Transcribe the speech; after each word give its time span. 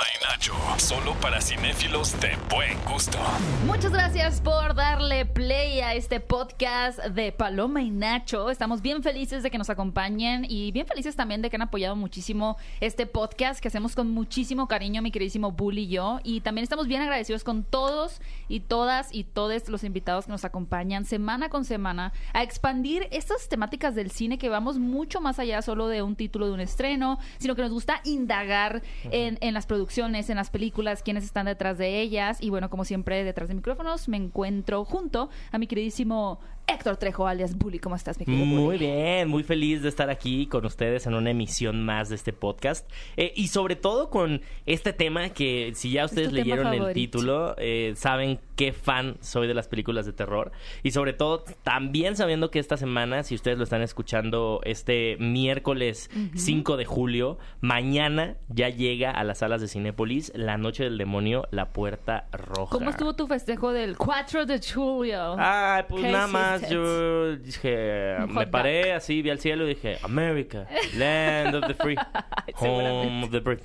Y 0.00 0.24
Nacho. 0.24 0.54
Solo 0.78 1.14
para 1.20 1.40
cinéfilos 1.40 2.18
de 2.20 2.36
buen 2.48 2.78
gusto. 2.84 3.18
Muchas 3.66 3.92
gracias 3.92 4.40
por 4.40 4.74
darle 4.74 5.26
play 5.26 5.80
a 5.80 5.94
este 5.94 6.20
podcast 6.20 6.98
de 7.00 7.32
Paloma 7.32 7.82
y 7.82 7.90
Nacho. 7.90 8.50
Estamos 8.50 8.80
bien 8.80 9.02
felices 9.02 9.42
de 9.42 9.50
que 9.50 9.58
nos 9.58 9.68
acompañen 9.68 10.46
y 10.48 10.72
bien 10.72 10.86
felices 10.86 11.16
también 11.16 11.42
de 11.42 11.50
que 11.50 11.56
han 11.56 11.62
apoyado 11.62 11.96
muchísimo 11.96 12.56
este 12.80 13.06
podcast 13.06 13.60
que 13.60 13.68
hacemos 13.68 13.94
con 13.94 14.10
muchísimo 14.10 14.68
cariño, 14.68 15.02
mi 15.02 15.10
queridísimo 15.10 15.52
Bully 15.52 15.82
y 15.82 15.88
yo. 15.88 16.20
Y 16.24 16.40
también 16.40 16.62
estamos 16.62 16.86
bien 16.86 17.02
agradecidos 17.02 17.44
con 17.44 17.62
todos 17.62 18.20
y 18.48 18.60
todas 18.60 19.12
y 19.12 19.24
todos 19.24 19.68
los 19.68 19.84
invitados 19.84 20.26
que 20.26 20.32
nos 20.32 20.44
acompañan 20.44 21.04
semana 21.04 21.48
con 21.50 21.64
semana 21.64 22.12
a 22.32 22.42
expandir 22.42 23.08
estas 23.10 23.48
temáticas 23.48 23.94
del 23.94 24.10
cine 24.10 24.38
que 24.38 24.48
vamos 24.48 24.78
mucho 24.78 25.20
más 25.20 25.38
allá 25.38 25.60
solo 25.60 25.88
de 25.88 26.02
un 26.02 26.16
título 26.16 26.46
de 26.46 26.52
un 26.52 26.60
estreno, 26.60 27.18
sino 27.38 27.54
que 27.54 27.62
nos 27.62 27.72
gusta 27.72 28.00
indagar 28.04 28.82
en, 29.04 29.36
en 29.40 29.54
las 29.54 29.66
producciones, 29.66 29.89
en 29.98 30.36
las 30.36 30.50
películas, 30.50 31.02
quiénes 31.02 31.24
están 31.24 31.46
detrás 31.46 31.76
de 31.76 32.00
ellas. 32.00 32.38
Y 32.40 32.50
bueno, 32.50 32.70
como 32.70 32.84
siempre, 32.84 33.24
detrás 33.24 33.48
de 33.48 33.54
micrófonos 33.54 34.08
me 34.08 34.16
encuentro 34.16 34.84
junto 34.84 35.30
a 35.50 35.58
mi 35.58 35.66
queridísimo 35.66 36.38
Héctor 36.68 36.96
Trejo, 36.96 37.26
alias 37.26 37.58
Bully. 37.58 37.80
¿Cómo 37.80 37.96
estás, 37.96 38.18
mi 38.18 38.24
querido 38.24 38.46
Muy 38.46 38.62
Bully? 38.62 38.78
bien, 38.78 39.28
muy 39.28 39.42
feliz 39.42 39.82
de 39.82 39.88
estar 39.88 40.08
aquí 40.08 40.46
con 40.46 40.64
ustedes 40.64 41.06
en 41.06 41.14
una 41.14 41.30
emisión 41.30 41.84
más 41.84 42.08
de 42.08 42.14
este 42.14 42.32
podcast. 42.32 42.88
Eh, 43.16 43.32
y 43.34 43.48
sobre 43.48 43.74
todo 43.74 44.10
con 44.10 44.42
este 44.66 44.92
tema 44.92 45.30
que 45.30 45.72
si 45.74 45.90
ya 45.90 46.04
ustedes 46.04 46.32
leyeron 46.32 46.72
el 46.72 46.92
título, 46.92 47.56
eh, 47.58 47.94
saben 47.96 48.38
qué 48.60 48.74
fan 48.74 49.16
soy 49.22 49.46
de 49.46 49.54
las 49.54 49.68
películas 49.68 50.04
de 50.04 50.12
terror. 50.12 50.52
Y 50.82 50.90
sobre 50.90 51.14
todo 51.14 51.44
también 51.62 52.14
sabiendo 52.14 52.50
que 52.50 52.58
esta 52.58 52.76
semana, 52.76 53.22
si 53.22 53.34
ustedes 53.34 53.56
lo 53.56 53.64
están 53.64 53.80
escuchando 53.80 54.60
este 54.64 55.16
miércoles 55.18 56.10
5 56.34 56.76
de 56.76 56.84
julio, 56.84 57.38
mañana 57.62 58.36
ya 58.48 58.68
llega 58.68 59.12
a 59.12 59.24
las 59.24 59.38
salas 59.38 59.62
de 59.62 59.68
Cinépolis 59.68 60.30
La 60.34 60.58
Noche 60.58 60.84
del 60.84 60.98
Demonio, 60.98 61.48
La 61.50 61.72
Puerta 61.72 62.26
Roja. 62.32 62.70
¿Cómo 62.70 62.90
estuvo 62.90 63.16
tu 63.16 63.26
festejo 63.26 63.72
del 63.72 63.96
4 63.96 64.44
de 64.44 64.60
julio? 64.60 65.36
Ay, 65.38 65.84
pues 65.88 66.02
¿Qué 66.02 66.12
nada 66.12 66.26
más 66.26 66.68
yo 66.68 67.36
dije, 67.36 68.16
me 68.28 68.46
paré 68.46 68.92
así, 68.92 69.22
vi 69.22 69.30
al 69.30 69.38
cielo 69.38 69.64
y 69.64 69.68
dije, 69.68 69.96
America, 70.02 70.66
land 70.98 71.54
of 71.54 71.66
the 71.66 71.72
free, 71.72 71.96
home 72.56 73.24
of 73.24 73.30
the 73.30 73.40
brave. 73.40 73.62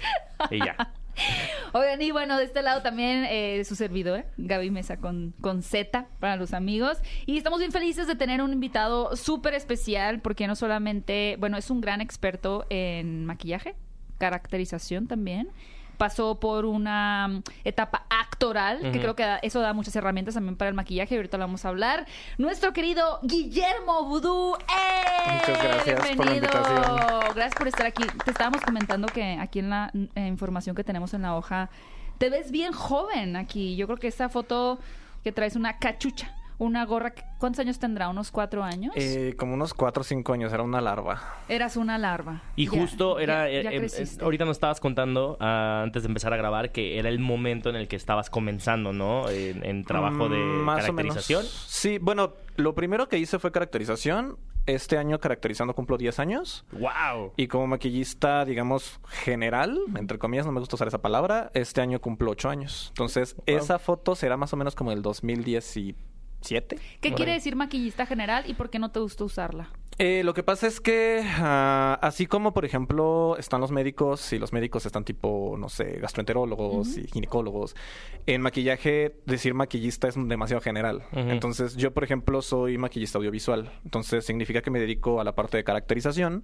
Y 0.52 0.59
ya. 0.59 0.78
Oigan, 1.73 2.02
y 2.02 2.11
bueno, 2.11 2.38
de 2.38 2.45
este 2.45 2.61
lado 2.61 2.81
también 2.81 3.25
eh, 3.30 3.63
su 3.66 3.75
servidor, 3.75 4.25
Gaby 4.38 4.69
Mesa 4.71 4.97
con, 4.97 5.33
con 5.41 5.61
Z 5.61 6.07
para 6.19 6.35
los 6.35 6.53
amigos. 6.53 6.97
Y 7.25 7.38
estamos 7.38 7.59
bien 7.59 7.72
felices 7.72 8.07
de 8.07 8.16
tener 8.16 8.41
un 8.41 8.53
invitado 8.53 9.16
súper 9.16 9.53
especial 9.53 10.22
porque 10.22 10.47
no 10.47 10.55
solamente, 10.55 11.38
bueno, 11.39 11.57
es 11.57 11.69
un 11.69 11.81
gran 11.81 12.02
experto 12.02 12.66
en 12.69 13.25
maquillaje, 13.25 13.75
caracterización 14.17 15.07
también. 15.07 15.49
Pasó 15.97 16.39
por 16.39 16.65
una 16.65 17.27
mm, 17.27 17.43
etapa 17.63 18.05
actoral, 18.09 18.79
que 18.91 18.99
creo 18.99 19.15
que 19.15 19.23
da- 19.23 19.38
eso 19.41 19.59
da 19.61 19.73
muchas 19.73 19.95
herramientas 19.95 20.33
también 20.35 20.55
para 20.57 20.69
el 20.69 20.75
maquillaje, 20.75 21.15
y 21.15 21.17
ahorita 21.17 21.38
lo 21.38 21.43
vamos 21.45 21.65
a 21.65 21.69
hablar. 21.69 22.05
Nuestro 22.38 22.73
querido 22.73 23.19
Guillermo 23.23 24.03
Vudú. 24.05 24.55
¡Eh! 24.55 25.31
Muchas 25.33 25.63
gracias 25.63 25.95
por 26.16 26.25
la 26.25 26.31
Bienvenido. 26.33 26.35
invitación. 26.35 27.21
Gracias 27.35 27.55
por 27.55 27.67
estar 27.67 27.85
aquí. 27.85 28.03
Te 28.23 28.31
estábamos 28.31 28.61
comentando 28.61 29.07
que 29.07 29.38
aquí 29.39 29.59
en 29.59 29.69
la 29.69 29.91
eh, 30.16 30.27
información 30.27 30.75
que 30.75 30.83
tenemos 30.83 31.13
en 31.13 31.21
la 31.23 31.35
hoja, 31.35 31.69
te 32.17 32.29
ves 32.29 32.51
bien 32.51 32.71
joven 32.73 33.35
aquí. 33.35 33.75
Yo 33.75 33.88
creo 33.88 33.97
que 33.97 34.07
esta 34.07 34.29
foto 34.29 34.79
que 35.23 35.31
traes 35.31 35.55
una 35.55 35.77
cachucha, 35.79 36.33
una 36.58 36.86
gorra, 36.86 37.14
¿cuántos 37.38 37.59
años 37.59 37.80
tendrá? 37.80 38.09
¿Unos 38.09 38.31
cuatro 38.31 38.64
años? 38.64 38.94
Eh, 38.95 39.36
como 39.38 39.53
unos 39.56 39.73
4 39.73 40.02
o 40.02 40.03
5 40.03 40.34
años, 40.34 40.53
era 40.53 40.64
una 40.64 40.81
larva. 40.81 41.22
Eras 41.50 41.75
una 41.78 41.97
larva. 41.97 42.42
Y 42.56 42.66
Ya, 42.70 42.72
justo 42.81 43.20
era, 43.20 43.50
ya- 43.50 43.62
ya 43.64 43.72
eh, 43.72 43.75
eh, 43.75 43.80
creciste. 43.80 44.23
ahorita 44.23 44.45
nos 44.45 44.58
estabas 44.58 44.80
contando 44.80 45.38
ah, 45.39 45.81
antes 45.84 46.03
de 46.03 46.08
empezar 46.08 46.34
a 46.34 46.38
grabar 46.38 46.72
que 46.72 46.97
era 47.00 47.09
el 47.09 47.20
momento 47.20 47.70
en 47.70 47.75
el 47.75 47.88
que 47.88 47.95
estabas 47.95 48.30
comenzando, 48.30 48.94
¿no? 48.94 49.30
En, 49.30 49.66
en 49.66 49.84
trabajo 49.84 50.29
de 50.29 50.38
Mm, 50.38 50.63
Más 50.63 50.78
o 50.78 50.81
caracterización. 50.94 51.41
menos. 51.41 51.66
Sí, 51.68 51.97
bueno, 52.00 52.34
lo 52.56 52.74
primero 52.75 53.08
que 53.09 53.18
hice 53.18 53.38
fue 53.40 53.52
caracterización. 53.52 54.38
Este 54.68 54.97
año 54.97 55.19
caracterizando 55.19 55.75
cumplo 55.75 55.96
10 55.96 56.18
años. 56.18 56.66
¡Wow! 56.72 57.34
Y 57.38 57.46
como 57.47 57.68
maquillista, 57.68 58.46
digamos, 58.46 59.00
general, 59.08 59.78
entre 59.96 60.18
comillas, 60.18 60.47
no 60.47 60.52
me 60.52 60.59
gusta 60.59 60.75
usar 60.75 60.88
esa 60.88 61.03
palabra, 61.03 61.52
este 61.53 61.81
año 61.81 62.00
cumplo 62.02 62.31
8 62.31 62.50
años. 62.50 62.88
Entonces, 62.90 63.35
esa 63.46 63.78
foto 63.78 64.16
será 64.16 64.38
más 64.38 64.53
o 64.53 64.58
menos 64.58 64.74
como 64.74 64.91
el 64.91 65.03
2017. 66.45 66.78
¿Qué 67.01 67.13
quiere 67.13 67.31
ahí. 67.31 67.38
decir 67.38 67.56
maquillista 67.56 68.06
general 68.06 68.44
y 68.47 68.53
por 68.53 68.69
qué 68.69 68.79
no 68.79 68.91
te 68.91 69.00
gusta 69.00 69.23
usarla? 69.23 69.69
Eh, 69.97 70.23
lo 70.25 70.33
que 70.33 70.44
pasa 70.44 70.67
es 70.67 70.81
que, 70.81 71.23
ah, 71.23 71.97
así 72.01 72.25
como 72.25 72.53
por 72.53 72.66
ejemplo 72.66 73.38
están 73.38 73.61
los 73.61 73.72
médicos 73.72 74.33
y 74.33 74.39
los 74.39 74.51
médicos 74.51 74.85
están 74.85 75.05
tipo, 75.05 75.55
no 75.57 75.69
sé, 75.69 76.00
gastroenterólogos 76.01 76.97
y 76.97 77.07
ginecólogos, 77.07 77.78
en 78.25 78.41
maquillaje 78.41 79.16
decir 79.25 79.53
maquillista 79.53 80.09
es 80.09 80.16
demasiado 80.16 80.59
general. 80.61 81.03
Entonces 81.13 81.78
yo, 81.78 81.94
por 81.94 82.03
ejemplo, 82.03 82.41
soy 82.41 82.78
maquillista 82.78 83.19
audiovisual. 83.19 83.72
Entonces 83.85 84.25
significa 84.25 84.61
que 84.61 84.69
me 84.69 84.79
dedico 84.79 85.22
a 85.22 85.23
la 85.23 85.34
parte 85.34 85.55
de 85.55 85.63
caracterización 85.63 86.44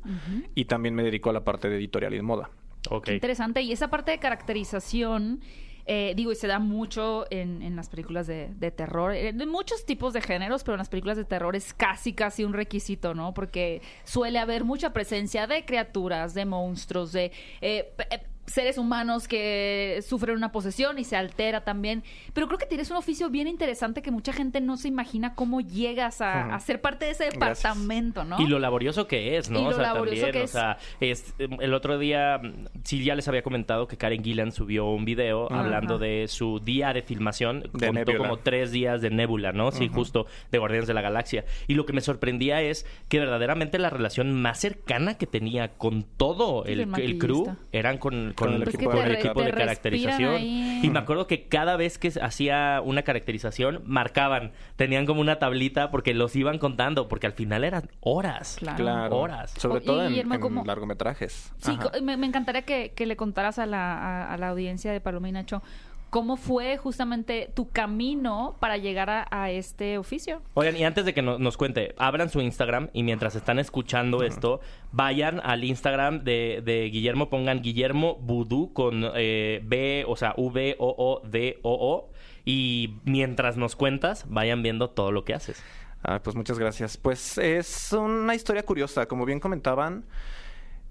y 0.55 0.65
también 0.65 0.95
me 0.95 1.03
dedico 1.03 1.29
a 1.29 1.33
la 1.33 1.43
parte 1.43 1.69
de 1.69 1.75
editorial 1.75 2.13
y 2.13 2.17
de 2.17 2.23
moda. 2.23 2.51
Ok. 2.89 3.05
Qué 3.05 3.13
interesante. 3.15 3.61
Y 3.61 3.73
esa 3.73 3.89
parte 3.89 4.11
de 4.11 4.19
caracterización, 4.19 5.41
eh, 5.85 6.13
digo, 6.15 6.31
y 6.31 6.35
se 6.35 6.47
da 6.47 6.59
mucho 6.59 7.25
en, 7.29 7.61
en 7.61 7.75
las 7.75 7.89
películas 7.89 8.27
de, 8.27 8.49
de 8.55 8.71
terror, 8.71 9.13
eh, 9.13 9.33
de 9.33 9.45
muchos 9.45 9.85
tipos 9.85 10.13
de 10.13 10.21
géneros, 10.21 10.63
pero 10.63 10.75
en 10.75 10.79
las 10.79 10.89
películas 10.89 11.17
de 11.17 11.25
terror 11.25 11.55
es 11.55 11.73
casi, 11.73 12.13
casi 12.13 12.43
un 12.43 12.53
requisito, 12.53 13.13
¿no? 13.13 13.33
Porque 13.33 13.81
suele 14.03 14.39
haber 14.39 14.63
mucha 14.63 14.93
presencia 14.93 15.47
de 15.47 15.65
criaturas, 15.65 16.33
de 16.33 16.45
monstruos, 16.45 17.11
de... 17.11 17.31
eh, 17.61 17.93
eh, 18.11 18.23
seres 18.51 18.77
humanos 18.77 19.27
que 19.27 19.99
sufren 20.07 20.35
una 20.35 20.51
posesión 20.51 20.99
y 20.99 21.03
se 21.03 21.15
altera 21.15 21.63
también. 21.63 22.03
Pero 22.33 22.47
creo 22.47 22.59
que 22.59 22.65
tienes 22.65 22.91
un 22.91 22.97
oficio 22.97 23.29
bien 23.29 23.47
interesante 23.47 24.01
que 24.01 24.11
mucha 24.11 24.33
gente 24.33 24.61
no 24.61 24.77
se 24.77 24.87
imagina 24.87 25.35
cómo 25.35 25.61
llegas 25.61 26.21
a, 26.21 26.53
a 26.53 26.59
ser 26.59 26.81
parte 26.81 27.05
de 27.05 27.11
ese 27.11 27.29
Gracias. 27.29 27.59
departamento, 27.63 28.23
¿no? 28.23 28.39
Y 28.39 28.47
lo 28.47 28.59
laborioso 28.59 29.07
que 29.07 29.37
es, 29.37 29.49
¿no? 29.49 29.59
Y 29.59 29.63
o 29.63 29.69
lo 29.69 29.75
sea, 29.75 29.93
laborioso 29.93 30.21
también, 30.21 30.33
que 30.33 30.41
o 30.41 30.45
es. 30.45 30.51
sea, 30.51 30.77
es, 30.99 31.33
el 31.39 31.73
otro 31.73 31.97
día, 31.97 32.41
sí, 32.83 33.03
ya 33.03 33.15
les 33.15 33.27
había 33.27 33.43
comentado 33.43 33.87
que 33.87 33.97
Karen 33.97 34.23
Gillan 34.23 34.51
subió 34.51 34.85
un 34.85 35.05
video 35.05 35.51
hablando 35.51 35.97
de 35.97 36.27
su 36.27 36.59
día 36.59 36.93
de 36.93 37.01
filmación. 37.01 37.61
De 37.61 37.87
Contó 37.87 37.93
Nebula. 37.93 38.17
como 38.17 38.37
tres 38.37 38.71
días 38.71 39.01
de 39.01 39.09
Nebula, 39.09 39.51
¿no? 39.51 39.71
Sí, 39.71 39.87
justo 39.87 40.27
de 40.51 40.57
Guardianes 40.57 40.87
de 40.87 40.93
la 40.93 41.01
Galaxia. 41.01 41.45
Y 41.67 41.75
lo 41.75 41.85
que 41.85 41.93
me 41.93 42.01
sorprendía 42.01 42.61
es 42.61 42.85
que 43.09 43.19
verdaderamente 43.19 43.77
la 43.79 43.89
relación 43.89 44.33
más 44.33 44.59
cercana 44.59 45.17
que 45.17 45.27
tenía 45.27 45.69
con 45.69 46.03
todo 46.03 46.65
el, 46.65 46.81
el 46.81 47.01
el 47.01 47.17
crew 47.17 47.55
eran 47.71 47.97
con, 47.97 48.33
con, 48.45 48.53
el 48.55 48.63
Pues 48.63 48.75
equipo 48.75 48.91
de 48.93 49.13
equipo 49.13 49.41
caracterización. 49.55 50.35
ahí. 50.35 50.79
Y 50.83 50.89
me 50.89 50.99
acuerdo 50.99 51.27
que 51.27 51.47
cada 51.47 51.75
vez 51.77 51.97
que 51.97 52.11
hacía 52.21 52.81
una 52.83 53.03
caracterización, 53.03 53.81
marcaban, 53.85 54.51
tenían 54.75 55.05
como 55.05 55.21
una 55.21 55.39
tablita 55.39 55.91
porque 55.91 56.13
los 56.13 56.35
iban 56.35 56.57
contando, 56.57 57.07
porque 57.07 57.27
al 57.27 57.33
final 57.33 57.63
eran 57.63 57.89
horas. 58.01 58.57
Claro. 58.59 58.77
Claro. 58.77 59.17
Horas. 59.17 59.53
Sobre 59.57 59.81
todo 59.81 60.03
en, 60.03 60.09
Guillermo, 60.09 60.35
en 60.35 60.41
¿cómo- 60.41 60.63
largometrajes. 60.65 61.53
Sí, 61.57 61.77
me 62.01 62.13
encantaría 62.25 62.63
que, 62.63 62.91
que 62.95 63.05
le 63.05 63.15
contaras 63.15 63.59
a 63.59 63.65
la, 63.65 63.97
a, 63.97 64.33
a 64.33 64.37
la 64.37 64.49
audiencia 64.49 64.91
de 64.91 65.01
Paloma 65.01 65.29
y 65.29 65.31
Nacho 65.31 65.61
cómo 66.11 66.37
fue 66.37 66.77
justamente 66.77 67.49
tu 67.55 67.69
camino 67.69 68.55
para 68.59 68.77
llegar 68.77 69.09
a, 69.09 69.27
a 69.31 69.49
este 69.49 69.97
oficio. 69.97 70.41
Oigan, 70.53 70.75
y 70.77 70.83
antes 70.83 71.05
de 71.05 71.13
que 71.15 71.21
no- 71.23 71.39
nos 71.39 71.57
cuente, 71.57 71.95
abran 71.97 72.29
su 72.29 72.41
Instagram 72.41 72.89
y 72.93 73.01
mientras 73.01 73.33
están 73.35 73.57
escuchando 73.57 74.21
esto, 74.21 74.59
vayan 74.91 75.39
al 75.43 75.63
Instagram 75.63 76.23
de, 76.23 76.61
de 76.63 76.89
Guillermo, 76.91 77.29
pongan 77.29 77.61
Guillermo 77.63 78.17
Vudú 78.17 78.71
con 78.73 79.09
eh, 79.15 79.61
B, 79.63 80.05
o 80.07 80.15
sea, 80.15 80.35
V-O-O-D-O-O. 80.37 82.09
Y 82.43 82.95
mientras 83.05 83.55
nos 83.57 83.75
cuentas, 83.75 84.25
vayan 84.27 84.63
viendo 84.63 84.89
todo 84.89 85.11
lo 85.11 85.23
que 85.23 85.33
haces. 85.33 85.63
Ah, 86.03 86.19
pues 86.23 86.35
muchas 86.35 86.57
gracias. 86.57 86.97
Pues 86.97 87.37
es 87.37 87.93
una 87.93 88.33
historia 88.35 88.63
curiosa. 88.63 89.05
Como 89.07 89.25
bien 89.25 89.39
comentaban, 89.39 90.05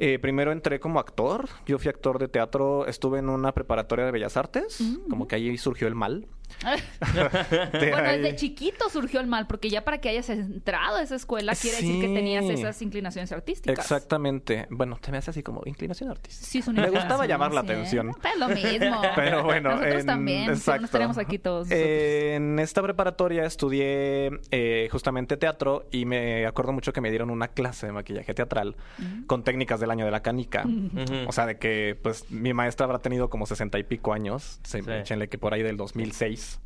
eh, 0.00 0.19
primero 0.19 0.50
entré 0.50 0.81
como 0.81 0.99
actor. 0.99 1.49
Yo 1.67 1.79
fui 1.79 1.88
actor 1.88 2.19
de 2.19 2.26
teatro. 2.26 2.87
Estuve 2.87 3.19
en 3.19 3.29
una 3.29 3.52
preparatoria 3.52 4.06
de 4.06 4.11
Bellas 4.11 4.37
Artes. 4.37 4.82
Como 5.11 5.29
que 5.29 5.37
ahí 5.37 5.58
surgió 5.58 5.87
el 5.87 5.94
mal. 5.94 6.26
De 6.64 7.91
bueno, 7.91 8.08
ahí- 8.08 8.20
desde 8.20 8.37
chiquito 8.37 8.88
surgió 8.91 9.20
el 9.20 9.26
mal, 9.26 9.47
porque 9.47 9.70
ya 9.70 9.85
para 9.85 9.99
que 9.99 10.08
hayas 10.08 10.29
entrado 10.31 10.97
a 10.97 11.02
esa 11.02 11.17
escuela 11.17 11.55
quiere 11.55 11.76
decir 11.79 12.00
que 12.00 12.08
tenías 12.08 12.44
esas 12.44 12.81
inclinaciones 12.82 13.32
artísticas. 13.32 13.79
Exactamente. 13.79 14.67
Bueno, 14.70 14.99
te 15.00 15.11
me 15.11 15.19
hace 15.19 15.31
así 15.31 15.43
como 15.43 15.62
inclinación 15.64 16.11
artística. 16.11 16.47
Sí, 16.47 16.58
es 16.58 16.69
una 16.69 16.82
Me 16.82 16.91
gustaba 16.91 17.26
llamar 17.26 17.52
la 17.52 17.62
sí. 17.62 17.67
atención. 17.70 18.12
Pues 18.20 18.37
lo 18.38 18.49
mismo. 18.49 19.02
Pero 19.17 19.44
bueno, 19.44 19.70
nosotros 19.70 20.00
en- 20.00 20.06
también. 20.06 20.50
exacto. 20.50 20.81
No 20.81 20.85
estaríamos 20.87 21.19
aquí 21.19 21.38
todos. 21.38 21.69
nosotros. 21.69 21.81
Eh, 21.81 22.35
en 22.37 22.58
esta 22.58 22.82
preparatoria 22.82 23.44
estudié 23.44 24.31
eh, 24.50 24.88
justamente 24.91 25.37
teatro 25.37 25.87
y 25.91 26.05
me 26.05 26.47
acuerdo 26.47 26.73
mucho 26.73 26.93
que 26.93 27.00
me 27.00 27.11
dieron 27.11 27.31
una 27.31 27.49
clase 27.49 27.87
de 27.87 27.93
maquillaje 27.93 28.35
teatral 28.35 28.76
con 29.26 29.44
técnicas 29.44 29.81
del 29.81 29.91
año 29.91 30.05
de 30.05 30.11
la 30.11 30.23
canica. 30.23 30.64
O 31.26 31.32
sea, 31.32 31.47
de 31.47 31.58
que 31.58 31.99
pues 32.02 32.31
mi 32.31 32.52
maestra 32.55 32.85
habrá 32.85 32.99
tenido 32.99 33.31
como 33.31 33.47
sesenta 33.47 33.79
y 33.79 33.82
pico 33.85 34.12
años, 34.12 34.61
se- 34.64 34.81
Sí. 34.82 34.91
échenle 34.91 35.29
que 35.29 35.37
por 35.38 35.52
ahí 35.55 35.62
del 35.62 35.76
2006. 35.76 36.39
space. 36.40 36.58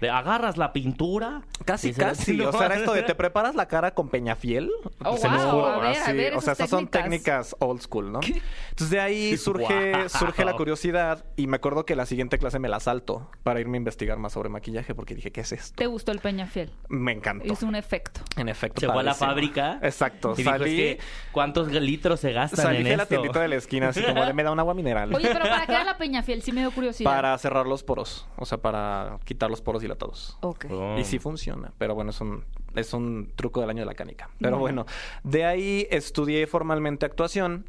De 0.00 0.10
agarras 0.10 0.56
la 0.56 0.72
pintura. 0.72 1.42
Casi, 1.64 1.88
y 1.88 1.92
la- 1.92 2.08
casi. 2.08 2.40
O 2.50 2.52
sea, 2.52 2.66
era 2.66 2.76
esto 2.78 2.92
de 2.94 3.02
te 3.02 3.14
preparas 3.14 3.54
la 3.54 3.66
cara 3.68 3.92
con 3.94 4.08
peñafiel. 4.08 4.70
Oh, 5.04 5.16
Se 5.16 5.28
los 5.28 5.42
wow. 5.42 5.50
juro, 5.52 5.66
A 5.66 5.78
ver, 5.78 5.96
a 5.98 6.02
así. 6.04 6.12
ver, 6.16 6.34
o 6.36 6.40
sea, 6.40 6.52
esas 6.54 6.70
son 6.70 6.88
técnicas. 6.88 7.54
old 7.58 7.80
school, 7.82 8.12
¿no? 8.12 8.20
Entonces 8.22 8.90
de 8.90 9.00
ahí 9.00 9.36
surge, 9.38 9.92
Wow. 9.92 10.08
surge 10.08 10.44
la 10.44 10.54
curiosidad 10.54 11.24
y 11.36 11.46
me 11.46 11.56
acuerdo 11.56 11.84
que 11.84 11.94
la 11.96 12.06
siguiente 12.06 12.38
clase 12.38 12.58
me 12.58 12.68
la 12.68 12.80
salto 12.80 13.30
para 13.42 13.60
irme 13.60 13.76
a 13.76 13.80
investigar 13.80 14.18
más 14.18 14.32
sobre 14.32 14.48
maquillaje 14.48 14.94
porque 14.94 15.14
dije, 15.14 15.30
¿qué 15.32 15.42
es 15.42 15.52
esto? 15.52 15.76
¿Te 15.76 15.86
gustó 15.86 16.12
el 16.12 16.18
Peñafiel? 16.20 16.70
Me 16.88 17.12
encantó. 17.12 17.52
Hizo 17.52 17.66
un 17.66 17.74
efecto. 17.74 18.20
En 18.36 18.48
efecto. 18.48 18.80
Se 18.80 18.86
fue 18.88 19.00
a 19.00 19.02
la 19.04 19.14
fábrica. 19.14 19.78
Exacto. 19.82 20.32
Y 20.34 20.38
dijo, 20.38 20.50
salí, 20.50 20.80
es 20.80 20.96
que, 20.96 21.02
¿cuántos 21.32 21.68
litros 21.72 22.20
se 22.20 22.32
gastan 22.32 22.64
salí 22.64 22.78
en 22.78 22.84
de 22.84 22.96
la 22.96 23.02
esto? 23.04 23.14
tiendita 23.16 23.40
de 23.40 23.48
la 23.48 23.56
esquina 23.56 23.88
así 23.90 24.02
como 24.02 24.24
de 24.24 24.32
me 24.32 24.42
da 24.42 24.50
un 24.52 24.58
agua 24.60 24.74
mineral. 24.74 25.14
Oye, 25.14 25.28
pero 25.32 25.44
¿para 25.44 25.66
qué 25.66 25.72
era 25.72 25.84
la 25.84 25.96
Peñafiel? 25.98 26.42
Sí 26.42 26.52
me 26.52 26.60
dio 26.60 26.70
curiosidad. 26.70 27.10
Para 27.10 27.36
cerrar 27.38 27.66
los 27.66 27.82
poros. 27.82 28.26
O 28.36 28.46
sea, 28.46 28.58
para 28.58 29.18
quitar 29.24 29.50
los 29.50 29.60
poros 29.60 29.82
dilatados. 29.90 30.38
Ok. 30.40 30.66
Oh. 30.70 30.96
Y 30.98 31.04
sí 31.04 31.18
funciona, 31.18 31.72
pero 31.78 31.94
bueno, 31.94 32.10
es 32.10 32.20
un, 32.20 32.44
es 32.74 32.92
un 32.94 33.32
truco 33.36 33.60
del 33.60 33.70
año 33.70 33.80
de 33.80 33.86
la 33.86 33.94
canica. 33.94 34.30
Pero 34.40 34.58
bueno, 34.58 34.86
de 35.24 35.44
ahí 35.44 35.86
estudié 35.90 36.46
formalmente 36.46 37.06
actuación 37.06 37.66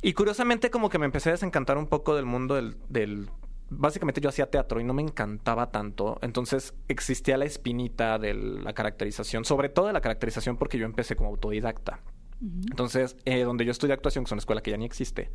y 0.00 0.14
curiosamente 0.14 0.70
como 0.70 0.88
que 0.88 0.98
me 0.98 1.06
empecé 1.06 1.28
a 1.28 1.32
desencantar 1.32 1.78
un 1.78 1.86
poco 1.86 2.14
del 2.16 2.26
mundo 2.26 2.54
del... 2.54 2.76
del- 2.88 3.28
Básicamente 3.74 4.20
yo 4.20 4.28
hacía 4.28 4.50
teatro 4.50 4.80
y 4.80 4.84
no 4.84 4.92
me 4.92 5.00
encantaba 5.00 5.70
tanto, 5.70 6.18
entonces 6.20 6.74
existía 6.88 7.38
la 7.38 7.46
espinita 7.46 8.18
de 8.18 8.34
la 8.34 8.74
caracterización, 8.74 9.46
sobre 9.46 9.70
todo 9.70 9.86
de 9.86 9.94
la 9.94 10.02
caracterización 10.02 10.58
porque 10.58 10.76
yo 10.76 10.84
empecé 10.84 11.16
como 11.16 11.30
autodidacta. 11.30 12.00
Entonces, 12.42 13.16
eh, 13.24 13.44
donde 13.44 13.64
yo 13.64 13.70
estudié 13.70 13.94
actuación, 13.94 14.24
que 14.24 14.28
es 14.28 14.32
una 14.32 14.40
escuela 14.40 14.60
que 14.60 14.72
ya 14.72 14.76
ni 14.76 14.84
existe, 14.84 15.30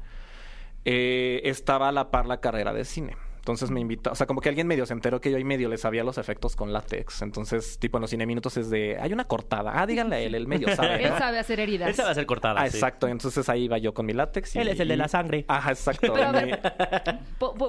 eh, 0.85 1.41
estaba 1.45 1.89
a 1.89 1.91
la 1.91 2.11
par 2.11 2.27
la 2.27 2.39
carrera 2.39 2.73
de 2.73 2.85
cine. 2.85 3.17
Entonces 3.47 3.71
me 3.71 3.79
invitó, 3.79 4.11
o 4.11 4.15
sea, 4.15 4.27
como 4.27 4.41
que 4.41 4.49
alguien 4.49 4.67
medio 4.67 4.85
se 4.85 4.91
enteró 4.91 5.21
que 5.21 5.31
yo 5.31 5.38
ahí 5.38 5.45
medio 5.45 5.69
le 5.69 5.77
sabía 5.77 6.03
los 6.03 6.17
efectos 6.17 6.57
con 6.57 6.73
látex. 6.73 7.21
Entonces, 7.21 7.79
tipo 7.79 7.95
en 7.97 8.01
los 8.01 8.09
cine 8.09 8.25
minutos 8.25 8.57
es 8.57 8.69
de, 8.69 8.97
hay 8.99 9.13
una 9.13 9.23
cortada. 9.23 9.71
Ah, 9.73 9.85
díganle 9.85 10.17
a 10.17 10.19
él, 10.19 10.35
él 10.35 10.47
medio 10.47 10.75
sabe. 10.75 11.01
Él 11.05 11.13
sabe 11.17 11.39
hacer 11.39 11.61
heridas. 11.61 11.89
Esa 11.89 12.03
va 12.03 12.09
a 12.09 12.13
ser 12.15 12.25
cortada. 12.25 12.59
Ah, 12.59 12.69
sí. 12.69 12.75
exacto. 12.75 13.07
Entonces 13.07 13.47
ahí 13.47 13.63
iba 13.63 13.77
yo 13.77 13.94
con 13.94 14.05
mi 14.05 14.11
látex. 14.11 14.53
y- 14.55 14.59
Él 14.59 14.67
es 14.67 14.79
el 14.81 14.89
de 14.89 14.97
la 14.97 15.07
sangre. 15.07 15.45
Ajá, 15.47 15.69
exacto. 15.71 16.11
Pero 16.13 16.27
a 16.27 16.31
ver, 16.33 16.59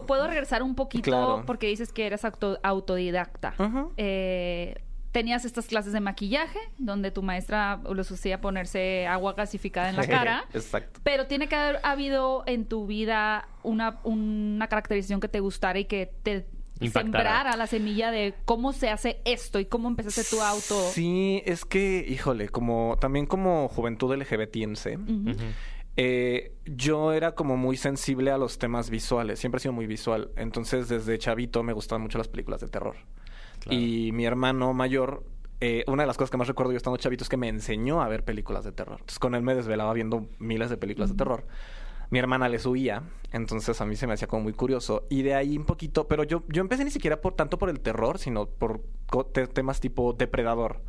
¿puedo 0.07 0.27
regresar 0.27 0.65
un 0.65 0.75
poquito? 0.75 1.05
Claro. 1.05 1.45
Porque 1.47 1.69
dices 1.69 1.93
que 1.93 2.07
eres 2.07 2.25
auto- 2.25 2.59
autodidacta. 2.65 3.55
Ujú. 3.61 3.93
Eh, 3.97 4.75
tenías 5.19 5.45
estas 5.45 5.67
clases 5.67 5.93
de 5.93 5.99
maquillaje 5.99 6.61
donde 6.79 7.11
tu 7.11 7.23
maestra 7.25 7.81
los 7.93 8.09
hacía 8.13 8.41
ponerse 8.41 9.05
agua 9.09 9.33
gasificada 9.33 9.91
en 9.91 9.97
la 9.97 10.07
cara. 10.07 10.45
exacto. 10.55 11.01
Pero 11.03 11.27
tiene 11.27 11.49
que 11.49 11.57
haber 11.57 11.81
habido 11.83 12.45
en 12.47 12.67
tu 12.67 12.87
vida 12.87 13.49
una, 13.65 13.99
una 14.05 14.69
caracterización 14.69 15.19
que 15.19 15.27
te 15.27 15.41
gustara 15.41 15.77
y 15.81 15.87
que 15.87 16.07
te 16.23 16.47
Impactara. 16.81 17.03
sembrara 17.03 17.57
la 17.57 17.67
semilla 17.67 18.13
de 18.13 18.35
cómo 18.45 18.73
se 18.73 18.91
hace 18.91 19.21
esto 19.25 19.59
y 19.59 19.65
cómo 19.67 19.89
empezaste 19.89 20.23
tu 20.23 20.41
auto. 20.41 20.81
Sí, 20.93 21.43
es 21.45 21.65
que, 21.65 22.07
híjole, 22.09 22.49
como 22.51 22.97
también 23.01 23.27
como 23.27 23.69
juventud. 23.69 24.15
Ujú. 24.15 25.35
Eh, 26.01 26.53
yo 26.65 27.13
era 27.13 27.33
como 27.35 27.57
muy 27.57 27.77
sensible 27.77 28.31
a 28.31 28.39
los 28.39 28.59
temas 28.59 28.89
visuales, 28.89 29.41
siempre 29.41 29.59
he 29.59 29.63
sido 29.63 29.73
muy 29.73 29.89
visual, 29.89 30.31
entonces 30.37 30.89
desde 30.89 31.19
chavito 31.19 31.65
me 31.65 31.73
gustaban 31.73 32.03
mucho 32.03 32.19
las 32.19 32.29
películas 32.29 32.61
de 32.61 32.69
terror. 32.69 32.95
Claro. 33.61 33.79
Y 33.79 34.13
mi 34.13 34.25
hermano 34.25 34.73
mayor, 34.75 35.25
eh, 35.61 35.85
una 35.87 36.03
de 36.03 36.07
las 36.07 36.17
cosas 36.17 36.31
que 36.31 36.37
más 36.37 36.49
recuerdo 36.49 36.73
yo 36.73 36.77
estando 36.77 36.97
chavito 36.97 37.25
es 37.25 37.29
que 37.29 37.37
me 37.37 37.49
enseñó 37.49 38.03
a 38.03 38.09
ver 38.09 38.25
películas 38.25 38.65
de 38.65 38.73
terror. 38.73 38.97
Entonces 39.01 39.19
con 39.19 39.35
él 39.35 39.43
me 39.43 39.55
desvelaba 39.55 39.93
viendo 39.93 40.27
miles 40.39 40.71
de 40.71 40.77
películas 40.77 41.11
de 41.11 41.17
terror. 41.17 41.45
Mi 42.11 42.19
hermana 42.19 42.49
le 42.49 42.59
subía, 42.59 43.03
entonces 43.33 43.79
a 43.81 43.85
mí 43.85 43.95
se 43.95 44.07
me 44.07 44.15
hacía 44.15 44.29
como 44.29 44.45
muy 44.45 44.55
curioso. 44.55 45.05
Y 45.11 45.23
de 45.23 45.35
ahí 45.35 45.59
un 45.59 45.67
poquito, 45.67 46.09
pero 46.09 46.25
yo, 46.25 46.43
yo 46.49 46.63
empecé 46.63 46.85
ni 46.85 46.91
siquiera 46.91 47.21
por 47.21 47.35
tanto 47.35 47.59
por 47.59 47.69
el 47.69 47.81
terror, 47.81 48.19
sino 48.19 48.47
por 48.47 48.81
temas 49.53 49.81
tipo 49.81 50.15
Depredador 50.15 50.81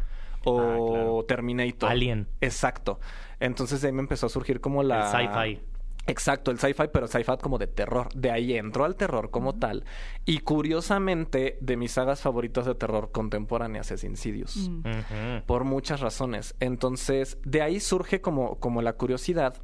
o 0.45 0.59
Ah, 0.59 0.91
claro. 0.91 1.25
Terminator. 1.27 1.89
Alien. 1.89 2.27
Exacto. 2.39 2.99
Entonces 3.39 3.81
de 3.81 3.87
ahí 3.87 3.93
me 3.93 4.01
empezó 4.01 4.27
a 4.27 4.29
surgir 4.29 4.61
como 4.61 4.83
la... 4.83 5.11
El 5.11 5.27
sci-fi. 5.27 5.68
Exacto, 6.09 6.49
el 6.49 6.57
sci-fi, 6.57 6.85
pero 6.91 7.07
sci-fi 7.07 7.37
como 7.39 7.59
de 7.59 7.67
terror. 7.67 8.09
De 8.15 8.31
ahí 8.31 8.55
entró 8.55 8.83
al 8.83 8.95
terror 8.95 9.29
como 9.29 9.59
tal. 9.59 9.85
Y 10.25 10.39
curiosamente, 10.39 11.59
de 11.61 11.77
mis 11.77 11.91
sagas 11.91 12.21
favoritas 12.21 12.65
de 12.65 12.73
terror 12.73 13.11
contemporáneas 13.11 13.91
es 13.91 14.03
Insidious. 14.03 14.69
Mm. 14.69 15.45
Por 15.45 15.65
muchas 15.65 15.99
razones. 15.99 16.55
Entonces, 16.59 17.37
de 17.43 17.61
ahí 17.61 17.79
surge 17.79 18.21
como, 18.21 18.59
como 18.59 18.81
la 18.81 18.93
curiosidad. 18.93 19.61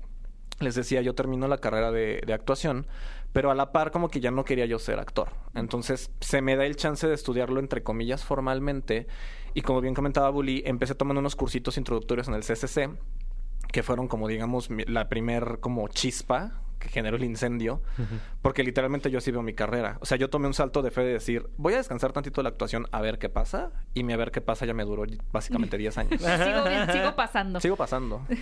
Les 0.59 0.75
decía, 0.75 1.01
yo 1.01 1.15
termino 1.15 1.47
la 1.47 1.57
carrera 1.57 1.92
de, 1.92 2.21
de 2.24 2.33
actuación, 2.33 2.86
pero 3.33 3.50
a 3.50 3.56
la 3.56 3.71
par 3.71 3.89
como 3.89 4.09
que 4.09 4.19
ya 4.19 4.30
no 4.30 4.45
quería 4.45 4.68
yo 4.68 4.77
ser 4.77 5.00
actor. 5.00 5.30
Entonces, 5.56 6.12
se 6.21 6.44
me 6.44 6.56
da 6.56 6.65
el 6.68 6.75
chance 6.75 7.07
de 7.07 7.15
estudiarlo 7.15 7.59
entre 7.59 7.81
comillas 7.81 8.24
formalmente. 8.24 9.07
Y 9.56 9.62
como 9.62 9.81
bien 9.81 9.95
comentaba 9.95 10.30
Bully, 10.30 10.62
empecé 10.65 10.94
tomando 10.94 11.21
unos 11.21 11.36
cursitos 11.36 11.77
introductorios 11.77 12.27
en 12.27 12.36
el 12.36 12.44
CCC, 12.44 12.91
que 13.75 13.83
fueron 13.83 14.07
como 14.07 14.30
digamos 14.30 14.69
mi- 14.69 14.86
la 14.86 15.10
primer 15.10 15.57
como 15.60 15.89
chispa 15.89 16.62
que 16.80 16.88
generó 16.88 17.18
el 17.18 17.25
incendio, 17.25 17.81
porque 18.42 18.63
literalmente 18.63 19.12
yo 19.12 19.18
así 19.18 19.31
veo 19.31 19.42
mi 19.42 19.54
carrera. 19.54 19.98
O 20.00 20.06
sea, 20.06 20.18
yo 20.18 20.30
tomé 20.30 20.48
un 20.48 20.54
salto 20.54 20.81
de 20.81 20.92
fe 20.92 21.01
de 21.01 21.12
decir, 21.12 21.50
voy 21.57 21.74
a 21.74 21.77
descansar 21.77 22.13
tantito 22.13 22.39
de 22.39 22.44
la 22.44 22.50
actuación 22.50 22.86
a 22.94 23.01
ver 23.01 23.18
qué 23.19 23.27
pasa, 23.27 23.72
y 23.94 24.04
mi 24.04 24.13
a 24.13 24.18
ver 24.18 24.31
qué 24.31 24.39
pasa 24.39 24.66
ya 24.66 24.74
me 24.74 24.86
duró 24.86 25.04
básicamente 25.33 25.77
10 25.77 25.98
años. 25.98 26.22
Sigo, 26.22 26.63
bien- 26.69 26.89
sigo 26.89 27.16
pasando. 27.18 27.60
Sigo 27.60 27.75
pasando. 27.75 28.22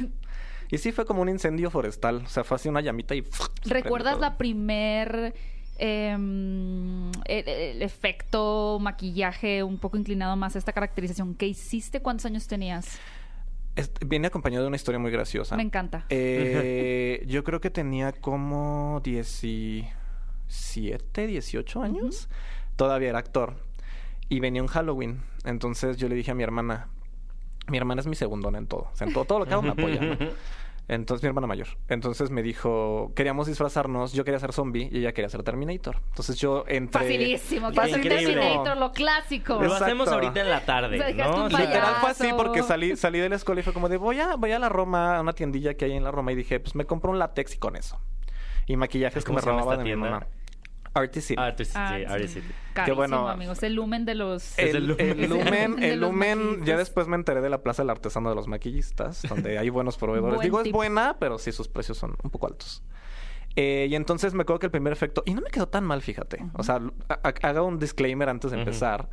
Y 0.71 0.77
sí 0.79 0.91
fue 0.91 1.05
como 1.05 1.21
un 1.21 1.29
incendio 1.29 1.69
forestal, 1.71 2.23
o 2.25 2.29
sea, 2.29 2.43
fue 2.43 2.55
así 2.55 2.67
una 2.69 2.81
llamita 2.81 3.13
y... 3.15 3.23
¿Recuerdas 3.65 4.19
la 4.19 4.37
primer 4.37 5.33
em, 5.77 7.11
el, 7.25 7.47
el 7.47 7.81
efecto 7.81 8.77
maquillaje 8.81 9.61
un 9.63 9.77
poco 9.77 9.97
inclinado 9.97 10.35
más 10.35 10.55
a 10.55 10.59
esta 10.59 10.71
caracterización 10.73 11.35
que 11.35 11.47
hiciste? 11.47 12.01
¿Cuántos 12.01 12.25
años 12.25 12.47
tenías? 12.47 12.97
Viene 14.05 14.27
acompañado 14.27 14.63
de 14.63 14.67
una 14.67 14.75
historia 14.75 14.99
muy 14.99 15.11
graciosa. 15.11 15.55
Me 15.55 15.63
encanta. 15.63 16.05
Eh, 16.09 17.23
yo 17.27 17.43
creo 17.43 17.59
que 17.59 17.71
tenía 17.71 18.11
como 18.11 19.01
17, 19.03 21.27
18 21.27 21.81
años. 21.81 22.29
Todavía 22.75 23.09
era 23.09 23.19
actor. 23.19 23.55
Y 24.29 24.39
venía 24.39 24.61
un 24.61 24.67
Halloween. 24.67 25.21
Entonces 25.43 25.97
yo 25.97 26.07
le 26.07 26.15
dije 26.15 26.31
a 26.31 26.35
mi 26.35 26.43
hermana, 26.43 26.87
mi 27.67 27.77
hermana 27.77 28.01
es 28.01 28.07
mi 28.07 28.15
segundona 28.15 28.59
en 28.59 28.67
todo. 28.67 28.89
O 28.93 28.95
sea, 28.95 29.07
en 29.07 29.13
todo, 29.13 29.25
todo 29.25 29.39
lo 29.39 29.45
que 29.45 29.53
hago 29.53 29.63
me 29.63 29.69
apoya. 29.69 30.01
Entonces 30.87 31.23
mi 31.23 31.27
hermana 31.27 31.47
mayor. 31.47 31.67
Entonces 31.87 32.29
me 32.29 32.43
dijo, 32.43 33.13
queríamos 33.15 33.47
disfrazarnos, 33.47 34.13
yo 34.13 34.25
quería 34.25 34.39
ser 34.39 34.51
zombie 34.51 34.89
y 34.91 34.99
ella 34.99 35.13
quería 35.13 35.29
ser 35.29 35.43
Terminator. 35.43 36.01
Entonces 36.09 36.37
yo 36.37 36.65
entre... 36.67 37.01
Facilísimo. 37.01 37.71
Que 37.71 37.89
increíble. 37.89 38.35
Terminator, 38.35 38.77
lo 38.77 38.91
clásico. 38.91 39.61
Lo 39.61 39.73
hacemos 39.73 40.09
ahorita 40.09 40.41
en 40.41 40.49
la 40.49 40.65
tarde, 40.65 41.13
¿no? 41.15 41.47
Literal 41.47 41.95
fue 42.01 42.09
así 42.09 42.29
porque 42.35 42.63
salí, 42.63 42.95
salí 42.97 43.19
de 43.19 43.29
la 43.29 43.35
escuela 43.35 43.61
y 43.61 43.63
fue 43.63 43.73
como 43.73 43.87
de 43.87 43.97
voy 43.97 44.19
a, 44.19 44.35
voy 44.35 44.51
a 44.51 44.59
la 44.59 44.69
Roma, 44.69 45.17
a 45.17 45.21
una 45.21 45.33
tiendilla 45.33 45.75
que 45.75 45.85
hay 45.85 45.93
en 45.93 46.03
la 46.03 46.11
Roma 46.11 46.31
y 46.31 46.35
dije, 46.35 46.59
pues 46.59 46.75
me 46.75 46.85
compro 46.85 47.11
un 47.11 47.19
látex 47.19 47.55
y 47.55 47.57
con 47.57 47.75
eso. 47.75 47.99
Y 48.65 48.75
maquillajes 48.75 49.23
que 49.23 49.27
¿Cómo 49.27 49.39
me 49.39 49.41
robaba 49.41 49.77
de 49.77 49.83
esta 49.83 49.83
mi 49.83 49.89
tienda? 49.89 50.09
mamá. 50.09 50.27
Arty 50.93 51.21
City. 51.21 51.41
Tú 51.57 51.65
sí, 51.65 51.71
Ah, 51.75 52.17
sí. 52.27 52.41
Carísimo, 52.73 52.95
bueno. 52.95 53.27
amigos. 53.27 53.61
El 53.63 53.75
lumen 53.75 54.05
de 54.05 54.15
los... 54.15 54.57
El, 54.57 54.75
el 54.75 54.87
lumen. 54.87 55.83
el 55.83 55.99
lumen, 55.99 56.59
el 56.61 56.65
ya 56.65 56.77
después 56.77 57.07
me 57.07 57.15
enteré 57.15 57.41
de 57.41 57.49
la 57.49 57.61
Plaza 57.61 57.81
del 57.83 57.89
Artesano 57.89 58.29
de 58.29 58.35
los 58.35 58.47
Maquillistas, 58.47 59.23
donde 59.27 59.57
hay 59.57 59.69
buenos 59.69 59.97
proveedores. 59.97 60.35
Buen 60.35 60.43
Digo, 60.43 60.61
es 60.61 60.71
buena, 60.71 61.17
pero 61.19 61.37
sí 61.39 61.51
sus 61.51 61.67
precios 61.67 61.97
son 61.97 62.15
un 62.23 62.29
poco 62.29 62.47
altos. 62.47 62.83
Eh, 63.55 63.87
y 63.89 63.95
entonces 63.95 64.33
me 64.33 64.41
acuerdo 64.41 64.59
que 64.59 64.65
el 64.67 64.71
primer 64.71 64.93
efecto, 64.93 65.21
y 65.25 65.33
no 65.33 65.41
me 65.41 65.49
quedó 65.49 65.67
tan 65.67 65.83
mal, 65.83 66.01
fíjate. 66.01 66.43
O 66.53 66.63
sea, 66.63 66.81
haga 67.07 67.61
un 67.61 67.77
disclaimer 67.79 68.29
antes 68.29 68.51
de 68.51 68.57
empezar, 68.59 69.09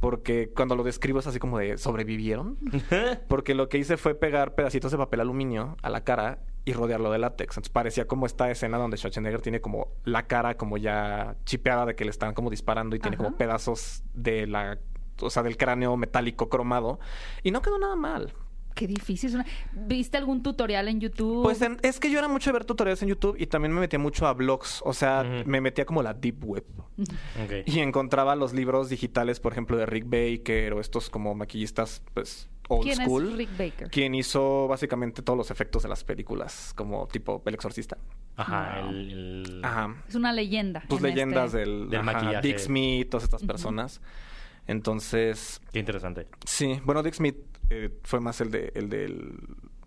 porque 0.00 0.50
cuando 0.54 0.74
lo 0.76 0.82
describo 0.82 1.18
es 1.18 1.26
así 1.26 1.38
como 1.38 1.58
de 1.58 1.76
sobrevivieron. 1.78 2.58
Porque 3.28 3.54
lo 3.54 3.68
que 3.68 3.78
hice 3.78 3.96
fue 3.96 4.14
pegar 4.14 4.54
pedacitos 4.54 4.90
de 4.90 4.98
papel 4.98 5.20
aluminio 5.20 5.76
a 5.82 5.90
la 5.90 6.02
cara 6.04 6.40
y 6.64 6.72
rodearlo 6.72 7.10
de 7.10 7.18
látex. 7.18 7.52
Entonces 7.56 7.72
parecía 7.72 8.06
como 8.06 8.26
esta 8.26 8.50
escena 8.50 8.78
donde 8.78 8.96
Schwarzenegger 8.96 9.40
tiene 9.40 9.60
como 9.60 9.88
la 10.04 10.26
cara 10.26 10.56
como 10.56 10.76
ya 10.78 11.36
chipeada 11.44 11.86
de 11.86 11.94
que 11.96 12.04
le 12.04 12.10
están 12.10 12.34
como 12.34 12.50
disparando 12.50 12.94
y 12.96 12.98
tiene 13.00 13.16
Ajá. 13.16 13.24
como 13.24 13.36
pedazos 13.36 14.02
de 14.14 14.46
la... 14.46 14.78
O 15.20 15.30
sea, 15.30 15.42
del 15.42 15.56
cráneo 15.56 15.96
metálico 15.96 16.48
cromado. 16.48 16.98
Y 17.42 17.50
no 17.50 17.62
quedó 17.62 17.78
nada 17.78 17.94
mal. 17.96 18.32
Qué 18.74 18.86
difícil. 18.86 19.30
suena. 19.30 19.44
¿Viste 19.72 20.16
algún 20.16 20.42
tutorial 20.42 20.88
en 20.88 20.98
YouTube? 21.00 21.42
Pues 21.42 21.60
en- 21.60 21.78
es 21.82 22.00
que 22.00 22.10
yo 22.10 22.18
era 22.18 22.26
mucho 22.28 22.48
de 22.50 22.54
ver 22.54 22.64
tutoriales 22.64 23.02
en 23.02 23.08
YouTube 23.10 23.36
y 23.38 23.46
también 23.46 23.72
me 23.74 23.80
metía 23.80 23.98
mucho 23.98 24.26
a 24.26 24.32
blogs. 24.32 24.80
O 24.84 24.94
sea, 24.94 25.22
me 25.44 25.60
metía 25.60 25.84
como 25.84 26.02
la 26.02 26.14
deep 26.14 26.42
web. 26.44 26.64
Y 27.66 27.80
encontraba 27.80 28.34
los 28.34 28.52
libros 28.54 28.88
digitales, 28.88 29.40
por 29.40 29.52
ejemplo, 29.52 29.76
de 29.76 29.84
Rick 29.86 30.04
Baker 30.08 30.72
o 30.72 30.80
estos 30.80 31.10
como 31.10 31.34
maquillistas, 31.34 32.02
pues, 32.14 32.48
old 32.76 32.84
¿Quién 32.84 32.96
school. 32.96 33.30
es 33.30 33.36
Rick 33.36 33.50
Baker? 33.58 33.90
quien 33.90 34.14
hizo 34.14 34.66
básicamente 34.68 35.22
todos 35.22 35.36
los 35.36 35.50
efectos 35.50 35.82
de 35.82 35.88
las 35.88 36.04
películas, 36.04 36.72
como 36.76 37.06
tipo 37.08 37.42
El 37.46 37.54
Exorcista. 37.54 37.98
Ajá, 38.36 38.80
el, 38.80 39.12
el- 39.46 39.64
Ajá. 39.64 39.94
Es 40.08 40.14
una 40.14 40.32
leyenda. 40.32 40.82
Tus 40.88 40.98
en 40.98 41.04
leyendas 41.04 41.46
este- 41.54 41.58
del, 41.58 41.90
Del 41.90 42.00
ajá, 42.00 42.12
maquillaje. 42.12 42.46
Dick 42.48 42.58
Smith, 42.58 43.08
todas 43.10 43.24
estas 43.24 43.42
personas. 43.44 44.00
Entonces, 44.66 45.60
Qué 45.72 45.78
interesante. 45.80 46.26
sí, 46.44 46.80
bueno, 46.84 47.02
Dick 47.02 47.14
Smith 47.14 47.36
eh, 47.70 47.90
fue 48.04 48.20
más 48.20 48.40
el 48.40 48.50
de 48.50 48.72
el 48.74 48.88
del 48.88 49.38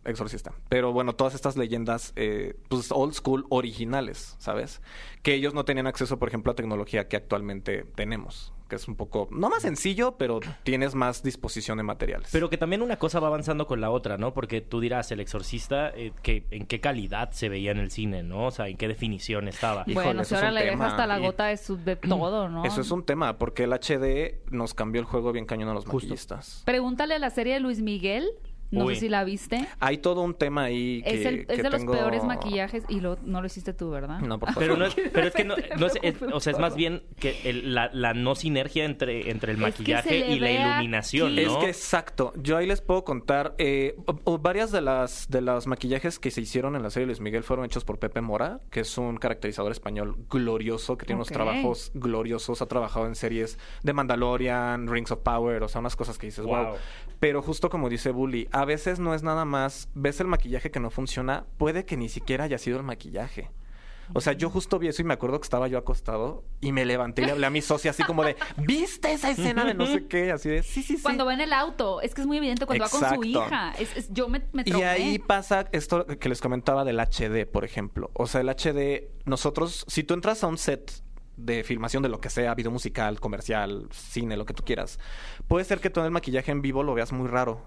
Exorcista. 0.04 0.54
Pero 0.70 0.92
bueno, 0.94 1.13
todas 1.15 1.34
estas 1.34 1.58
leyendas, 1.58 2.13
eh, 2.15 2.56
pues 2.70 2.92
old 2.92 3.13
school, 3.13 3.46
originales, 3.50 4.36
¿sabes? 4.38 4.82
Que 5.24 5.34
ellos 5.34 5.54
no 5.54 5.65
tenían 5.65 5.88
acceso, 5.88 6.20
por 6.20 6.27
ejemplo, 6.27 6.51
a 6.51 6.56
tecnología 6.56 7.08
que 7.08 7.15
actualmente 7.18 7.84
tenemos. 7.96 8.54
Que 8.67 8.75
es 8.77 8.88
un 8.88 8.95
poco, 8.95 9.27
no 9.31 9.50
más 9.50 9.62
sencillo, 9.62 10.17
pero 10.17 10.39
tienes 10.63 10.95
más 10.95 11.22
disposición 11.24 11.77
de 11.77 11.84
materiales. 11.84 12.29
Pero 12.31 12.50
que 12.50 12.57
también 12.57 12.81
una 12.81 12.98
cosa 12.98 13.19
va 13.19 13.27
avanzando 13.27 13.67
con 13.67 13.81
la 13.81 13.91
otra, 13.91 14.17
¿no? 14.17 14.34
Porque 14.34 14.62
tú 14.62 14.79
dirás, 14.79 15.12
El 15.12 15.19
Exorcista, 15.19 15.89
eh, 15.89 16.12
que, 16.24 16.45
¿en 16.51 16.65
qué 16.65 16.79
calidad 16.79 17.31
se 17.31 17.50
veía 17.50 17.72
en 17.72 17.77
el 17.77 17.91
cine, 17.91 18.24
no? 18.24 18.48
O 18.48 18.51
sea, 18.51 18.67
¿en 18.67 18.77
qué 18.77 18.88
definición 18.88 19.48
estaba? 19.48 19.84
Híjole, 19.86 20.05
bueno, 20.05 20.22
eso 20.22 20.29
si 20.29 20.36
es 20.36 20.39
ahora 20.39 20.50
un 20.50 20.55
le 20.55 20.62
tema. 20.62 20.72
dejas 20.72 20.91
hasta 20.93 21.07
la 21.07 21.19
gota 21.19 21.45
de, 21.48 21.57
su, 21.57 21.77
de 21.77 21.95
todo, 21.95 22.50
¿no? 22.50 22.65
Eso 22.65 22.81
es 22.81 22.91
un 22.91 23.03
tema, 23.05 23.38
porque 23.38 23.63
el 23.65 23.74
HD 23.74 24.51
nos 24.51 24.74
cambió 24.74 25.01
el 25.01 25.05
juego 25.05 25.31
bien 25.31 25.45
cañón 25.45 25.69
a 25.69 25.74
los 25.74 25.84
Justo. 25.86 25.98
maquillistas. 25.98 26.63
Pregúntale 26.65 27.15
a 27.15 27.19
la 27.19 27.29
serie 27.29 27.53
de 27.53 27.60
Luis 27.60 27.81
Miguel. 27.81 28.29
No 28.72 28.86
Uy. 28.86 28.95
sé 28.95 29.01
si 29.01 29.10
la 29.10 29.24
viste. 29.24 29.67
Hay 29.79 30.00
todo 30.00 30.22
un 30.22 30.34
tema 30.34 30.63
ahí 30.63 31.01
que 31.03 31.22
es 31.22 31.25
el- 31.25 31.39
es 31.41 31.45
que 31.48 31.63
de 31.63 31.69
los 31.69 31.86
peores 31.86 32.24
maquillajes 32.24 32.84
y 32.89 33.00
lo, 33.00 33.17
no 33.24 33.39
lo 33.41 33.48
hiciste 33.48 33.74
tú, 33.74 33.91
¿verdad? 33.91 34.19
No, 34.19 34.39
por 34.39 34.50
favor. 34.50 34.63
Pero, 34.63 34.75
no 34.77 34.86
es, 34.86 34.95
pero 35.13 35.27
es 35.27 35.34
que 35.34 35.43
no, 35.45 35.55
es, 35.55 35.93
es- 36.01 36.22
o 36.22 36.39
sea, 36.39 36.53
es 36.53 36.60
más 36.60 36.75
bien 36.75 37.03
que 37.19 37.38
el- 37.45 37.74
la, 37.75 37.89
la 37.93 38.13
no 38.13 38.36
sinergia 38.36 38.84
entre, 38.86 39.29
entre 39.29 39.51
el 39.53 39.57
Es 39.60 39.63
que 39.63 39.69
maquillaje 39.72 40.17
y 40.31 40.39
la 40.39 40.51
iluminación, 40.51 41.34
aquí. 41.34 41.45
¿no? 41.45 41.51
Es 41.53 41.57
que 41.63 41.69
exacto. 41.69 42.34
Yo 42.38 42.57
ahí 42.57 42.65
les 42.67 42.81
puedo 42.81 43.03
contar. 43.03 43.53
eh, 43.57 43.95
o- 44.07 44.19
o 44.24 44.38
varias 44.39 44.72
de 44.72 44.81
las 44.81 45.29
de 45.29 45.41
los 45.41 45.67
maquillajes 45.67 46.19
que 46.19 46.31
se 46.31 46.41
hicieron 46.41 46.75
en 46.75 46.84
la 46.84 46.89
serie 46.89 47.03
de 47.05 47.07
Luis 47.07 47.22
Miguel 47.22 47.43
fueron 47.43 47.65
hechos 47.65 47.86
por 47.86 48.00
Pepe 48.00 48.22
Mora, 48.22 48.60
que 48.72 48.81
es 48.81 48.98
un 48.98 49.17
caracterizador 49.17 49.72
español 49.72 50.17
glorioso, 50.29 50.98
que 50.98 51.05
tiene 51.05 51.17
unos 51.17 51.29
trabajos 51.29 51.91
gloriosos. 51.93 52.62
Ha 52.62 52.65
trabajado 52.65 53.05
en 53.05 53.15
series 53.15 53.57
de 53.84 53.93
Mandalorian, 53.93 54.88
Rings 54.88 55.12
of 55.12 55.19
Power, 55.19 55.63
o 55.63 55.67
sea, 55.67 55.79
unas 55.79 55.95
cosas 55.95 56.17
que 56.17 56.27
dices, 56.27 56.43
wow. 56.45 56.65
Wow. 56.65 56.75
Pero 57.19 57.41
justo 57.41 57.69
como 57.69 57.89
dice 57.89 58.12
Bully, 58.12 58.48
a 58.56 58.64
veces 58.64 59.00
no 59.00 59.14
es 59.14 59.22
nada 59.22 59.44
más, 59.44 59.90
ves 59.96 60.22
el 60.22 60.28
maquillaje 60.28 60.72
que 60.72 60.80
no 60.80 60.90
funciona, 60.90 61.46
puede 61.58 61.84
que 61.86 61.98
ni 61.98 62.08
siquiera 62.08 62.46
haya 62.46 62.58
sido 62.58 62.78
el 62.78 62.84
maquillaje. 62.84 63.52
O 64.14 64.22
sea, 64.22 64.32
yo 64.34 64.50
justo 64.50 64.80
vi 64.80 64.88
eso 64.88 65.02
y 65.02 65.06
me 65.06 65.14
acuerdo 65.16 65.40
que 65.42 65.44
estaba 65.46 65.68
yo 65.68 65.78
acostado 65.78 66.46
y 66.62 66.72
me 66.72 66.86
levanté 66.86 67.24
y 67.24 67.26
le 67.26 67.32
hablé 67.34 67.48
a 67.48 67.50
mi 67.50 67.62
socia 67.62 67.92
así 67.92 68.04
como 68.04 68.24
de, 68.24 68.38
¿viste 68.58 69.12
esa 69.12 69.32
escena 69.32 69.66
de 69.66 69.74
no 69.74 69.86
sé 69.88 70.06
qué? 70.08 70.32
Así 70.32 70.48
de, 70.48 70.64
sí, 70.64 70.84
sí, 70.84 70.96
sí. 70.96 71.04
Cuando 71.04 71.26
va 71.26 71.34
en 71.34 71.42
el 71.42 71.52
auto, 71.52 72.00
es 72.02 72.14
que 72.16 72.22
es 72.22 72.28
muy 72.28 72.38
evidente 72.38 72.66
cuando 72.66 72.86
va 72.86 72.90
con 72.90 73.04
su 73.16 73.24
hija. 73.26 73.74
Es, 73.78 73.98
es- 73.98 74.14
yo 74.14 74.30
me, 74.30 74.44
me 74.54 74.64
Y 74.66 74.84
ahí 74.84 75.20
pasa 75.20 75.68
esto 75.74 76.06
que 76.06 76.30
les 76.30 76.40
comentaba 76.40 76.86
del 76.86 76.98
HD, 77.00 77.46
por 77.46 77.66
ejemplo. 77.66 78.10
O 78.14 78.26
sea, 78.28 78.40
el 78.42 78.48
HD, 78.50 79.10
nosotros, 79.26 79.84
si 79.90 80.04
tú 80.04 80.14
entras 80.14 80.44
a 80.46 80.48
un 80.48 80.58
set 80.60 80.92
de 81.36 81.64
filmación 81.66 82.02
de 82.04 82.08
lo 82.10 82.22
que 82.22 82.30
sea, 82.30 82.54
video 82.56 82.72
musical, 82.72 83.20
comercial, 83.20 83.88
cine, 83.92 84.38
lo 84.38 84.46
que 84.46 84.54
tú 84.54 84.64
quieras, 84.64 85.00
puede 85.50 85.66
ser 85.66 85.80
que 85.82 85.90
todo 85.90 86.06
el 86.06 86.12
maquillaje 86.12 86.52
en 86.52 86.62
vivo 86.62 86.84
lo 86.84 86.94
veas 86.94 87.12
muy 87.12 87.28
raro, 87.28 87.62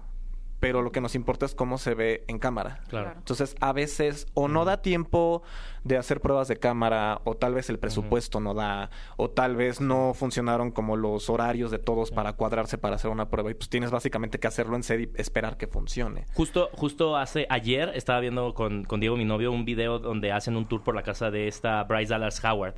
pero 0.59 0.81
lo 0.81 0.91
que 0.91 1.01
nos 1.01 1.15
importa 1.15 1.45
es 1.45 1.55
cómo 1.55 1.77
se 1.77 1.93
ve 1.93 2.23
en 2.27 2.39
cámara. 2.39 2.81
Claro. 2.89 3.13
Entonces, 3.15 3.55
a 3.61 3.73
veces 3.73 4.27
o 4.33 4.47
no 4.47 4.65
da 4.65 4.81
tiempo 4.81 5.41
de 5.83 5.97
hacer 5.97 6.19
pruebas 6.19 6.47
de 6.47 6.57
cámara, 6.57 7.21
o 7.23 7.35
tal 7.35 7.53
vez 7.53 7.69
el 7.69 7.79
presupuesto 7.79 8.39
no 8.39 8.53
da, 8.53 8.89
o 9.17 9.29
tal 9.29 9.55
vez 9.55 9.79
no 9.79 10.13
funcionaron 10.13 10.71
como 10.71 10.97
los 10.97 11.29
horarios 11.29 11.71
de 11.71 11.79
todos 11.79 12.11
para 12.11 12.33
cuadrarse 12.33 12.77
para 12.77 12.95
hacer 12.95 13.11
una 13.11 13.29
prueba. 13.29 13.51
Y 13.51 13.53
pues 13.53 13.69
tienes 13.69 13.91
básicamente 13.91 14.39
que 14.39 14.47
hacerlo 14.47 14.75
en 14.75 14.83
serio 14.83 15.09
y 15.15 15.21
esperar 15.21 15.57
que 15.57 15.67
funcione. 15.67 16.25
Justo, 16.33 16.69
justo 16.73 17.15
hace 17.15 17.47
ayer 17.49 17.91
estaba 17.95 18.19
viendo 18.19 18.53
con, 18.53 18.83
con 18.83 18.99
Diego, 18.99 19.15
mi 19.15 19.25
novio, 19.25 19.51
un 19.51 19.65
video 19.65 19.99
donde 19.99 20.31
hacen 20.31 20.57
un 20.57 20.67
tour 20.67 20.83
por 20.83 20.95
la 20.95 21.03
casa 21.03 21.31
de 21.31 21.47
esta 21.47 21.83
Bryce 21.83 22.11
Dallas 22.11 22.43
Howard. 22.43 22.75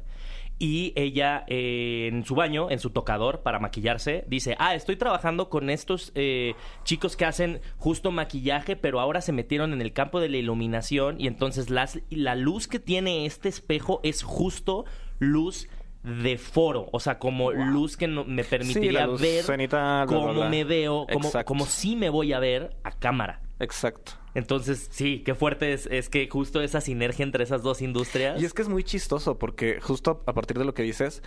Y 0.64 0.94
ella 0.96 1.44
eh, 1.48 2.08
en 2.12 2.24
su 2.24 2.36
baño, 2.36 2.70
en 2.70 2.78
su 2.78 2.92
tocador 2.92 3.42
para 3.42 3.58
maquillarse, 3.58 4.26
dice, 4.28 4.56
ah, 4.60 4.76
estoy 4.76 4.96
trabajando 4.96 5.50
con 5.50 5.72
estos 5.72 6.12
eh, 6.14 6.54
chicos 6.84 7.18
que 7.18 7.26
hacen 7.26 7.62
justo 7.78 8.12
maquillaje, 8.12 8.76
pero 8.76 9.00
ahora 9.00 9.22
se 9.22 9.32
metieron 9.32 9.74
en 9.74 9.82
el 9.82 9.92
campo 9.92 10.20
de 10.20 10.30
la 10.30 10.38
iluminación 10.38 11.20
y 11.20 11.26
entonces 11.26 11.72
las, 11.72 12.00
la 12.12 12.36
luz 12.36 12.68
que 12.68 12.78
tiene 12.78 13.26
este 13.26 13.50
espejo 13.50 14.02
es 14.04 14.22
justo 14.22 14.86
luz 15.18 15.68
de 16.04 16.38
foro, 16.38 16.90
o 16.92 17.00
sea, 17.00 17.18
como 17.18 17.52
luz 17.52 17.98
que 17.98 18.08
no- 18.08 18.24
me 18.24 18.44
permitiría 18.44 19.08
ver 19.08 19.44
cenital, 19.44 20.06
bla, 20.06 20.16
bla, 20.16 20.22
cómo 20.28 20.34
bla. 20.36 20.50
me 20.50 20.64
veo, 20.64 21.06
Exacto. 21.10 21.46
como 21.48 21.66
si 21.66 21.96
me 21.96 22.10
voy 22.10 22.34
a 22.34 22.40
ver 22.40 22.76
a 22.84 22.92
cámara. 22.92 23.42
Exacto. 23.60 24.12
Entonces, 24.34 24.88
sí, 24.92 25.24
qué 25.26 25.36
fuerte 25.36 25.74
es, 25.74 25.88
es 25.88 26.08
que 26.10 26.28
justo 26.30 26.62
esa 26.62 26.80
sinergia 26.82 27.24
entre 27.24 27.44
esas 27.44 27.64
dos 27.64 27.82
industrias. 27.82 28.42
Y 28.42 28.46
es 28.46 28.54
que 28.54 28.62
es 28.62 28.70
muy 28.70 28.84
chistoso 28.84 29.38
porque 29.38 29.80
justo 29.82 30.24
a 30.26 30.34
partir 30.34 30.58
de 30.58 30.66
lo 30.66 30.74
que 30.74 30.84
dices, 30.84 31.22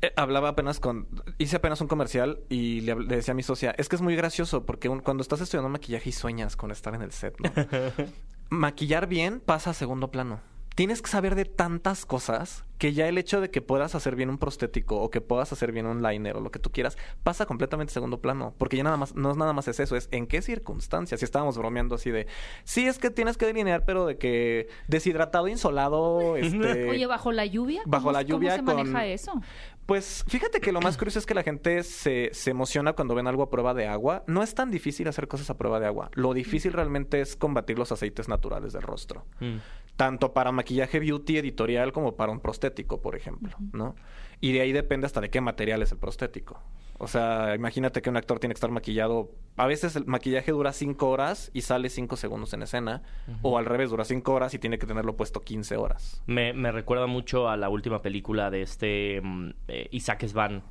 eh, 0.00 0.12
hablaba 0.16 0.50
apenas 0.50 0.78
con... 0.80 1.06
Hice 1.38 1.56
apenas 1.56 1.80
un 1.80 1.88
comercial 1.88 2.40
y 2.48 2.80
le, 2.82 2.94
decía 2.94 3.32
a 3.32 3.34
mi 3.34 3.42
socia, 3.42 3.74
es 3.78 3.88
que 3.88 3.96
es 3.96 4.02
muy 4.02 4.14
gracioso 4.16 4.64
porque 4.64 4.88
un- 4.88 5.00
cuando 5.00 5.22
estás 5.22 5.40
estudiando 5.40 5.68
maquillaje 5.68 6.08
y 6.10 6.12
sueñas 6.12 6.56
con 6.56 6.70
estar 6.70 6.94
en 6.94 7.02
el 7.02 7.12
set, 7.12 7.34
¿no? 7.40 7.50
Maquillar 8.50 9.06
bien 9.06 9.40
pasa 9.40 9.70
a 9.70 9.74
segundo 9.74 10.10
plano. 10.10 10.40
Tienes 10.74 11.02
que 11.02 11.10
saber 11.10 11.34
de 11.34 11.44
tantas 11.44 12.06
cosas 12.06 12.64
que 12.78 12.92
ya 12.94 13.06
el 13.06 13.16
hecho 13.18 13.40
de 13.40 13.50
que 13.50 13.60
puedas 13.62 13.94
hacer 13.94 14.16
bien 14.16 14.28
un 14.30 14.38
prostético 14.38 15.00
o 15.00 15.10
que 15.10 15.20
puedas 15.20 15.52
hacer 15.52 15.70
bien 15.70 15.86
un 15.86 16.02
liner 16.02 16.36
o 16.36 16.40
lo 16.40 16.50
que 16.50 16.58
tú 16.58 16.72
quieras 16.72 16.96
pasa 17.22 17.46
completamente 17.46 17.90
a 17.90 17.94
segundo 17.94 18.20
plano. 18.20 18.54
Porque 18.58 18.76
ya 18.76 18.82
nada 18.82 18.96
más, 18.96 19.14
no 19.14 19.30
es 19.30 19.36
nada 19.36 19.52
más 19.52 19.68
es 19.68 19.78
eso, 19.80 19.94
es 19.96 20.08
en 20.10 20.26
qué 20.26 20.42
circunstancias. 20.42 21.20
Si 21.20 21.24
estábamos 21.24 21.56
bromeando 21.58 21.94
así 21.94 22.10
de, 22.10 22.26
sí, 22.64 22.86
es 22.88 22.98
que 22.98 23.10
tienes 23.10 23.36
que 23.36 23.46
delinear, 23.46 23.84
pero 23.84 24.06
de 24.06 24.16
que 24.18 24.68
deshidratado, 24.88 25.46
insolado, 25.46 26.36
este... 26.38 26.88
Oye, 26.88 27.06
bajo 27.06 27.30
la 27.32 27.46
lluvia. 27.46 27.82
Bajo 27.86 28.04
¿cómo- 28.04 28.12
la 28.12 28.22
lluvia 28.22 28.56
¿Cómo 28.56 28.70
se 28.70 28.76
con- 28.76 28.90
maneja 28.92 29.06
eso? 29.06 29.40
Pues 29.86 30.24
fíjate 30.28 30.60
que 30.60 30.70
lo 30.72 30.80
más 30.80 30.96
curioso 30.96 31.18
es 31.18 31.26
que 31.26 31.34
la 31.34 31.42
gente 31.42 31.82
se, 31.82 32.30
se 32.32 32.50
emociona 32.50 32.92
cuando 32.94 33.14
ven 33.16 33.26
algo 33.26 33.42
a 33.42 33.50
prueba 33.50 33.74
de 33.74 33.88
agua. 33.88 34.22
No 34.28 34.42
es 34.44 34.54
tan 34.54 34.70
difícil 34.70 35.06
hacer 35.08 35.26
cosas 35.28 35.50
a 35.50 35.56
prueba 35.58 35.80
de 35.80 35.86
agua. 35.86 36.08
Lo 36.14 36.32
difícil 36.34 36.72
realmente 36.72 37.20
es 37.20 37.34
combatir 37.36 37.78
los 37.78 37.90
aceites 37.90 38.28
naturales 38.28 38.72
del 38.72 38.82
rostro. 38.82 39.26
Mm. 39.40 39.56
Tanto 39.96 40.32
para 40.32 40.52
maquillaje 40.52 40.98
beauty 40.98 41.38
editorial 41.38 41.92
como 41.92 42.16
para 42.16 42.32
un 42.32 42.40
prostético, 42.40 43.00
por 43.00 43.14
ejemplo, 43.14 43.56
¿no? 43.72 43.94
Y 44.40 44.52
de 44.52 44.62
ahí 44.62 44.72
depende 44.72 45.06
hasta 45.06 45.20
de 45.20 45.30
qué 45.30 45.40
material 45.40 45.82
es 45.82 45.92
el 45.92 45.98
prostético. 45.98 46.60
O 46.98 47.08
sea, 47.08 47.54
imagínate 47.56 48.00
que 48.00 48.10
un 48.10 48.16
actor 48.16 48.38
tiene 48.38 48.54
que 48.54 48.58
estar 48.58 48.70
maquillado. 48.70 49.32
A 49.56 49.66
veces 49.66 49.96
el 49.96 50.06
maquillaje 50.06 50.52
dura 50.52 50.72
5 50.72 51.08
horas 51.08 51.50
y 51.52 51.62
sale 51.62 51.88
5 51.88 52.16
segundos 52.16 52.52
en 52.52 52.62
escena. 52.62 53.02
O 53.42 53.58
al 53.58 53.66
revés, 53.66 53.90
dura 53.90 54.04
5 54.04 54.32
horas 54.32 54.54
y 54.54 54.60
tiene 54.60 54.78
que 54.78 54.86
tenerlo 54.86 55.16
puesto 55.16 55.40
15 55.40 55.76
horas. 55.76 56.22
Me, 56.26 56.52
me 56.52 56.70
recuerda 56.70 57.08
mucho 57.08 57.48
a 57.48 57.56
la 57.56 57.68
última 57.68 58.02
película 58.02 58.50
de 58.50 58.62
este 58.62 59.20
mm, 59.20 59.50
eh, 59.66 59.88
Isaac 59.90 60.24
Svan, 60.26 60.62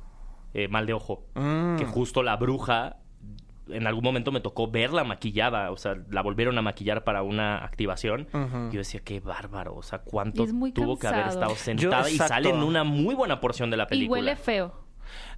eh, 0.54 0.68
Mal 0.68 0.86
de 0.86 0.94
Ojo. 0.94 1.26
Mm. 1.34 1.76
Que 1.76 1.84
justo 1.84 2.22
la 2.22 2.36
bruja, 2.36 2.96
en 3.68 3.86
algún 3.86 4.02
momento 4.04 4.32
me 4.32 4.40
tocó 4.40 4.70
verla 4.70 5.04
maquillada. 5.04 5.70
O 5.70 5.76
sea, 5.76 5.96
la 6.10 6.22
volvieron 6.22 6.56
a 6.58 6.62
maquillar 6.62 7.04
para 7.04 7.22
una 7.22 7.64
activación. 7.64 8.26
Yo 8.72 8.78
decía, 8.78 9.00
qué 9.04 9.20
bárbaro. 9.20 9.74
O 9.76 9.82
sea, 9.82 10.00
cuánto 10.00 10.44
Y 10.44 10.72
tuvo 10.72 10.98
que 10.98 11.06
haber 11.06 11.28
estado 11.28 11.54
sentada. 11.54 12.10
y 12.10 12.16
sale 12.16 12.50
en 12.50 12.62
una 12.62 12.84
muy 12.84 13.14
buena 13.14 13.40
porción 13.40 13.70
de 13.70 13.76
la 13.76 13.84
Y 13.84 13.86
película. 13.86 14.20
huele 14.20 14.36
feo. 14.36 14.72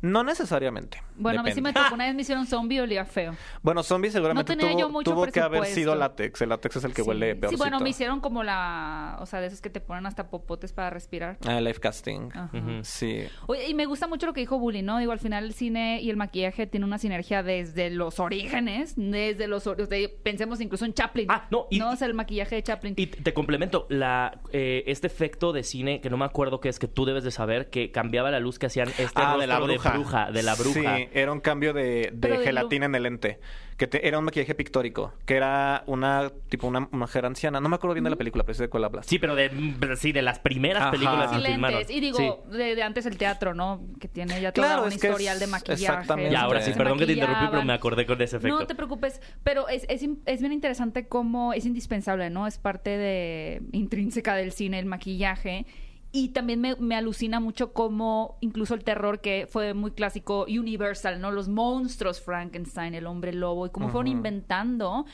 No 0.01 0.25
necesariamente. 0.25 1.03
Bueno, 1.17 1.41
a 1.41 1.43
mí 1.43 1.53
sí 1.53 1.61
me 1.61 1.73
tocó 1.73 1.87
una 1.95 2.07
vez 2.07 2.15
me 2.15 2.23
hicieron 2.23 2.47
zombie 2.47 2.77
y 2.77 2.81
olía 2.81 3.05
feo. 3.05 3.35
Bueno, 3.63 3.83
zombie 3.83 4.11
seguramente 4.11 4.53
No 4.55 4.59
tenía 4.59 4.73
tuvo, 4.73 4.81
yo 4.81 4.89
mucho 4.91 5.11
tuvo 5.13 5.27
que 5.27 5.41
haber 5.41 5.65
sido 5.67 5.95
látex. 5.95 6.43
El 6.43 6.49
látex 6.51 6.77
es 6.77 6.85
el 6.85 6.93
que 6.95 7.03
sí. 7.03 7.09
huele 7.09 7.35
Sí, 7.35 7.41
peorcito. 7.41 7.63
bueno, 7.63 7.81
me 7.81 7.91
hicieron 7.91 8.21
como 8.21 8.43
la... 8.43 9.17
O 9.21 9.27
sea, 9.27 9.41
de 9.41 9.47
esos 9.47 9.61
que 9.61 9.71
te 9.71 9.81
ponen 9.81 10.07
hasta 10.07 10.29
popotes 10.31 10.73
para 10.73 10.91
respirar. 10.91 11.39
Ah, 11.47 11.61
life 11.61 11.81
casting. 11.81 12.31
Ajá. 12.35 12.51
Sí. 12.83 13.25
Oye, 13.47 13.69
y 13.69 13.75
me 13.75 13.87
gusta 13.87 14.07
mucho 14.07 14.27
lo 14.27 14.33
que 14.33 14.41
dijo 14.41 14.59
Bully, 14.59 14.83
¿no? 14.83 14.99
Digo, 14.99 15.13
al 15.13 15.19
final 15.21 15.45
el 15.45 15.55
cine 15.55 16.01
y 16.01 16.11
el 16.11 16.17
maquillaje 16.17 16.67
tienen 16.67 16.87
una 16.89 16.99
sinergia 16.99 17.43
desde 17.43 17.91
los 17.91 18.21
orígenes, 18.21 18.95
desde 18.97 19.47
los... 19.47 19.67
o 19.67 19.75
sea, 19.75 20.09
pensemos 20.23 20.61
incluso 20.61 20.85
en 20.85 20.95
Chaplin. 20.95 21.27
Ah, 21.31 21.47
no, 21.51 21.67
y- 21.71 21.79
No, 21.79 21.91
o 21.91 21.97
sea, 21.97 22.07
el 22.07 22.15
maquillaje 22.15 22.57
de 22.57 22.63
Chaplin. 22.63 22.95
Y 22.97 23.07
te 23.07 23.33
complemento, 23.35 23.87
la, 23.89 24.41
eh, 24.53 24.85
este 24.87 25.07
efecto 25.07 25.53
de 25.53 25.63
cine, 25.63 26.01
que 26.01 26.11
no 26.11 26.17
me 26.17 26.25
acuerdo 26.25 26.61
qué 26.61 26.69
es, 26.69 26.79
que 26.79 26.89
tú 26.89 27.05
debes 27.05 27.25
de 27.25 27.31
saber, 27.31 27.71
que 27.71 27.91
cambiaba 27.91 28.31
la 28.31 28.41
luz 28.41 28.59
que 28.59 28.67
hacían 28.67 28.89
este 28.99 29.13
ah, 29.17 29.37
de 29.39 29.47
la 29.47 29.59
bruja. 29.73 29.91
bruja, 29.91 30.31
de 30.31 30.43
la 30.43 30.55
bruja. 30.55 30.97
Sí, 30.97 31.09
era 31.13 31.33
un 31.33 31.41
cambio 31.41 31.73
de, 31.73 32.11
de 32.13 32.29
de 32.29 32.39
gelatina 32.39 32.87
en 32.87 32.95
el 32.95 33.03
lente. 33.05 33.41
Que 33.77 33.89
te- 33.89 34.07
era 34.07 34.21
un 34.21 34.25
maquillaje 34.25 34.55
pictórico. 34.55 35.13
Que 35.27 35.35
era 35.35 35.83
una, 35.87 36.31
tipo, 36.49 36.69
una 36.69 36.87
mujer 36.93 37.27
anciana. 37.27 37.61
No 37.61 37.69
me 37.69 37.75
acuerdo 37.75 37.95
bien 37.95 38.05
de 38.05 38.11
la 38.11 38.15
película, 38.17 38.45
pero 38.45 38.55
sé 38.55 38.63
de 38.65 38.69
cuál 38.69 38.85
hablas. 38.85 39.05
Sí, 39.05 39.19
pero 39.19 39.35
de, 39.35 39.51
sí, 39.99 40.13
de 40.13 40.23
las 40.23 40.39
primeras 40.39 40.83
Ajá. 40.83 40.91
películas 40.93 41.33
que 41.33 41.41
filmaron. 41.41 41.83
Y 41.89 41.99
digo, 42.01 42.17
Sí. 42.19 42.57
de, 42.57 42.77
de 42.77 42.83
antes 42.85 43.05
el 43.07 43.17
teatro, 43.19 43.53
¿no? 43.53 43.83
Que 43.99 44.07
tiene 44.07 44.41
ya 44.41 44.53
Claro, 44.53 44.75
toda 44.77 44.87
un 44.87 44.93
historial 44.93 45.35
es- 45.35 45.41
de 45.41 45.47
maquillaje. 45.49 45.83
exactamente. 45.83 46.33
Y 46.33 46.37
ahora 46.37 46.61
sí, 46.61 46.71
perdón 46.73 46.99
que 46.99 47.07
te 47.07 47.13
interrumpí, 47.15 47.47
pero 47.51 47.65
me 47.65 47.73
acordé 47.73 48.07
con 48.07 48.23
ese 48.23 48.37
efecto. 48.37 48.61
No 48.61 48.65
te 48.67 48.77
preocupes, 48.77 49.21
pero 49.43 49.69
es, 49.69 49.85
es, 49.89 50.05
es 50.25 50.41
bien 50.41 50.53
interesante 50.53 51.09
cómo 51.09 51.53
es 51.53 51.67
indispensable, 51.67 52.31
¿no? 52.31 52.47
Es 52.47 52.59
parte 52.59 52.91
de 52.97 53.61
intrínseca 53.73 54.37
del 54.37 54.53
cine, 54.53 54.79
el 54.79 54.87
maquillaje. 54.87 55.67
Y 56.17 56.29
también 56.29 56.61
me, 56.61 56.77
me 56.77 56.95
alucina 56.95 57.41
mucho 57.41 57.73
cómo 57.73 58.39
incluso 58.41 58.75
el 58.75 58.85
terror 58.85 59.21
que 59.21 59.49
fue 59.51 59.75
muy 59.75 59.91
clásico, 59.91 60.45
Universal, 60.45 61.21
¿no? 61.21 61.33
Los 61.33 61.49
monstruos, 61.49 62.21
Frankenstein, 62.21 62.95
el 62.95 63.09
hombre 63.09 63.33
lobo, 63.33 63.67
y 63.67 63.71
cómo 63.71 63.89
fueron 63.89 64.07
inventando 64.07 65.07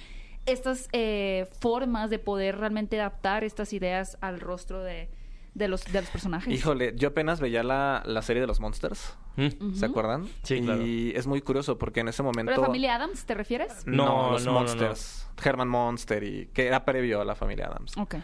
estas 0.45 0.90
eh, 0.92 1.49
formas 1.59 2.11
de 2.11 2.19
poder 2.19 2.59
realmente 2.59 3.00
adaptar 3.00 3.45
estas 3.45 3.73
ideas 3.73 4.19
al 4.21 4.40
rostro 4.40 4.83
de, 4.83 5.09
de 5.54 5.69
los, 5.69 5.90
de 5.90 6.02
los 6.02 6.11
personajes. 6.11 6.52
Híjole, 6.52 6.92
yo 6.97 7.09
apenas 7.09 7.40
veía 7.40 7.62
la, 7.62 8.02
la 8.04 8.21
serie 8.21 8.42
de 8.42 8.47
los 8.47 8.61
Monsters. 8.61 9.16
Mm. 9.37 9.73
¿Se 9.73 9.87
acuerdan? 9.87 10.28
Sí, 10.42 10.57
y 10.57 10.62
claro. 10.64 10.83
es 10.83 11.26
muy 11.26 11.40
curioso 11.40 11.78
porque 11.78 12.00
en 12.00 12.09
ese 12.09 12.23
momento... 12.23 12.50
¿Pero 12.50 12.61
la 12.61 12.66
familia 12.66 12.97
Adams 12.97 13.25
te 13.25 13.35
refieres? 13.35 13.87
No, 13.87 14.04
No, 14.04 14.30
los 14.33 14.45
no, 14.45 14.52
no, 14.52 14.59
no. 14.59 14.66
Monsters. 14.66 15.28
Herman 15.42 15.69
Monster 15.69 16.23
y 16.25 16.47
que 16.52 16.66
era 16.66 16.85
previo 16.85 17.23
a 17.23 17.25
la 17.25 17.35
familia 17.35 17.69
Adams. 17.69 17.97
Ok. 17.97 18.16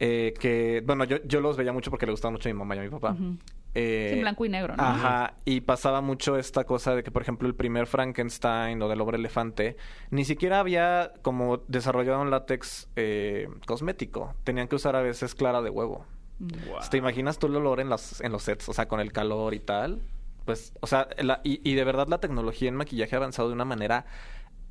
Eh, 0.00 0.32
que, 0.38 0.82
bueno, 0.86 1.04
yo, 1.04 1.16
yo 1.24 1.40
los 1.40 1.56
veía 1.56 1.72
mucho 1.72 1.90
porque 1.90 2.06
le 2.06 2.12
gustaba 2.12 2.30
mucho 2.32 2.48
a 2.48 2.52
mi 2.52 2.58
mamá 2.58 2.76
y 2.76 2.78
a 2.78 2.82
mi 2.82 2.88
papá. 2.88 3.12
Ujú. 3.12 3.36
eh, 3.74 4.12
en 4.14 4.20
blanco 4.20 4.44
y 4.44 4.48
negro, 4.48 4.76
¿no? 4.76 4.82
Ajá, 4.82 5.34
y 5.44 5.60
pasaba 5.60 6.00
mucho 6.00 6.36
esta 6.38 6.62
cosa 6.64 6.94
de 6.94 7.02
que, 7.02 7.10
por 7.10 7.22
ejemplo, 7.22 7.48
el 7.48 7.54
primer 7.56 7.86
Frankenstein 7.86 8.80
o 8.80 8.88
del 8.88 9.00
hombre 9.00 9.18
elefante, 9.18 9.76
ni 10.10 10.24
siquiera 10.24 10.60
había 10.60 11.12
como 11.22 11.58
desarrollado 11.68 12.22
un 12.22 12.30
látex 12.30 12.88
eh, 12.96 13.48
cosmético. 13.66 14.34
Tenían 14.44 14.68
que 14.68 14.76
usar 14.76 14.94
a 14.94 15.02
veces 15.02 15.34
clara 15.34 15.62
de 15.62 15.70
huevo. 15.70 16.06
Wow. 16.38 16.78
¿Te 16.88 16.96
imaginas 16.96 17.38
tú 17.40 17.48
el 17.48 17.56
olor 17.56 17.80
en 17.80 17.88
los, 17.88 18.20
en 18.20 18.30
los 18.30 18.44
sets? 18.44 18.68
O 18.68 18.72
sea, 18.72 18.86
con 18.86 19.00
el 19.00 19.10
calor 19.12 19.52
y 19.54 19.58
tal. 19.58 20.00
Pues, 20.44 20.72
o 20.80 20.86
sea, 20.86 21.08
la- 21.18 21.40
y, 21.42 21.60
y 21.68 21.74
de 21.74 21.82
verdad 21.84 22.06
la 22.08 22.18
tecnología 22.20 22.68
en 22.68 22.76
maquillaje 22.76 23.16
ha 23.16 23.18
avanzado 23.18 23.48
de 23.48 23.54
una 23.54 23.64
manera 23.64 24.06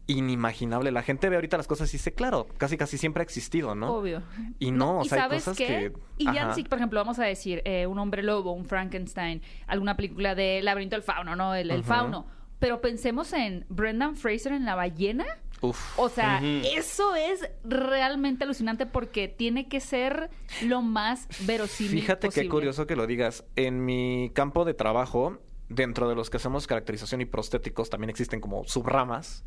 inimaginable. 0.07 0.91
La 0.91 1.03
gente 1.03 1.29
ve 1.29 1.35
ahorita 1.35 1.57
las 1.57 1.67
cosas 1.67 1.89
y 1.93 1.97
dice, 1.97 2.13
claro, 2.13 2.47
casi 2.57 2.77
casi 2.77 2.97
siempre 2.97 3.21
ha 3.21 3.23
existido, 3.25 3.75
¿no? 3.75 3.93
Obvio. 3.93 4.23
Y 4.57 4.71
no, 4.71 4.99
o 4.99 5.05
¿y 5.05 5.09
sea, 5.09 5.17
hay 5.17 5.23
sabes 5.23 5.43
cosas 5.43 5.57
qué? 5.57 5.67
que... 5.67 5.93
Y 6.17 6.25
ya 6.25 6.53
si, 6.53 6.63
por 6.63 6.79
ejemplo, 6.79 6.99
vamos 6.99 7.19
a 7.19 7.25
decir 7.25 7.61
eh, 7.65 7.85
un 7.85 7.99
hombre 7.99 8.23
lobo, 8.23 8.53
un 8.53 8.65
Frankenstein, 8.65 9.41
alguna 9.67 9.95
película 9.95 10.33
de 10.33 10.61
Laberinto 10.63 10.95
del 10.95 11.03
Fauno, 11.03 11.35
¿no? 11.35 11.53
El, 11.53 11.83
fauno. 11.83 12.25
Pero 12.59 12.81
pensemos 12.81 13.33
en 13.33 13.65
Brendan 13.69 14.15
Fraser 14.15 14.53
en 14.53 14.65
La 14.65 14.75
ballena. 14.75 15.25
Uf. 15.61 15.97
O 15.97 16.09
sea, 16.09 16.39
eso 16.75 17.15
es 17.15 17.49
realmente 17.63 18.43
alucinante 18.43 18.85
porque 18.85 19.27
tiene 19.27 19.67
que 19.67 19.79
ser 19.79 20.29
lo 20.63 20.81
más 20.83 21.27
verosímil 21.47 22.01
Fíjate 22.01 22.27
posible. 22.27 22.45
qué 22.45 22.49
curioso 22.49 22.87
que 22.87 22.95
lo 22.95 23.07
digas. 23.07 23.43
En 23.55 23.83
mi 23.83 24.31
campo 24.33 24.65
de 24.65 24.75
trabajo, 24.75 25.39
dentro 25.69 26.07
de 26.07 26.15
los 26.15 26.29
que 26.29 26.37
hacemos 26.37 26.67
caracterización 26.67 27.21
y 27.21 27.25
prostéticos, 27.25 27.89
también 27.89 28.09
existen 28.09 28.39
como 28.39 28.63
subramas. 28.65 29.43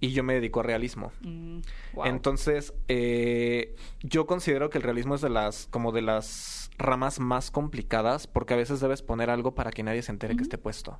Y 0.00 0.12
yo 0.12 0.22
me 0.22 0.34
dedico 0.34 0.60
a 0.60 0.62
realismo. 0.62 1.12
Mm, 1.20 1.60
wow. 1.94 2.06
Entonces, 2.06 2.74
eh, 2.88 3.74
yo 4.02 4.26
considero 4.26 4.70
que 4.70 4.78
el 4.78 4.82
realismo 4.82 5.14
es 5.14 5.20
de 5.20 5.30
las, 5.30 5.66
como 5.70 5.92
de 5.92 6.02
las 6.02 6.70
ramas 6.78 7.20
más 7.20 7.50
complicadas, 7.50 8.26
porque 8.26 8.54
a 8.54 8.56
veces 8.56 8.80
debes 8.80 9.02
poner 9.02 9.30
algo 9.30 9.54
para 9.54 9.70
que 9.70 9.82
nadie 9.82 10.02
se 10.02 10.12
entere 10.12 10.36
que 10.36 10.42
esté 10.42 10.58
puesto. 10.58 10.98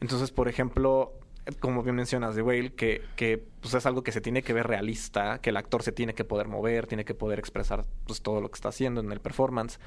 Entonces, 0.00 0.30
por 0.30 0.48
ejemplo, 0.48 1.12
como 1.60 1.82
bien 1.82 1.96
mencionas 1.96 2.34
de 2.34 2.42
Whale, 2.42 2.74
que, 2.74 3.02
que 3.14 3.38
pues, 3.60 3.74
es 3.74 3.86
algo 3.86 4.02
que 4.02 4.12
se 4.12 4.20
tiene 4.20 4.42
que 4.42 4.52
ver 4.52 4.66
realista, 4.66 5.38
que 5.40 5.50
el 5.50 5.56
actor 5.56 5.82
se 5.82 5.92
tiene 5.92 6.14
que 6.14 6.24
poder 6.24 6.48
mover, 6.48 6.86
tiene 6.86 7.04
que 7.04 7.14
poder 7.14 7.38
expresar 7.38 7.84
pues, 8.06 8.20
todo 8.22 8.40
lo 8.40 8.50
que 8.50 8.56
está 8.56 8.70
haciendo 8.70 9.00
en 9.00 9.12
el 9.12 9.20
performance. 9.20 9.78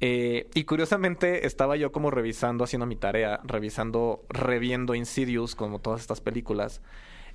Eh, 0.00 0.48
y 0.54 0.64
curiosamente 0.64 1.46
estaba 1.46 1.76
yo 1.76 1.90
como 1.92 2.10
revisando, 2.10 2.64
haciendo 2.64 2.86
mi 2.86 2.96
tarea, 2.96 3.40
revisando, 3.44 4.24
reviendo 4.28 4.94
Insidious, 4.94 5.54
como 5.54 5.78
todas 5.78 6.00
estas 6.02 6.20
películas. 6.20 6.82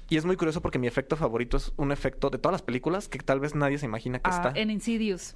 Y 0.09 0.17
es 0.17 0.25
muy 0.25 0.35
curioso 0.35 0.61
porque 0.61 0.77
mi 0.77 0.87
efecto 0.87 1.15
favorito 1.15 1.57
es 1.57 1.71
un 1.77 1.91
efecto 1.91 2.29
de 2.29 2.37
todas 2.37 2.53
las 2.53 2.61
películas 2.61 3.07
que 3.07 3.17
tal 3.19 3.39
vez 3.39 3.55
nadie 3.55 3.77
se 3.77 3.85
imagina 3.85 4.19
que 4.19 4.29
Ah, 4.29 4.35
está. 4.47 4.59
en 4.59 4.69
Insidious. 4.69 5.35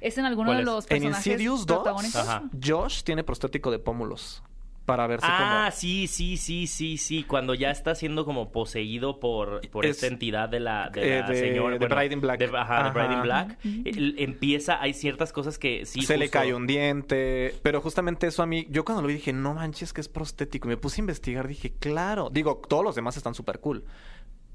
¿Es 0.00 0.16
en 0.16 0.24
alguno 0.24 0.48
¿Cuál 0.48 0.58
de 0.58 0.64
los 0.64 0.84
En 0.84 0.88
personajes 1.02 1.26
Insidious 1.26 1.66
2, 1.66 1.76
protagónicos? 1.76 2.16
Ajá. 2.16 2.42
Josh 2.64 3.02
tiene 3.02 3.22
prostético 3.22 3.70
de 3.70 3.78
pómulos 3.78 4.42
para 4.84 5.06
verse 5.06 5.26
Ah, 5.28 5.66
como... 5.68 5.76
sí, 5.76 6.06
sí, 6.08 6.36
sí, 6.36 6.66
sí, 6.66 6.96
sí. 6.96 7.22
Cuando 7.22 7.54
ya 7.54 7.70
está 7.70 7.94
siendo 7.94 8.24
como 8.24 8.50
poseído 8.50 9.20
por, 9.20 9.60
por 9.70 9.84
Es- 9.86 9.96
esta 9.96 10.06
entidad 10.08 10.48
de 10.48 10.58
la, 10.60 10.90
de 10.90 11.18
eh, 11.18 11.20
la 11.20 11.28
de- 11.28 11.36
señora. 11.40 11.78
de 11.78 11.86
Bride 11.86 12.12
in 12.14 12.20
Black. 12.20 12.40
de- 12.40 12.58
ajá, 12.58 12.84
de 12.84 12.90
Bride 12.90 13.06
in 13.06 13.12
Ajá. 13.12 13.22
Black. 13.22 13.58
Empieza, 14.18 14.80
hay 14.82 14.92
ciertas 14.94 15.32
cosas 15.32 15.58
que 15.58 15.86
sí. 15.86 16.02
se 16.02 16.16
le 16.18 16.28
cae 16.28 16.54
un 16.54 16.66
diente, 16.66 17.54
pero 17.62 17.80
justamente 17.80 18.26
eso 18.26 18.42
a 18.42 18.46
mí, 18.46 18.66
yo 18.70 18.84
cuando 18.84 19.02
lo 19.02 19.08
vi 19.08 19.14
dije, 19.14 19.32
no 19.32 19.54
manches 19.54 19.92
que 19.92 20.00
es 20.00 20.08
prostético, 20.08 20.66
y 20.68 20.70
me 20.70 20.76
puse 20.76 21.00
a 21.00 21.02
investigar, 21.02 21.46
dije, 21.46 21.72
claro, 21.78 22.28
digo, 22.30 22.60
todos 22.68 22.82
los 22.84 22.94
demás 22.94 23.16
están 23.16 23.34
súper 23.34 23.60
cool, 23.60 23.84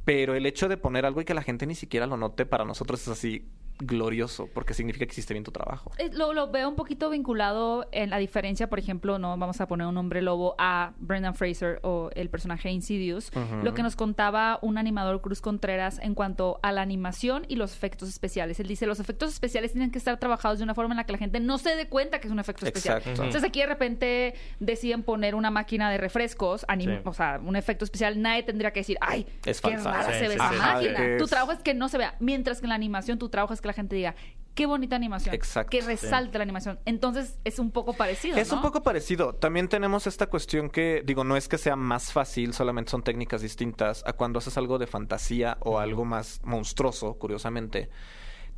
pero 0.03 0.36
el 0.36 0.46
hecho 0.46 0.67
de 0.67 0.77
poner 0.77 1.05
algo 1.05 1.22
y 1.22 1.25
que 1.25 1.34
la 1.34 1.41
gente 1.44 1.65
ni 1.65 1.75
siquiera 1.75 2.08
lo 2.08 2.17
note, 2.17 2.46
para 2.46 2.65
nosotros 2.65 3.01
es 3.01 3.08
así 3.08 3.46
glorioso, 3.79 4.48
porque 4.53 4.74
significa 4.74 5.05
que 5.05 5.12
hiciste 5.12 5.34
bien 5.34 5.44
tu 5.44 5.51
trabajo. 5.51 5.91
Lo, 6.13 6.34
lo 6.34 6.50
veo 6.51 6.70
un 6.70 6.75
poquito 6.75 7.10
vinculado 7.10 7.88
en 7.91 8.10
la 8.10 8.17
diferencia, 8.17 8.70
por 8.70 8.79
ejemplo, 8.79 9.20
no 9.20 9.38
vamos 9.38 9.60
a 9.62 9.67
poner 9.67 9.88
un 9.88 9.98
hombre 9.98 10.22
lobo 10.22 10.55
a 10.58 10.94
Brendan 11.00 11.36
Fraser 11.36 11.79
o 11.84 12.10
el 12.15 12.29
personaje 12.29 12.70
Insidious, 12.72 13.32
lo 13.63 13.74
que 13.74 13.84
nos 13.84 13.96
contaba 13.96 14.60
un 14.62 14.77
animador 14.77 15.22
Cruz 15.22 15.41
Contreras 15.41 16.00
en 16.01 16.15
cuanto 16.15 16.60
a 16.63 16.72
la 16.72 16.82
animación 16.82 17.46
y 17.48 17.55
los 17.58 17.74
efectos 17.74 18.10
especiales. 18.10 18.60
Él 18.60 18.67
dice, 18.67 18.86
los 18.86 19.00
efectos 19.00 19.32
especiales 19.34 19.72
tienen 19.74 19.91
que 19.91 19.98
estar 19.98 20.17
trabajados 20.20 20.58
de 20.60 20.63
una 20.63 20.74
forma 20.75 20.94
en 20.94 20.98
la 20.98 21.03
que 21.05 21.12
la 21.12 21.17
gente 21.17 21.39
no 21.39 21.58
se 21.58 21.75
dé 21.75 21.88
cuenta 21.88 22.20
que 22.20 22.27
es 22.27 22.32
un 22.34 22.39
efecto 22.39 22.65
especial. 22.65 22.98
Exacto. 23.00 23.24
Entonces 23.24 23.44
aquí 23.48 23.59
de 23.59 23.66
repente 23.68 24.33
deciden 24.59 25.03
poner 25.03 25.35
una 25.35 25.51
máquina 25.51 25.90
de 25.92 25.98
refrescos, 25.98 26.66
anim- 26.68 26.85
Sí. 26.98 27.01
o 27.03 27.14
sea, 27.14 27.40
un 27.44 27.55
efecto 27.55 27.83
especial, 27.85 28.22
nadie 28.22 28.44
tendría 28.44 28.72
que 28.72 28.81
decir, 28.81 28.98
ay, 29.01 29.25
Es 29.46 29.59
qué 29.61 29.72
falsa". 29.77 29.92
rara 29.92 30.14
Sí, 30.14 30.20
se 30.20 30.27
ve 30.27 30.35
sí, 30.35 30.35
esa 30.35 30.51
máquina. 30.74 31.18
Tu 31.18 31.25
trabajo 31.27 31.51
es 31.51 31.59
que 31.59 31.74
no 31.74 31.90
se 31.90 31.98
vea, 31.98 32.16
mientras 32.20 32.59
que 32.59 32.66
en 32.66 32.70
la 32.70 32.75
animación 32.75 33.18
tu 33.18 33.29
trabajo 33.29 33.53
es 33.53 33.61
que 33.61 33.65
la 33.68 33.74
gente 33.74 33.96
diga, 33.96 34.16
qué 34.56 34.66
bonita 34.66 34.96
animación. 34.96 35.36
Exacto. 35.36 35.70
Que 35.70 35.82
resalte 35.82 36.38
la 36.38 36.44
animación. 36.44 36.80
Entonces 36.86 37.38
es 37.44 37.60
un 37.60 37.72
poco 37.72 37.94
parecido. 37.94 38.38
Es 38.38 38.50
¿no? 38.50 38.56
un 38.56 38.62
poco 38.62 38.82
parecido. 38.82 39.36
También 39.36 39.68
tenemos 39.68 40.08
esta 40.08 40.28
cuestión 40.28 40.70
que, 40.70 41.04
digo, 41.06 41.24
no 41.24 41.38
es 41.38 41.48
que 41.48 41.58
sea 41.58 41.75
más 41.75 42.12
fácil, 42.12 42.54
solamente 42.54 42.92
son 42.92 43.04
técnicas 43.04 43.42
distintas 43.42 44.04
a 44.08 44.14
cuando 44.14 44.40
haces 44.40 44.58
algo 44.58 44.80
de 44.80 44.88
fantasía 44.88 45.58
o 45.60 45.80
algo 45.80 46.06
más 46.06 46.40
monstruoso, 46.44 47.16
curiosamente. 47.20 47.90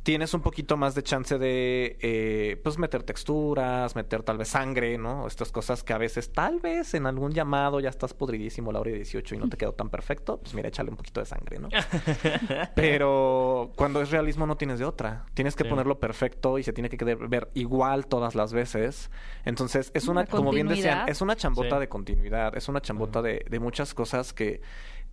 Tienes 0.08 0.32
un 0.32 0.40
poquito 0.40 0.78
más 0.78 0.94
de 0.94 1.02
chance 1.02 1.36
de, 1.36 1.98
eh, 2.00 2.58
pues, 2.64 2.78
meter 2.78 3.02
texturas, 3.02 3.94
meter 3.94 4.22
tal 4.22 4.38
vez 4.38 4.48
sangre, 4.48 4.96
¿no? 4.96 5.26
Estas 5.26 5.52
cosas 5.52 5.84
que 5.84 5.92
a 5.92 5.98
veces, 5.98 6.32
tal 6.32 6.60
vez 6.60 6.94
en 6.94 7.04
algún 7.04 7.32
llamado 7.32 7.78
ya 7.78 7.90
estás 7.90 8.14
podridísimo 8.14 8.72
la 8.72 8.80
hora 8.80 8.90
de 8.90 8.96
18 8.96 9.34
y 9.34 9.38
no 9.38 9.50
te 9.50 9.58
quedó 9.58 9.72
tan 9.74 9.90
perfecto, 9.90 10.38
pues 10.40 10.54
mira, 10.54 10.68
échale 10.68 10.88
un 10.88 10.96
poquito 10.96 11.20
de 11.20 11.26
sangre, 11.26 11.58
¿no? 11.58 11.68
Pero 12.74 13.70
cuando 13.76 14.00
es 14.00 14.10
realismo 14.10 14.46
no 14.46 14.56
tienes 14.56 14.78
de 14.78 14.86
otra. 14.86 15.26
Tienes 15.34 15.54
que 15.54 15.64
Sí. 15.64 15.68
ponerlo 15.68 16.00
perfecto 16.00 16.58
y 16.58 16.62
se 16.62 16.72
tiene 16.72 16.88
que 16.88 17.04
ver 17.04 17.50
igual 17.52 18.06
todas 18.06 18.34
las 18.34 18.54
veces. 18.54 19.10
Entonces, 19.44 19.90
es 19.92 20.08
una, 20.08 20.24
como 20.24 20.52
bien 20.52 20.68
decían, 20.68 21.06
es 21.10 21.20
una 21.20 21.36
chambota 21.36 21.76
Sí. 21.76 21.80
de 21.80 21.88
continuidad, 21.90 22.56
es 22.56 22.66
una 22.70 22.80
chambota 22.80 23.20
de, 23.20 23.44
de 23.46 23.58
muchas 23.60 23.92
cosas 23.92 24.32
que, 24.32 24.62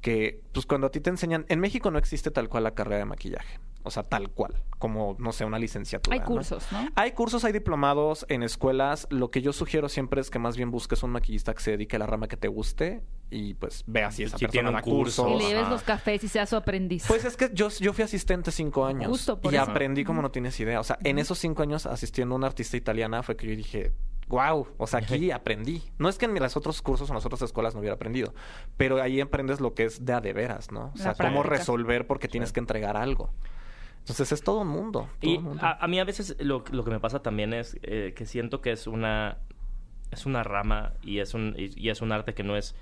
que, 0.05 0.39
pues 0.51 0.67
cuando 0.67 0.85
a 0.85 0.91
ti 0.91 0.99
te 0.99 1.09
enseñan, 1.09 1.47
en 1.49 1.59
México 1.59 1.89
no 1.89 1.97
existe 1.97 2.29
tal 2.29 2.47
cual 2.47 2.63
la 2.63 2.75
carrera 2.75 2.99
de 2.99 3.05
maquillaje. 3.05 3.59
O 3.81 3.89
sea, 3.89 4.03
tal 4.03 4.29
cual, 4.29 4.53
como, 4.77 5.15
no 5.17 5.31
sé, 5.31 5.45
una 5.45 5.57
licenciatura. 5.57 6.13
Hay 6.13 6.19
¿no? 6.19 6.27
cursos, 6.27 6.71
¿no? 6.71 6.87
Hay 6.93 7.13
cursos, 7.13 7.43
hay 7.43 7.53
diplomados 7.53 8.23
en 8.29 8.43
escuelas. 8.43 9.07
Lo 9.09 9.31
que 9.31 9.41
yo 9.41 9.51
sugiero 9.51 9.89
siempre 9.89 10.21
es 10.21 10.29
que 10.29 10.37
más 10.37 10.57
bien 10.57 10.69
busques 10.69 11.01
un 11.01 11.09
maquillista 11.09 11.55
que 11.55 11.63
se 11.63 11.71
dedique 11.71 11.95
a 11.95 11.99
la 11.99 12.05
rama 12.05 12.27
que 12.27 12.37
te 12.37 12.47
guste 12.47 13.01
y 13.31 13.55
pues 13.55 13.83
vea 13.87 14.11
si 14.11 14.21
esa 14.25 14.37
Si 14.37 14.45
persona 14.45 14.51
tiene 14.51 14.69
un 14.69 14.75
da 14.75 14.81
curso. 14.83 15.23
cursos. 15.23 15.41
Y 15.41 15.43
le 15.43 15.49
lleves 15.55 15.69
los 15.69 15.81
cafés 15.81 16.23
y 16.23 16.27
sea 16.27 16.45
su 16.45 16.55
aprendiz. 16.55 17.05
Pues 17.07 17.25
es 17.25 17.35
que 17.35 17.49
yo, 17.51 17.69
yo 17.69 17.91
fui 17.91 18.03
asistente 18.03 18.51
cinco 18.51 18.85
años. 18.85 19.07
Justo 19.09 19.41
por 19.41 19.51
y 19.51 19.55
eso. 19.57 19.65
aprendí 19.71 20.03
como 20.03 20.21
no 20.21 20.29
tienes 20.29 20.59
idea. 20.59 20.79
O 20.79 20.83
sea, 20.83 20.99
en 21.03 21.17
esos 21.17 21.39
cinco 21.39 21.63
años 21.63 21.87
asistiendo 21.87 22.35
a 22.35 22.37
una 22.37 22.45
artista 22.45 22.77
italiana 22.77 23.23
fue 23.23 23.35
que 23.35 23.47
yo 23.47 23.55
dije, 23.55 23.91
wow, 24.27 24.67
o 24.77 24.87
sea, 24.87 24.99
aquí 24.99 25.31
aprendí. 25.31 25.83
No 25.99 26.09
es 26.09 26.17
que 26.17 26.25
en 26.25 26.33
los 26.35 26.57
otros 26.57 26.81
cursos 26.81 27.09
o 27.09 27.13
en 27.13 27.15
las 27.15 27.25
otras 27.25 27.41
escuelas 27.43 27.73
no 27.75 27.79
hubiera 27.81 27.95
aprendido, 27.95 28.33
pero 28.77 29.01
ahí 29.01 29.21
aprendes 29.21 29.59
lo 29.61 29.73
que 29.73 29.85
es 29.85 30.05
de 30.05 30.13
a 30.13 30.21
de 30.21 30.33
veras, 30.33 30.71
¿no? 30.71 30.91
O 30.93 30.97
La 30.97 31.03
sea, 31.03 31.13
cómo 31.13 31.43
práctica. 31.43 31.49
resolver 31.57 32.07
porque 32.07 32.27
tienes 32.27 32.51
que 32.51 32.59
entregar 32.59 32.97
algo. 32.97 33.29
Entonces 33.99 34.31
es 34.31 34.43
todo 34.43 34.61
un 34.61 34.67
mundo. 34.67 35.09
todo 35.19 35.31
Y 35.31 35.37
un 35.37 35.43
mundo. 35.43 35.63
a, 35.63 35.83
a 35.83 35.87
mí 35.87 35.99
a 35.99 36.03
veces 36.03 36.35
lo, 36.39 36.63
lo 36.71 36.83
que 36.83 36.91
me 36.91 36.99
pasa 36.99 37.21
también 37.21 37.53
es 37.53 37.77
eh, 37.83 38.13
que 38.15 38.25
siento 38.25 38.61
que 38.61 38.71
es 38.71 38.87
una 38.87 39.37
es 40.11 40.25
una 40.27 40.43
rama 40.43 40.93
y 41.01 41.19
es 41.19 41.33
un 41.33 41.55
y, 41.57 41.71
y 41.79 41.89
es 41.89 42.01
un 42.01 42.11
arte 42.11 42.33
que 42.35 42.43
no 42.43 42.55
es 42.55 42.75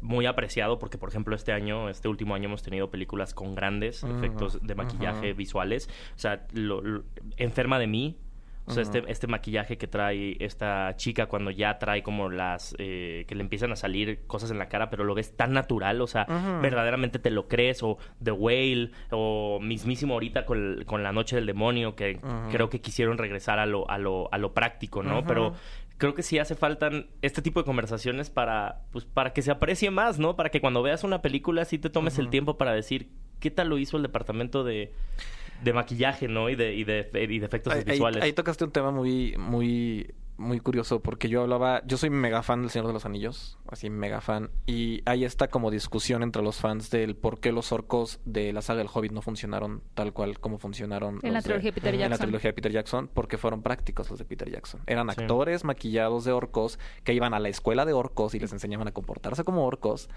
muy 0.00 0.26
apreciado 0.26 0.78
porque 0.78 0.96
por 0.96 1.08
ejemplo 1.08 1.34
este 1.34 1.52
año 1.52 1.88
este 1.88 2.06
último 2.06 2.36
año 2.36 2.44
hemos 2.46 2.62
tenido 2.62 2.90
películas 2.90 3.34
con 3.34 3.56
grandes 3.56 4.04
Ujú, 4.04 4.16
efectos 4.16 4.58
de 4.62 4.74
maquillaje 4.76 5.32
visuales 5.32 5.90
o 6.14 6.18
sea 6.18 6.46
lo- 6.52 6.80
lo- 6.80 7.02
enferma 7.36 7.80
de 7.80 7.88
mí 7.88 8.16
o 8.70 8.74
sea, 8.74 8.82
este, 8.82 9.04
este 9.08 9.26
maquillaje 9.26 9.76
que 9.78 9.86
trae 9.86 10.36
esta 10.40 10.94
chica 10.96 11.26
cuando 11.26 11.50
ya 11.50 11.78
trae 11.78 12.02
como 12.02 12.30
las... 12.30 12.74
eh, 12.78 13.24
que 13.26 13.34
le 13.34 13.42
empiezan 13.42 13.72
a 13.72 13.76
salir 13.76 14.20
cosas 14.26 14.50
en 14.50 14.58
la 14.58 14.68
cara, 14.68 14.90
pero 14.90 15.04
lo 15.04 15.14
ves 15.14 15.36
tan 15.36 15.52
natural, 15.52 16.00
o 16.00 16.06
sea, 16.06 16.24
verdaderamente 16.62 17.18
te 17.18 17.30
lo 17.30 17.48
crees, 17.48 17.82
o 17.82 17.98
The 18.22 18.32
Whale, 18.32 18.90
o 19.10 19.58
mismísimo 19.60 20.14
ahorita 20.14 20.44
con, 20.44 20.84
con 20.86 21.02
La 21.02 21.12
Noche 21.12 21.36
del 21.36 21.46
Demonio, 21.46 21.94
que 21.94 22.18
creo 22.50 22.70
que 22.70 22.80
quisieron 22.80 23.18
regresar 23.18 23.58
a 23.58 23.66
lo, 23.66 23.88
a 23.90 23.98
lo, 23.98 24.28
a 24.32 24.38
lo 24.38 24.54
práctico, 24.54 25.02
¿no? 25.02 25.24
Pero 25.24 25.54
creo 25.98 26.14
que 26.14 26.22
sí 26.22 26.38
hace 26.38 26.54
falta 26.54 26.90
este 27.20 27.42
tipo 27.42 27.60
de 27.60 27.66
conversaciones 27.66 28.30
para, 28.30 28.82
pues, 28.90 29.04
para 29.04 29.32
que 29.32 29.42
se 29.42 29.50
aprecie 29.50 29.90
más, 29.90 30.18
¿no? 30.18 30.36
Para 30.36 30.50
que 30.50 30.60
cuando 30.60 30.82
veas 30.82 31.04
una 31.04 31.20
película 31.22 31.64
sí 31.64 31.78
te 31.78 31.90
tomes 31.90 32.18
el 32.18 32.30
tiempo 32.30 32.56
para 32.56 32.72
decir 32.72 33.10
qué 33.38 33.50
tal 33.50 33.68
lo 33.68 33.78
hizo 33.78 33.96
el 33.96 34.02
departamento 34.02 34.64
de, 34.64 34.92
de 35.62 35.72
maquillaje, 35.72 36.28
¿no? 36.28 36.48
Y 36.50 36.56
de, 36.56 36.74
y 36.74 36.84
de, 36.84 37.08
y 37.14 37.38
de 37.38 37.46
efectos 37.46 37.72
Ahí, 37.72 37.80
ahí- 37.80 37.92
visuales. 37.92 38.22
ahí 38.22 38.32
tocaste 38.32 38.64
un 38.64 38.70
tema 38.72 38.90
muy, 38.90 39.34
muy, 39.38 40.12
muy 40.40 40.58
curioso 40.58 41.00
porque 41.00 41.28
yo 41.28 41.42
hablaba, 41.42 41.82
yo 41.86 41.96
soy 41.96 42.10
mega 42.10 42.42
fan 42.42 42.62
del 42.62 42.70
Señor 42.70 42.86
de 42.88 42.92
los 42.94 43.04
Anillos, 43.06 43.58
así 43.68 43.90
mega 43.90 44.20
fan, 44.20 44.50
y 44.66 45.02
hay 45.04 45.24
esta 45.24 45.48
como 45.48 45.70
discusión 45.70 46.22
entre 46.22 46.42
los 46.42 46.56
fans 46.56 46.90
del 46.90 47.14
por 47.14 47.38
qué 47.40 47.52
los 47.52 47.70
orcos 47.72 48.18
de 48.24 48.52
la 48.52 48.62
saga 48.62 48.78
del 48.78 48.88
Hobbit 48.92 49.12
no 49.12 49.22
funcionaron 49.22 49.82
tal 49.94 50.12
cual 50.12 50.40
como 50.40 50.58
funcionaron 50.58 51.20
En 51.22 51.32
la 51.34 51.42
trilogía 51.42 51.70
de 51.70 51.74
Peter 51.74 51.94
en 51.94 52.00
la 52.00 52.06
Jackson. 52.08 52.26
trilogía 52.26 52.48
de 52.48 52.54
Peter 52.54 52.72
Jackson, 52.72 53.10
porque 53.12 53.38
fueron 53.38 53.62
prácticos 53.62 54.08
los 54.10 54.18
de 54.18 54.24
Peter 54.24 54.50
Jackson. 54.50 54.80
Eran 54.86 55.08
Sí. 55.10 55.20
actores 55.20 55.64
maquillados 55.64 56.24
de 56.24 56.32
orcos 56.32 56.78
que 57.04 57.12
iban 57.12 57.34
a 57.34 57.38
la 57.38 57.48
escuela 57.48 57.84
de 57.84 57.92
orcos 57.92 58.34
y 58.34 58.40
les 58.40 58.52
enseñaban 58.52 58.88
a 58.88 58.92
comportarse 58.92 59.44
como 59.44 59.64
orcos. 59.66 60.08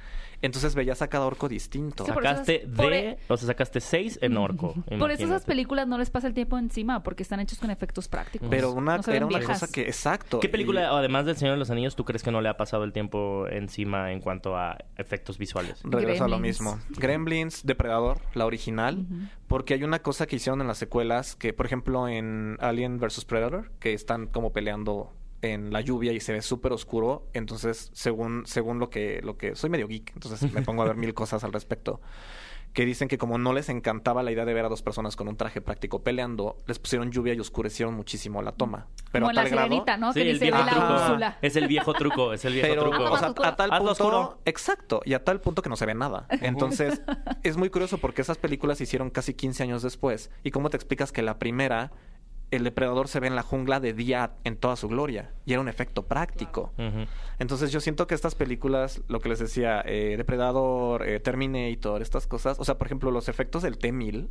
Entonces 0.42 0.76
veías 0.76 1.02
a 1.02 1.08
cada 1.08 1.26
orco 1.26 1.50
distinto. 1.50 2.06
Sí, 2.06 2.12
Sacaste 2.12 2.64
esas- 2.64 2.78
de... 2.78 3.10
e- 3.10 3.18
O 3.28 3.38
sea, 3.38 3.48
sacaste 3.48 3.82
seis 3.82 4.20
en 4.22 4.38
orco. 4.38 4.74
Por 5.00 5.12
eso 5.12 5.24
esas 5.26 5.44
películas 5.46 5.88
no 5.88 5.98
les 5.98 6.10
pasa 6.10 6.28
el 6.28 6.34
tiempo 6.34 6.58
encima, 6.58 7.04
porque 7.04 7.24
están 7.24 7.40
hechos 7.40 7.60
con 7.60 7.72
efectos 7.72 8.08
prácticos. 8.08 8.48
Pero 8.50 8.72
una, 8.72 8.98
No 8.98 9.04
era 9.14 9.26
una 9.26 9.40
viejas. 9.40 9.60
cosa 9.62 9.72
que, 9.72 9.82
exacto, 9.84 10.13
Exacto. 10.14 10.40
¿Qué 10.40 10.48
Y- 10.48 10.50
película, 10.52 10.90
además 10.90 11.26
del 11.26 11.36
Señor 11.38 11.56
de 11.56 11.60
los 11.60 11.70
Anillos, 11.72 11.96
tú 11.96 12.06
crees 12.06 12.22
que 12.24 12.32
no 12.32 12.40
le 12.42 12.50
ha 12.50 12.56
pasado 12.58 12.84
el 12.84 12.94
tiempo 12.94 13.48
encima 13.50 14.12
en 14.12 14.20
cuanto 14.20 14.56
a 14.56 14.78
efectos 14.98 15.38
visuales? 15.38 15.82
Regreso 15.84 16.26
a 16.26 16.28
lo 16.28 16.40
mismo. 16.40 16.80
Gremlins, 16.90 17.66
Depredador, 17.66 18.20
la 18.34 18.46
original. 18.46 19.06
Porque 19.48 19.74
hay 19.74 19.84
una 19.84 20.00
cosa 20.00 20.28
que 20.28 20.36
hicieron 20.36 20.62
en 20.62 20.68
las 20.68 20.78
secuelas 20.78 21.36
que, 21.36 21.54
por 21.54 21.66
ejemplo, 21.66 22.08
en 22.08 22.58
Alien 22.60 23.00
vs. 23.00 23.26
Predator, 23.26 23.72
que 23.80 23.94
están 23.94 24.28
como 24.28 24.54
peleando 24.54 25.14
en 25.42 25.74
la 25.74 25.82
lluvia 25.82 26.14
y 26.14 26.20
se 26.20 26.32
ve 26.32 26.42
súper 26.42 26.72
oscuro. 26.72 27.28
Entonces, 27.34 27.90
según, 27.94 28.44
según 28.46 28.80
lo 28.80 28.90
que, 28.90 29.20
lo 29.24 29.38
que. 29.38 29.56
Soy 29.56 29.70
medio 29.70 29.88
geek, 29.88 30.12
entonces 30.14 30.52
me 30.54 30.62
pongo 30.62 30.84
a 30.84 30.86
ver 30.86 30.96
mil 30.96 31.14
cosas 31.16 31.44
al 31.44 31.52
respecto. 31.52 32.00
Que 32.74 32.86
dicen 32.86 33.08
que 33.08 33.20
como 33.20 33.38
no 33.38 33.54
les 33.54 33.70
encantaba 33.70 34.24
la 34.24 34.32
idea 34.32 34.46
de 34.46 34.54
ver 34.56 34.66
a 34.66 34.70
dos 34.70 34.82
personas 34.82 35.16
con 35.16 35.28
un 35.28 35.38
traje 35.38 35.62
práctico 35.62 36.02
peleando, 36.04 36.58
les 36.66 36.80
pusieron 36.80 37.12
lluvia 37.12 37.36
y 37.36 37.40
oscurecieron 37.40 37.94
muchísimo 37.94 38.42
la 38.42 38.52
toma. 38.52 38.88
Pero 39.12 39.26
Como 39.28 39.30
a 39.30 39.34
la 39.34 39.42
tal 39.44 39.52
grado- 39.52 39.68
sirenita, 39.68 39.98
¿no? 39.98 40.12
Sí, 40.12 40.22
que 40.22 40.30
el 40.32 40.34
dice 40.40 40.46
viejo 40.46 40.58
ve 40.58 40.66
la 40.66 40.72
truco. 40.72 41.38
Es 41.44 41.56
el 41.56 41.68
viejo 41.68 41.94
truco, 41.94 42.34
es 42.34 42.46
el 42.46 42.54
viejo 42.54 42.68
Pero, 42.68 42.90
truco. 42.90 43.04
o 43.12 43.18
sea, 43.18 43.28
a 43.44 43.56
tal 43.56 43.70
punto, 43.70 43.92
oscuro. 43.92 44.40
exacto, 44.46 45.02
y 45.06 45.14
a 45.14 45.24
tal 45.24 45.40
punto 45.40 45.62
que 45.62 45.70
no 45.70 45.76
se 45.76 45.86
ve 45.86 45.94
nada. 45.94 46.26
Entonces, 46.42 47.02
es 47.44 47.58
muy 47.58 47.70
curioso 47.70 48.00
porque 48.00 48.24
esas 48.24 48.40
películas 48.40 48.80
se 48.80 48.86
hicieron 48.86 49.12
casi 49.12 49.36
15 49.36 49.62
años 49.62 49.84
después. 49.84 50.32
¿Y 50.44 50.50
cómo 50.50 50.72
te 50.72 50.78
explicas 50.78 51.12
que 51.12 51.22
la 51.22 51.38
primera, 51.38 51.92
el 52.56 52.64
depredador 52.64 53.08
se 53.08 53.20
ve 53.20 53.28
en 53.28 53.36
la 53.36 53.44
jungla 53.44 53.80
de 53.80 53.94
día 53.94 54.34
en 54.44 54.58
toda 54.58 54.76
su 54.76 54.88
gloria? 54.88 55.32
Y 55.46 55.54
era 55.54 55.62
un 55.62 55.70
efecto 55.70 56.04
práctico. 56.04 56.72
Entonces, 57.40 57.72
yo 57.72 57.80
siento 57.80 58.08
que 58.08 58.16
estas 58.16 58.36
películas, 58.36 59.02
lo 59.08 59.20
que 59.20 59.30
les 59.30 59.40
decía, 59.40 59.82
eh, 59.86 60.16
Depredador, 60.18 61.08
eh, 61.08 61.20
Terminator, 61.20 62.02
estas 62.02 62.28
cosas, 62.28 62.60
o 62.60 62.66
sea, 62.66 62.78
por 62.78 62.88
ejemplo, 62.88 63.12
los 63.12 63.30
efectos 63.30 63.64
del 63.64 63.78
T-1000 63.78 64.30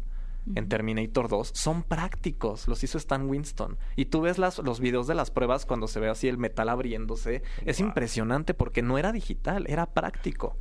en 0.54 0.68
Terminator 0.68 1.28
2 1.28 1.52
son 1.54 1.82
prácticos, 1.82 2.66
los 2.68 2.82
hizo 2.82 2.98
Stan 2.98 3.28
Winston. 3.28 3.78
Y 3.96 4.06
tú 4.06 4.20
ves 4.20 4.38
las, 4.38 4.58
los 4.58 4.80
videos 4.80 5.06
de 5.06 5.14
las 5.14 5.30
pruebas 5.30 5.66
cuando 5.66 5.86
se 5.86 6.00
ve 6.00 6.08
así 6.08 6.28
el 6.28 6.38
metal 6.38 6.68
abriéndose, 6.68 7.42
es 7.64 7.80
impresionante 7.80 8.54
porque 8.54 8.82
no 8.82 8.98
era 8.98 9.12
digital, 9.12 9.66
era 9.68 9.86
práctico. 9.86 10.56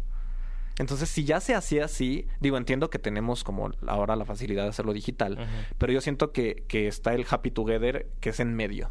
Entonces, 0.81 1.07
si 1.09 1.23
ya 1.23 1.39
se 1.39 1.55
hacía 1.55 1.85
así, 1.85 2.27
digo, 2.39 2.57
entiendo 2.57 2.89
que 2.89 2.99
tenemos 2.99 3.43
como 3.43 3.71
ahora 3.87 4.15
la 4.17 4.25
facilidad 4.25 4.63
de 4.63 4.69
hacerlo 4.69 4.91
digital, 4.93 5.37
pero 5.77 5.93
yo 5.93 6.01
siento 6.01 6.31
que, 6.33 6.65
que 6.67 6.87
está 6.87 7.13
el 7.13 7.25
Happy 7.29 7.51
Together 7.51 8.07
que 8.19 8.31
es 8.31 8.39
en 8.41 8.53
medio. 8.55 8.89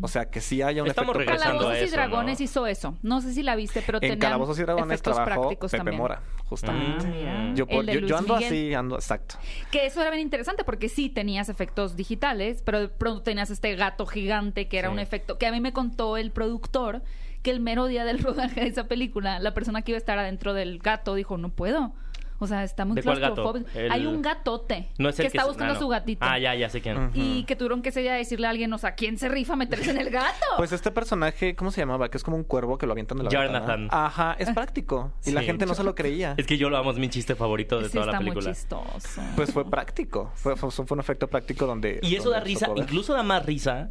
O 0.00 0.08
sea, 0.08 0.30
que 0.30 0.40
sí 0.40 0.62
haya 0.62 0.82
un 0.82 0.88
Estamos 0.88 1.14
efecto 1.14 1.30
regresando 1.30 1.58
práctico. 1.68 1.68
a 1.68 1.72
Calabozos 1.74 1.88
y 1.88 1.92
Dragones 1.94 2.40
¿no? 2.40 2.44
hizo 2.44 2.66
eso. 2.66 2.98
No 3.02 3.20
sé 3.20 3.32
si 3.34 3.42
la 3.42 3.54
viste, 3.54 3.82
pero 3.84 3.98
En 3.98 4.00
tenían 4.00 4.18
Calabozos 4.18 4.58
y 4.58 4.62
Dragones 4.62 4.86
efectos 4.94 5.14
trabajó 5.16 5.40
prácticos 5.42 5.70
Pepe 5.70 5.78
también. 5.78 5.98
Mora, 5.98 6.22
justamente. 6.46 7.06
Mira. 7.06 7.54
Yo, 7.54 7.66
por- 7.66 7.84
yo, 7.86 8.00
yo 8.00 8.16
ando 8.16 8.34
Miguel. 8.36 8.48
así, 8.48 8.74
ando, 8.74 8.96
exacto. 8.96 9.36
Que 9.70 9.84
eso 9.86 10.00
era 10.00 10.10
bien 10.10 10.22
interesante 10.22 10.64
porque 10.64 10.88
sí 10.88 11.10
tenías 11.10 11.48
efectos 11.50 11.96
digitales, 11.96 12.62
pero 12.64 12.80
de 12.80 12.88
pronto 12.88 13.22
tenías 13.22 13.50
este 13.50 13.76
gato 13.76 14.06
gigante 14.06 14.68
que 14.68 14.78
era 14.78 14.88
Sí. 14.88 14.92
un 14.94 14.98
efecto 15.00 15.36
que 15.38 15.46
a 15.46 15.52
mí 15.52 15.60
me 15.60 15.72
contó 15.74 16.16
el 16.16 16.30
productor 16.30 17.02
que 17.42 17.50
el 17.50 17.60
mero 17.60 17.86
día 17.86 18.04
del 18.04 18.18
rodaje 18.22 18.60
de 18.62 18.66
esa 18.68 18.84
película, 18.84 19.38
la 19.40 19.54
persona 19.54 19.82
que 19.82 19.92
iba 19.92 19.96
a 19.96 19.98
estar 19.98 20.18
adentro 20.18 20.54
del 20.54 20.78
gato 20.78 21.14
dijo, 21.14 21.36
no 21.38 21.50
puedo. 21.50 21.92
O 22.40 22.46
sea, 22.46 22.62
está 22.62 22.84
muy 22.84 22.94
¿De 22.94 23.02
cuál 23.02 23.18
gato? 23.18 23.34
claustrofóbico. 23.34 23.76
El- 23.76 23.90
Hay 23.90 24.06
un 24.06 24.22
gatote 24.22 24.90
No 24.96 25.08
es 25.08 25.18
el 25.18 25.24
que 25.24 25.26
está 25.26 25.42
se- 25.42 25.48
buscando 25.48 25.72
ah, 25.72 25.74
a 25.74 25.74
no. 25.74 25.80
su 25.80 25.88
gatito. 25.88 26.24
Ah, 26.24 26.38
ya, 26.38 26.54
ya 26.54 26.68
sé 26.68 26.80
quién. 26.80 27.10
Y 27.12 27.42
que 27.46 27.56
tuvieron 27.56 27.82
que 27.82 27.88
ese 27.88 28.00
día 28.00 28.14
decirle 28.14 28.46
a 28.46 28.50
alguien, 28.50 28.72
o 28.72 28.78
sea, 28.78 28.94
¿quién 28.94 29.18
se 29.18 29.28
rifa 29.28 29.54
a 29.54 29.56
meterse 29.56 29.90
en 29.90 29.98
el 29.98 30.08
gato? 30.10 30.28
Pues 30.56 30.70
este 30.70 30.92
personaje, 30.92 31.56
¿cómo 31.56 31.72
se 31.72 31.80
llamaba? 31.80 32.08
Que 32.10 32.16
es 32.16 32.22
como 32.22 32.36
un 32.36 32.44
cuervo 32.44 32.78
que 32.78 32.86
lo 32.86 32.92
avientan 32.92 33.18
de 33.18 33.24
la 33.24 33.30
Jonathan. 33.30 33.80
ventana. 33.80 34.06
Ajá, 34.06 34.36
es 34.38 34.50
práctico. 34.50 35.10
Y 35.26 35.32
la 35.32 35.40
Sí. 35.40 35.46
gente 35.46 35.66
no 35.66 35.74
se 35.74 35.82
lo 35.82 35.96
creía. 35.96 36.34
Es 36.36 36.46
que 36.46 36.56
yo 36.58 36.70
lo 36.70 36.76
amo, 36.76 36.92
es 36.92 36.98
mi 36.98 37.08
chiste 37.08 37.34
favorito 37.34 37.80
de 37.80 37.86
Sí, 37.88 37.94
toda 37.94 38.06
la 38.06 38.12
está 38.12 38.20
muy 38.20 38.30
película. 38.30 38.54
chistoso. 38.54 39.20
Pues 39.34 39.52
fue 39.52 39.68
práctico. 39.68 40.30
Fue, 40.36 40.54
fue, 40.54 40.70
fue 40.70 40.86
un 40.90 41.00
efecto 41.00 41.26
práctico 41.26 41.66
donde... 41.66 41.98
Y 42.04 42.14
eso 42.14 42.26
donde 42.30 42.38
da 42.38 42.44
risa, 42.44 42.66
tocó 42.66 42.78
ver. 42.78 42.84
incluso 42.88 43.14
da 43.14 43.24
más 43.24 43.44
risa. 43.44 43.90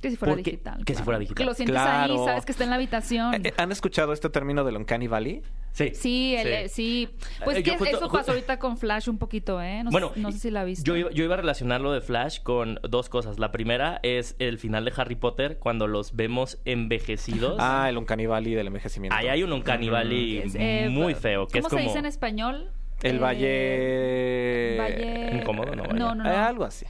Que 0.00 0.10
si 0.10 0.16
fuera 0.16 0.34
porque- 0.34 0.50
digital. 0.52 0.84
que 0.84 0.94
si 0.94 1.02
fuera 1.02 1.18
digital. 1.18 1.36
Que 1.36 1.44
lo 1.44 1.54
sientes 1.54 1.74
Claro. 1.74 2.12
ahí, 2.20 2.24
sabes 2.24 2.44
que 2.44 2.52
está 2.52 2.64
en 2.64 2.70
la 2.70 2.76
habitación. 2.76 3.34
Eh, 3.34 3.40
eh, 3.44 3.54
¿Han 3.56 3.72
escuchado 3.72 4.12
este 4.12 4.28
término 4.30 4.62
del 4.64 4.76
Uncanny 4.76 5.08
Valley? 5.08 5.42
Sí. 5.72 5.90
Sí, 5.94 6.34
el- 6.36 6.46
eh, 6.48 6.68
sí. 6.68 7.08
Pues 7.44 7.58
Eh, 7.58 7.62
que 7.62 7.76
justo- 7.76 7.96
eso 7.96 8.08
pasó 8.10 8.30
ahorita 8.32 8.58
con 8.58 8.76
Flash 8.78 9.08
un 9.08 9.18
poquito, 9.18 9.60
¿eh? 9.62 9.82
No, 9.84 9.90
bueno, 9.90 10.12
sé, 10.14 10.20
no 10.20 10.32
sé 10.32 10.38
si 10.38 10.50
la 10.50 10.64
viste. 10.64 10.84
Yo 10.84 10.96
iba, 10.96 11.10
yo 11.10 11.24
iba 11.24 11.34
a 11.34 11.36
relacionar 11.36 11.80
lo 11.80 11.92
de 11.92 12.00
Flash 12.00 12.40
con 12.42 12.80
dos 12.88 13.08
cosas. 13.08 13.38
La 13.38 13.52
primera 13.52 14.00
es 14.02 14.34
el 14.38 14.58
final 14.58 14.84
de 14.84 14.92
Harry 14.96 15.14
Potter, 15.16 15.58
cuando 15.58 15.86
los 15.86 16.16
vemos 16.16 16.58
envejecidos. 16.64 17.56
Ah, 17.60 17.88
el 17.88 17.96
Uncanny 17.98 18.26
Valley 18.26 18.54
del 18.54 18.66
envejecimiento. 18.68 19.16
Ahí 19.16 19.28
hay 19.28 19.42
un 19.42 19.52
Uncanny 19.52 19.88
Valley 19.88 20.42
eh, 20.54 20.88
muy 20.90 21.14
feo, 21.14 21.46
que 21.46 21.58
¿Cómo 21.60 21.68
es 21.68 21.70
como... 21.70 21.80
se 21.82 21.86
dice 21.86 21.98
en 21.98 22.06
español? 22.06 22.70
El 23.02 23.16
Eh, 23.16 23.18
Valle... 23.20 24.76
Valle... 24.78 25.36
Incómodo, 25.36 25.74
¿no? 25.76 25.82
Valle. 25.84 25.94
No, 25.98 26.14
no, 26.14 26.24
no. 26.24 26.30
Eh, 26.30 26.34
algo 26.34 26.64
así. 26.64 26.86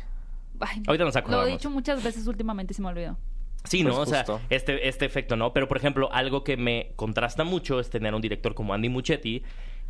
Ay, 0.61 0.83
Ahorita 0.87 1.05
nos 1.05 1.14
Lo 1.14 1.21
acordamos. 1.21 1.49
he 1.49 1.53
dicho 1.53 1.71
muchas 1.71 2.03
veces 2.03 2.27
últimamente 2.27 2.73
y 2.73 2.77
se 2.77 2.83
me 2.83 2.88
olvidó. 2.88 3.16
Sí, 3.64 3.83
Pues 3.83 3.94
¿no? 3.94 4.01
O 4.03 4.07
sea, 4.07 4.25
este, 4.51 4.88
este 4.88 5.05
efecto, 5.05 5.37
¿no? 5.37 5.53
Pero, 5.53 5.68
por 5.68 5.77
ejemplo, 5.77 6.09
algo 6.12 6.44
que 6.44 6.57
me 6.57 6.92
contrasta 6.97 7.44
mucho 7.44 7.81
es 7.81 7.90
tener 7.90 8.14
un 8.14 8.21
director 8.23 8.55
como 8.55 8.73
Andy 8.73 8.88
Muchetti, 8.88 9.42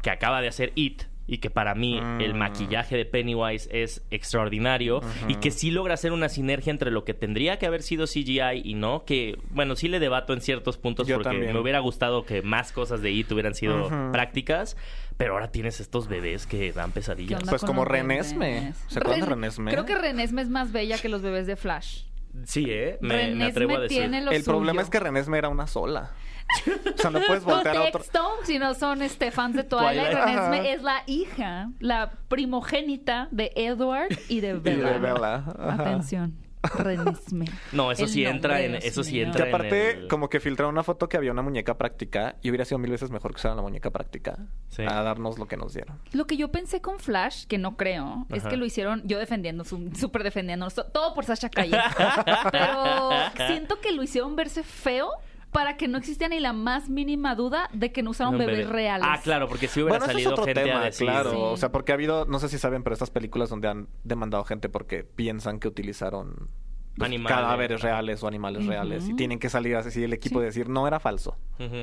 que 0.02 0.10
acaba 0.10 0.40
de 0.40 0.48
hacer 0.48 0.72
It, 0.74 1.02
y 1.28 1.38
que 1.38 1.50
para 1.50 1.74
mí 1.76 2.00
Mm. 2.00 2.20
el 2.22 2.34
maquillaje 2.34 2.96
de 2.96 3.04
Pennywise 3.04 3.68
es 3.70 4.02
extraordinario, 4.10 5.00
y 5.28 5.34
que 5.36 5.50
sí 5.52 5.70
logra 5.70 5.94
hacer 5.94 6.12
una 6.12 6.28
sinergia 6.28 6.70
entre 6.72 6.90
lo 6.90 7.04
que 7.04 7.14
tendría 7.14 7.58
que 7.58 7.66
haber 7.66 7.82
sido 7.82 8.06
CGI 8.06 8.62
y 8.64 8.74
no, 8.74 9.04
que, 9.04 9.38
bueno, 9.50 9.76
sí 9.76 9.86
le 9.88 10.00
debato 10.00 10.32
en 10.32 10.40
ciertos 10.40 10.78
puntos 10.78 11.06
Yo 11.06 11.16
porque 11.16 11.28
también. 11.30 11.52
me 11.52 11.60
hubiera 11.60 11.78
gustado 11.80 12.24
que 12.24 12.42
más 12.42 12.72
cosas 12.72 13.02
de 13.02 13.10
It 13.12 13.30
hubieran 13.30 13.54
sido 13.54 13.88
prácticas, 14.10 14.76
pero 15.18 15.34
ahora 15.34 15.50
tienes 15.52 15.80
estos 15.80 16.08
bebés 16.08 16.46
que 16.46 16.72
dan 16.72 16.90
¿Qué 16.90 16.94
pesadillas. 16.94 17.42
Pues 17.48 17.62
como 17.62 17.84
Renesme. 17.84 18.72
¿Se 18.88 18.98
acuerdan 18.98 19.20
Ren- 19.22 19.28
Renesme? 19.30 19.70
Creo 19.70 19.84
que 19.84 19.94
Renesme 19.96 20.42
es 20.42 20.48
más 20.48 20.72
bella 20.72 20.96
que 20.98 21.08
los 21.08 21.22
bebés 21.22 21.46
de 21.46 21.56
Flash. 21.56 22.04
Sí, 22.44 22.66
¿eh? 22.68 22.98
Me, 23.00 23.42
atrevo 23.44 23.76
a 23.76 23.80
decir. 23.80 23.98
tiene 23.98 24.22
lo 24.22 24.30
El 24.30 24.44
problema 24.44 24.80
es 24.82 24.90
que 24.90 25.00
Renesme 25.00 25.38
era 25.38 25.48
una 25.48 25.66
sola. 25.66 26.12
O 26.94 27.00
sea, 27.00 27.10
no 27.10 27.20
puedes 27.26 27.44
voltear 27.44 27.76
a 27.76 27.80
otro... 27.82 27.92
Contexto, 28.00 28.28
si 28.44 28.58
no 28.58 28.74
son 28.74 29.02
este, 29.02 29.30
fans 29.30 29.54
de 29.54 29.64
Twilight, 29.64 30.10
Twilight. 30.10 30.18
Renesme 30.24 30.58
Ajá. 30.58 30.68
es 30.68 30.82
la 30.82 31.02
hija, 31.06 31.70
la 31.78 32.12
primogénita 32.28 33.28
de 33.30 33.52
Edward 33.54 34.08
y 34.28 34.40
de 34.40 34.50
Y 34.50 34.58
Bella. 34.58 34.90
de 34.92 34.98
Bella. 34.98 35.44
Atención, 35.58 36.36
Renesme. 36.76 37.46
No, 37.72 37.92
eso 37.92 38.04
El 38.04 38.08
sí 38.08 38.24
entra 38.24 38.60
en... 38.62 38.74
Eso 38.76 39.04
sí 39.04 39.20
entra 39.20 39.44
Que 39.44 39.50
en 39.50 39.54
aparte, 39.54 39.90
el- 39.92 40.08
como 40.08 40.28
que 40.28 40.40
filtraron 40.40 40.74
una 40.74 40.82
foto 40.82 41.08
que 41.08 41.16
había 41.16 41.30
una 41.30 41.42
muñeca 41.42 41.78
práctica 41.78 42.34
y 42.42 42.50
hubiera 42.50 42.64
sido 42.64 42.78
mil 42.78 42.90
veces 42.90 43.10
mejor 43.10 43.30
que 43.32 43.36
usara 43.36 43.54
la 43.54 43.62
muñeca 43.62 43.90
práctica 43.90 44.36
Sí. 44.68 44.82
a 44.82 45.02
darnos 45.02 45.38
lo 45.38 45.46
que 45.46 45.56
nos 45.56 45.72
dieron. 45.74 46.00
Lo 46.12 46.26
que 46.26 46.36
yo 46.36 46.50
pensé 46.50 46.80
con 46.80 46.98
Flash, 46.98 47.46
que 47.46 47.58
no 47.58 47.76
creo, 47.76 48.26
es 48.30 48.42
que 48.44 48.56
lo 48.56 48.64
hicieron 48.66 49.02
yo 49.06 49.18
defendiendo, 49.18 49.64
súper 49.64 50.24
defendiendo, 50.24 50.68
todo 50.70 51.14
por 51.14 51.24
Sasha 51.24 51.48
Calle. 51.48 51.78
Pero 52.50 53.10
siento 53.46 53.80
que 53.80 53.92
lo 53.92 54.02
hicieron 54.02 54.34
verse 54.36 54.62
feo 54.62 55.10
para 55.52 55.76
que 55.76 55.88
no 55.88 55.98
existiera 55.98 56.34
ni 56.34 56.40
la 56.40 56.52
más 56.52 56.88
mínima 56.90 57.34
duda 57.34 57.70
de 57.72 57.90
que 57.92 58.02
no 58.02 58.10
usaron 58.10 58.34
Un 58.34 58.40
bebés 58.40 58.58
bebé. 58.58 58.70
reales. 58.70 59.08
Ah, 59.10 59.18
claro, 59.22 59.48
porque 59.48 59.66
si 59.68 59.80
hubiera 59.80 59.98
Bueno, 59.98 60.04
es 60.06 60.12
salido 60.12 60.32
otro 60.32 60.44
gente 60.44 60.62
tema, 60.64 60.82
a 60.82 60.84
decir... 60.84 61.06
claro. 61.06 61.30
Sí. 61.30 61.36
O 61.40 61.56
sea, 61.56 61.72
porque 61.72 61.92
ha 61.92 61.94
habido, 61.94 62.24
no 62.26 62.38
sé 62.38 62.48
si 62.48 62.58
saben, 62.58 62.82
pero 62.82 62.92
estas 62.94 63.10
películas 63.10 63.48
donde 63.48 63.68
han 63.68 63.88
demandado 64.04 64.44
gente 64.44 64.68
porque 64.68 65.04
piensan 65.04 65.58
que 65.58 65.68
utilizaron 65.68 66.48
los 66.96 67.06
Animales. 67.06 67.36
cadáveres 67.38 67.80
reales 67.80 68.22
o 68.24 68.26
animales 68.28 68.66
reales 68.66 69.08
y 69.08 69.14
tienen 69.14 69.38
que 69.38 69.48
salir 69.48 69.76
así 69.76 70.02
el 70.02 70.12
equipo 70.12 70.36
Sí. 70.36 70.40
de 70.40 70.46
decir, 70.46 70.68
no 70.68 70.86
era 70.88 70.98
falso. 70.98 71.36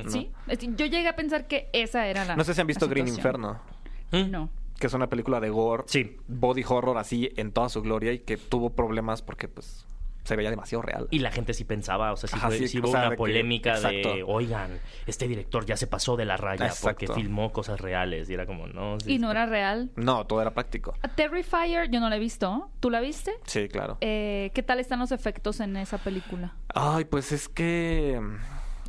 Sí, 0.08 0.30
es- 0.46 0.58
yo 0.60 0.84
llegué 0.86 1.08
a 1.08 1.16
pensar 1.16 1.46
que 1.46 1.70
esa 1.72 2.06
era 2.06 2.24
la 2.26 2.36
No 2.36 2.44
sé 2.44 2.52
si 2.54 2.60
han 2.60 2.66
visto 2.66 2.86
Green. 2.86 3.08
Inferno, 3.08 3.58
¿Mm? 4.12 4.30
No. 4.30 4.50
que 4.78 4.86
es 4.88 4.92
una 4.92 5.08
película 5.08 5.40
de 5.40 5.48
gore, 5.48 5.84
Sí. 5.86 6.18
body 6.28 6.62
horror 6.68 6.98
así 6.98 7.30
en 7.36 7.50
toda 7.50 7.70
su 7.70 7.80
gloria 7.80 8.12
y 8.12 8.18
que 8.18 8.36
tuvo 8.36 8.70
problemas 8.70 9.22
porque 9.22 9.48
pues 9.48 9.85
se 10.26 10.36
veía 10.36 10.50
demasiado 10.50 10.82
real. 10.82 11.08
Y 11.10 11.20
la 11.20 11.30
gente 11.30 11.54
sí 11.54 11.64
pensaba, 11.64 12.12
o 12.12 12.16
sea, 12.16 12.28
sí, 12.28 12.36
Ajá, 12.36 12.48
fue- 12.48 12.58
sí, 12.58 12.68
sí 12.68 12.78
o 12.78 12.80
hubo 12.82 12.88
sea, 12.90 13.00
una 13.00 13.04
de 13.10 13.14
que- 13.14 13.18
polémica 13.18 13.80
de, 13.80 14.24
oigan, 14.26 14.78
este 15.06 15.28
director 15.28 15.64
ya 15.64 15.76
se 15.76 15.86
pasó 15.86 16.16
de 16.16 16.24
la 16.24 16.36
raya 16.36 16.72
porque 16.82 17.06
filmó 17.08 17.52
cosas 17.52 17.80
reales. 17.80 18.28
Y 18.28 18.34
era 18.34 18.44
como, 18.46 18.66
no. 18.66 18.98
sí 19.00 19.14
Y 19.14 19.18
no 19.18 19.30
era 19.30 19.46
real. 19.46 19.90
No, 19.96 20.26
todo 20.26 20.42
era 20.42 20.52
práctico. 20.52 20.94
A 21.02 21.08
Terrifier 21.08 21.90
yo 21.90 22.00
no 22.00 22.08
la 22.10 22.16
he 22.16 22.20
visto. 22.20 22.70
¿Tú 22.80 22.90
la 22.90 23.00
viste? 23.00 23.32
Sí, 23.46 23.68
claro. 23.68 23.98
Eh, 24.00 24.50
¿Qué 24.54 24.62
tal 24.62 24.80
están 24.80 24.98
los 24.98 25.12
efectos 25.12 25.60
en 25.60 25.76
esa 25.76 25.98
película? 25.98 26.54
Ay, 26.74 27.04
pues 27.04 27.32
es 27.32 27.48
que 27.48 28.20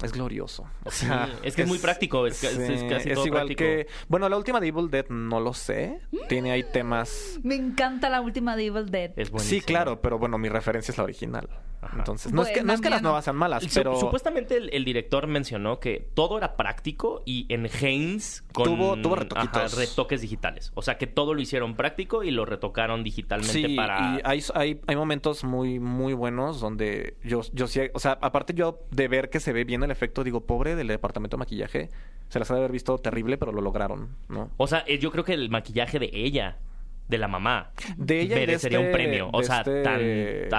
es 0.04 0.12
glorioso. 0.12 0.64
O 0.84 0.92
Sí, 0.92 1.06
sea, 1.06 1.30
es 1.44 1.56
que 1.56 1.64
es 1.64 1.68
muy 1.68 1.80
práctico, 1.80 2.26
es- 2.28 2.44
es- 2.44 2.58
es 2.58 2.84
casi 2.84 3.10
todo 3.12 3.26
igual 3.26 3.46
práctico. 3.48 3.58
que 3.60 3.88
bueno, 4.08 4.30
la 4.30 4.38
última 4.38 4.60
de 4.60 4.68
Evil 4.68 4.90
Dead 4.90 5.08
no 5.10 5.40
lo 5.40 5.54
sé. 5.54 6.00
Tiene 6.30 6.52
ahí 6.52 6.64
temas. 6.64 7.40
Me 7.44 7.56
encanta 7.56 8.10
la 8.10 8.22
última 8.22 8.56
de 8.56 8.66
Evil 8.68 8.90
Dead. 8.92 9.12
Es 9.16 9.30
buenísimo. 9.32 9.60
Sí, 9.60 9.66
claro, 9.66 10.02
pero 10.02 10.20
bueno, 10.20 10.38
mi 10.38 10.50
referencia 10.50 10.92
es 10.92 10.98
la 10.98 11.04
original. 11.04 11.50
Ajá. 11.88 11.98
Entonces, 12.00 12.32
no 12.34 12.44
es 12.44 12.50
que 12.50 12.64
no 12.64 12.74
es 12.74 12.82
que 12.82 12.90
las 12.90 13.02
nuevas 13.02 13.24
sean 13.26 13.36
malas, 13.36 13.66
pero 13.74 14.00
Supuestamente 14.00 14.58
el, 14.58 14.70
el 14.74 14.86
director 14.86 15.28
mencionó 15.28 15.80
que 15.80 16.10
todo 16.14 16.38
era 16.38 16.56
práctico 16.56 17.22
y 17.26 17.46
en 17.54 17.66
Haynes 17.66 18.44
con 18.54 18.66
Tuvo- 18.66 19.02
tuvo 19.02 19.16
ajá, 19.36 19.68
retoques 19.76 20.22
digitales. 20.22 20.72
O 20.76 20.82
sea 20.82 20.98
que 20.98 21.08
todo 21.08 21.34
lo 21.34 21.42
hicieron 21.42 21.76
práctico 21.76 22.24
y 22.24 22.32
lo 22.32 22.46
retocaron 22.46 23.04
digitalmente 23.04 23.52
Sí, 23.68 23.76
para. 23.76 24.16
y 24.18 24.22
hay, 24.24 24.44
hay, 24.56 24.82
hay 24.88 24.96
momentos 24.96 25.44
muy, 25.44 25.80
muy 25.80 26.14
buenos 26.14 26.60
donde 26.60 27.16
yo, 27.24 27.42
yo 27.54 27.68
sí, 27.68 27.82
o 27.94 28.00
sea, 28.00 28.18
aparte 28.22 28.54
yo 28.54 28.80
de 28.92 29.08
ver 29.08 29.30
que 29.30 29.40
se 29.40 29.54
ve 29.54 29.64
bien 29.64 29.84
el 29.84 29.92
efecto, 29.92 30.24
digo, 30.24 30.42
pobre 30.46 30.76
del 30.76 30.88
departamento 30.88 31.38
de 31.38 31.40
maquillaje, 31.40 31.90
se 32.30 32.40
las 32.40 32.50
ha 32.52 32.54
de 32.56 32.60
haber 32.62 32.72
visto 32.72 32.98
terrible, 32.98 33.38
pero 33.38 33.52
lo 33.52 33.62
lograron, 33.62 34.16
¿no? 34.30 34.52
O 34.58 34.68
sea, 34.68 34.84
eh, 34.88 34.98
yo 35.00 35.12
creo 35.12 35.24
que 35.24 35.34
el 35.34 35.50
maquillaje 35.50 36.00
de 36.00 36.10
ella, 36.14 36.58
de 37.08 37.18
la 37.18 37.28
mamá, 37.28 37.72
De 37.98 38.20
ella 38.22 38.36
y 38.36 38.40
de 38.42 38.46
merecería 38.48 38.80
este- 38.80 38.88
un 38.90 38.94
premio. 38.94 39.30
O 39.34 39.44
sea, 39.44 39.60
este- 39.60 39.82
tan 39.84 40.02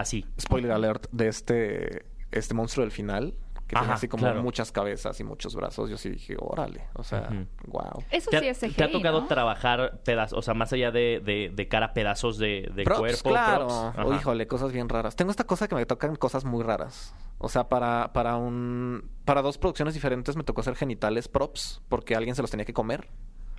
así. 0.00 0.24
Spoiler 0.40 0.72
alert, 0.72 1.06
de 1.12 1.28
este 1.28 2.06
este 2.30 2.52
monstruo 2.54 2.84
del 2.84 2.92
final, 2.92 3.34
que 3.66 3.74
tiene 3.74 3.84
Ajá, 3.86 3.94
así 3.94 4.08
como 4.08 4.22
claro. 4.24 4.42
muchas 4.42 4.70
cabezas 4.72 5.18
y 5.20 5.24
muchos 5.24 5.54
brazos, 5.54 5.88
yo 5.90 5.96
sí 5.98 6.08
dije, 6.10 6.36
órale, 6.38 6.84
o 6.94 7.02
sea, 7.02 7.28
wow. 7.66 8.02
Eso 8.10 8.30
¿Te 8.30 8.38
sí 8.40 8.46
ha, 8.48 8.50
es 8.50 8.58
CGI, 8.60 8.72
te 8.74 8.84
ha 8.84 8.90
tocado 8.90 9.20
¿no? 9.22 9.26
trabajar 9.26 10.00
pedazos, 10.04 10.38
o 10.38 10.42
sea, 10.42 10.52
más 10.54 10.72
allá 10.72 10.90
de, 10.90 11.20
de, 11.24 11.50
de 11.54 11.68
cara, 11.68 11.92
pedazos 11.94 12.38
de, 12.38 12.70
de 12.74 12.84
Props, 12.84 12.98
cuerpo? 13.00 13.28
claro. 13.30 13.66
props? 13.94 14.08
Oh, 14.08 14.14
híjole, 14.14 14.46
cosas 14.46 14.72
bien 14.72 14.88
raras. 14.88 15.16
Tengo 15.16 15.30
esta 15.30 15.44
cosa 15.44 15.68
que 15.68 15.74
me 15.74 15.84
tocan 15.86 16.16
cosas 16.16 16.44
muy 16.46 16.62
raras. 16.62 17.14
O 17.38 17.48
sea, 17.48 17.68
para, 17.68 18.12
para 18.12 18.36
un 18.36 19.10
para 19.24 19.42
dos 19.42 19.58
producciones 19.58 19.94
diferentes 19.94 20.34
me 20.36 20.44
tocó 20.44 20.60
hacer 20.62 20.74
genitales 20.74 21.28
props 21.28 21.82
porque 21.88 22.14
alguien 22.14 22.34
se 22.34 22.42
los 22.42 22.50
tenía 22.50 22.64
que 22.66 22.72
comer. 22.74 23.08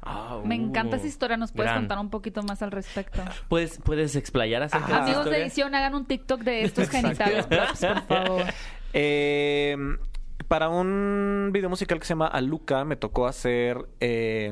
Ah, 0.02 0.40
Me 0.46 0.58
uh, 0.58 0.62
encanta 0.64 0.96
esa 0.96 1.08
historia. 1.08 1.38
¿Nos 1.38 1.52
puedes 1.52 1.72
gran. 1.72 1.84
contar 1.84 2.00
un 2.00 2.10
poquito 2.10 2.42
más 2.44 2.62
al 2.62 2.72
respecto? 2.72 3.22
¿Puedes, 3.48 3.80
puedes 3.80 4.16
explayar 4.16 4.64
acerca 4.64 4.88
de 4.88 4.94
esa 4.94 5.04
Amigos 5.04 5.26
de 5.26 5.42
edición, 5.42 5.76
hagan 5.76 5.96
un 5.96 6.06
TikTok 6.06 6.42
de 6.42 6.64
estos 6.64 6.90
genitales 6.90 7.46
props, 7.48 7.86
por 7.86 8.02
favor. 8.04 8.44
Eh, 8.94 9.78
para 10.48 10.70
un 10.70 11.50
video 11.54 11.70
musical 11.70 12.00
que 12.00 12.06
se 12.06 12.14
llama 12.14 12.28
Aluca 12.28 12.84
me 12.86 12.96
tocó 12.96 13.28
hacer 13.28 13.78
eh, 14.00 14.52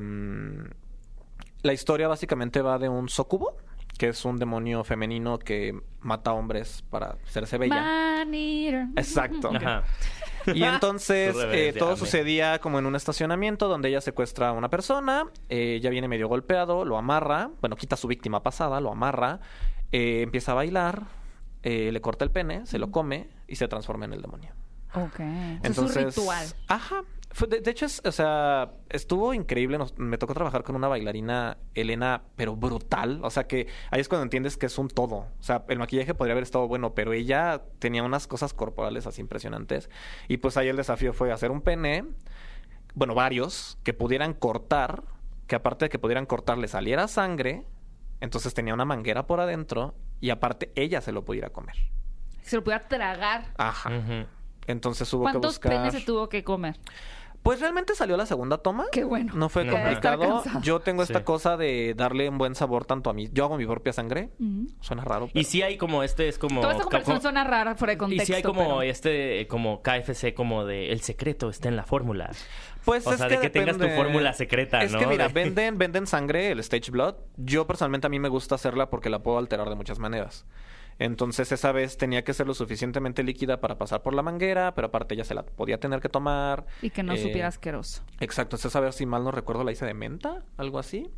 la 1.63 1.73
historia 1.73 2.07
básicamente 2.07 2.61
va 2.61 2.77
de 2.77 2.87
un 2.87 3.09
socubo 3.09 3.57
que 3.97 4.09
es 4.09 4.25
un 4.25 4.37
demonio 4.37 4.83
femenino 4.83 5.39
que 5.39 5.77
mata 6.01 6.31
hombres 6.33 6.83
para 6.89 7.17
hacerse 7.25 7.57
bella. 7.57 7.81
Man. 7.81 8.33
Exacto. 8.95 9.51
Ajá. 9.53 9.83
Y 10.53 10.63
entonces 10.63 11.35
eh, 11.51 11.73
todo 11.77 11.97
sucedía 11.97 12.59
como 12.59 12.79
en 12.79 12.85
un 12.85 12.95
estacionamiento 12.95 13.67
donde 13.67 13.89
ella 13.89 14.01
secuestra 14.01 14.49
a 14.49 14.51
una 14.53 14.69
persona, 14.69 15.25
eh, 15.49 15.79
ya 15.81 15.89
viene 15.89 16.07
medio 16.07 16.27
golpeado, 16.27 16.85
lo 16.85 16.97
amarra, 16.97 17.51
bueno, 17.61 17.75
quita 17.75 17.95
a 17.95 17.97
su 17.97 18.07
víctima 18.07 18.43
pasada, 18.43 18.79
lo 18.79 18.91
amarra, 18.91 19.39
eh, 19.91 20.21
empieza 20.21 20.51
a 20.51 20.55
bailar, 20.55 21.03
eh, 21.63 21.91
le 21.91 22.01
corta 22.01 22.23
el 22.25 22.31
pene, 22.31 22.65
se 22.65 22.79
lo 22.79 22.91
come 22.91 23.29
y 23.47 23.55
se 23.55 23.67
transforma 23.67 24.05
en 24.05 24.13
el 24.13 24.21
demonio. 24.21 24.51
Ok. 24.93 25.19
Entonces, 25.19 25.97
es 25.97 26.17
un 26.17 26.23
ritual. 26.23 26.47
Ajá. 26.67 27.03
Fue- 27.37 27.47
de, 27.47 27.61
de 27.61 27.69
hecho, 27.69 27.85
es, 27.85 28.01
o 28.03 28.11
sea, 28.11 28.71
estuvo 28.89 29.31
increíble. 29.31 29.77
Nos- 29.77 29.95
me 29.99 30.17
tocó 30.17 30.33
trabajar 30.33 30.63
con 30.63 30.75
una 30.75 30.87
bailarina, 30.87 31.57
Elena, 31.75 32.23
pero 32.35 32.55
brutal. 32.55 33.19
O 33.23 33.29
sea, 33.29 33.45
que 33.45 33.67
ahí 33.91 34.01
es 34.01 34.09
cuando 34.09 34.23
entiendes 34.23 34.57
que 34.57 34.65
es 34.65 34.77
un 34.79 34.87
todo. 34.87 35.17
O 35.17 35.43
sea, 35.43 35.63
el 35.69 35.77
maquillaje 35.77 36.15
podría 36.15 36.31
haber 36.33 36.41
estado 36.43 36.67
bueno, 36.67 36.95
pero 36.95 37.13
ella 37.13 37.61
tenía 37.77 38.01
unas 38.01 38.25
cosas 38.25 38.55
corporales 38.55 39.05
así 39.05 39.21
impresionantes. 39.21 39.87
Y 40.27 40.37
pues 40.37 40.57
ahí 40.57 40.67
el 40.67 40.77
desafío 40.77 41.13
fue 41.13 41.31
hacer 41.31 41.51
un 41.51 41.61
pene, 41.61 42.05
bueno, 42.95 43.13
varios, 43.13 43.77
que 43.83 43.93
pudieran 43.93 44.33
cortar, 44.33 45.03
que 45.45 45.55
aparte 45.55 45.85
de 45.85 45.89
que 45.89 45.99
pudieran 45.99 46.25
cortar, 46.25 46.57
le 46.57 46.67
saliera 46.67 47.07
sangre. 47.07 47.65
Entonces 48.19 48.55
tenía 48.55 48.73
una 48.73 48.85
manguera 48.85 49.27
por 49.27 49.41
adentro 49.41 49.93
y 50.19 50.31
aparte 50.31 50.71
ella 50.73 51.01
se 51.01 51.11
lo 51.11 51.23
pudiera 51.23 51.51
comer. 51.51 51.75
Se 52.41 52.55
lo 52.55 52.63
pudiera 52.63 52.87
tragar. 52.87 53.53
Ajá. 53.59 53.91
Entonces 54.65 55.13
hubo 55.13 55.25
que 55.25 55.31
¿Cuántos 55.33 55.55
buscar... 55.57 55.71
penes 55.71 55.93
se 55.93 56.01
tuvo 56.01 56.27
que 56.27 56.43
comer? 56.43 56.75
Pues 57.43 57.61
realmente 57.61 57.95
salió 57.95 58.17
la 58.17 58.25
segunda 58.25 58.57
toma. 58.57 58.85
Qué 58.91 59.05
bueno. 59.05 59.31
No 59.35 59.47
fue 59.47 59.63
No. 59.63 59.71
Complicado. 59.71 60.43
Yo 60.63 60.81
tengo 60.81 61.01
esta 61.03 61.19
Sí. 61.19 61.23
cosa 61.23 61.55
de 61.55 61.93
darle 61.95 62.27
un 62.27 62.37
buen 62.37 62.55
sabor 62.55 62.83
tanto 62.83 63.09
a 63.09 63.13
mí. 63.13 63.29
Yo 63.31 63.45
hago 63.45 63.57
mi 63.57 63.65
propia 63.65 63.93
sangre. 63.93 64.31
Suena 64.81 65.05
raro. 65.05 65.29
Y 65.33 65.45
si 65.45 65.61
hay 65.61 65.77
como 65.77 66.03
este, 66.03 66.27
es 66.27 66.37
como... 66.37 66.59
Toda 66.59 66.73
esta 66.73 66.83
conversación 66.83 67.17
como- 67.17 67.21
suena 67.21 67.43
rara 67.45 67.75
fuera 67.75 67.91
de 67.91 67.95
y 67.95 67.97
contexto. 67.99 68.25
si 68.25 68.33
hay 68.33 68.43
como 68.43 68.61
pero- 68.61 68.81
este, 68.81 69.47
como 69.47 69.81
KFC, 69.81 70.33
como 70.33 70.65
de 70.65 70.91
el 70.91 70.99
secreto 71.01 71.49
está 71.49 71.69
en 71.69 71.77
la 71.77 71.83
fórmula. 71.83 72.31
Pues 72.83 73.05
o 73.07 73.11
es 73.13 73.17
sea, 73.17 73.27
que 73.29 73.35
de 73.35 73.41
que 73.41 73.49
tengas 73.49 73.77
tu 73.77 73.83
depende. 73.83 74.01
fórmula 74.03 74.33
secreta, 74.33 74.81
Es 74.81 74.91
¿no? 74.91 74.99
que 74.99 75.07
mira, 75.07 75.27
De- 75.27 75.33
venden, 75.33 75.77
venden 75.77 76.07
sangre, 76.07 76.51
el 76.51 76.59
stage 76.59 76.91
blood. 76.91 77.15
Yo 77.37 77.65
personalmente 77.67 78.07
a 78.07 78.09
mí 78.09 78.19
me 78.19 78.29
gusta 78.29 78.55
hacerla 78.55 78.89
porque 78.89 79.09
la 79.09 79.19
puedo 79.23 79.37
alterar 79.37 79.69
de 79.69 79.75
muchas 79.75 79.99
maneras. 79.99 80.45
Entonces 80.99 81.51
esa 81.51 81.71
vez 81.71 81.97
tenía 81.97 82.23
que 82.23 82.33
ser 82.33 82.47
lo 82.47 82.53
suficientemente 82.53 83.23
líquida 83.23 83.59
para 83.61 83.77
pasar 83.77 84.01
por 84.01 84.13
la 84.15 84.23
manguera, 84.23 84.73
pero 84.73 84.87
aparte 84.87 85.15
ya 85.15 85.23
se 85.23 85.33
la 85.35 85.43
podía 85.45 85.79
tener 85.79 85.99
que 86.01 86.09
tomar. 86.09 86.65
Y 86.81 86.89
que 86.89 87.03
no 87.03 87.13
Eh, 87.13 87.17
supiera 87.17 87.47
asqueroso. 87.47 88.03
Exacto, 88.19 88.55
esa 88.55 88.79
vez 88.79 88.95
si 88.95 89.05
mal 89.05 89.23
no 89.23 89.31
recuerdo 89.31 89.63
la 89.63 89.71
hice 89.71 89.85
de 89.85 89.93
menta, 89.93 90.43
algo 90.57 90.79
así. 90.79 91.09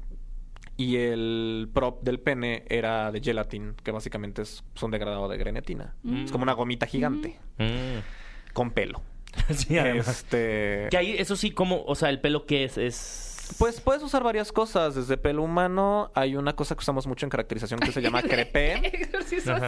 Y 0.75 0.95
el 0.97 1.69
prop 1.73 2.03
del 2.03 2.19
pene 2.21 2.63
era 2.69 3.11
de 3.11 3.19
gelatin, 3.21 3.75
que 3.83 3.91
básicamente 3.91 4.41
es, 4.43 4.63
es 4.75 4.83
un 4.83 4.91
degradado 4.91 5.27
de 5.27 5.37
grenetina. 5.37 5.95
Es 6.23 6.31
como 6.31 6.43
una 6.43 6.53
gomita 6.53 6.85
gigante, 6.85 7.37
Mm. 7.57 8.53
con 8.53 8.71
pelo. 8.71 9.01
sí, 9.49 9.77
además. 9.77 10.07
Este... 10.07 10.87
Que 10.89 10.97
ahí, 10.97 11.15
eso 11.17 11.35
sí, 11.35 11.51
como, 11.51 11.83
o 11.83 11.95
sea, 11.95 12.09
el 12.09 12.19
pelo 12.21 12.45
que 12.45 12.63
es, 12.63 12.77
es... 12.77 13.28
Pues 13.57 13.81
puedes 13.81 14.01
usar 14.03 14.23
varias 14.23 14.51
cosas. 14.51 14.95
Desde 14.95 15.17
pelo 15.17 15.43
humano 15.43 16.11
hay 16.15 16.35
una 16.35 16.55
cosa 16.55 16.75
que 16.75 16.79
usamos 16.79 17.07
mucho 17.07 17.25
en 17.25 17.29
caracterización 17.29 17.79
que 17.79 17.91
se 17.91 18.01
llama 18.01 18.21
crepé, 18.23 19.09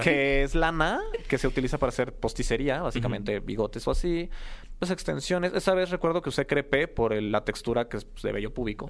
que 0.03 0.43
es 0.43 0.55
lana, 0.55 1.01
que 1.27 1.37
se 1.37 1.47
utiliza 1.47 1.77
para 1.77 1.89
hacer 1.89 2.13
posticería, 2.13 2.81
básicamente 2.81 3.39
bigotes 3.39 3.87
o 3.87 3.91
así. 3.91 4.29
Pues 4.79 4.91
extensiones. 4.91 5.53
Esa 5.53 5.73
vez 5.73 5.89
recuerdo 5.89 6.21
que 6.21 6.29
usé 6.29 6.45
crepé 6.45 6.87
por 6.87 7.13
el- 7.13 7.31
la 7.31 7.43
textura 7.43 7.87
que 7.89 7.97
es 7.97 8.07
de 8.21 8.31
vello 8.31 8.53
púbico. 8.53 8.87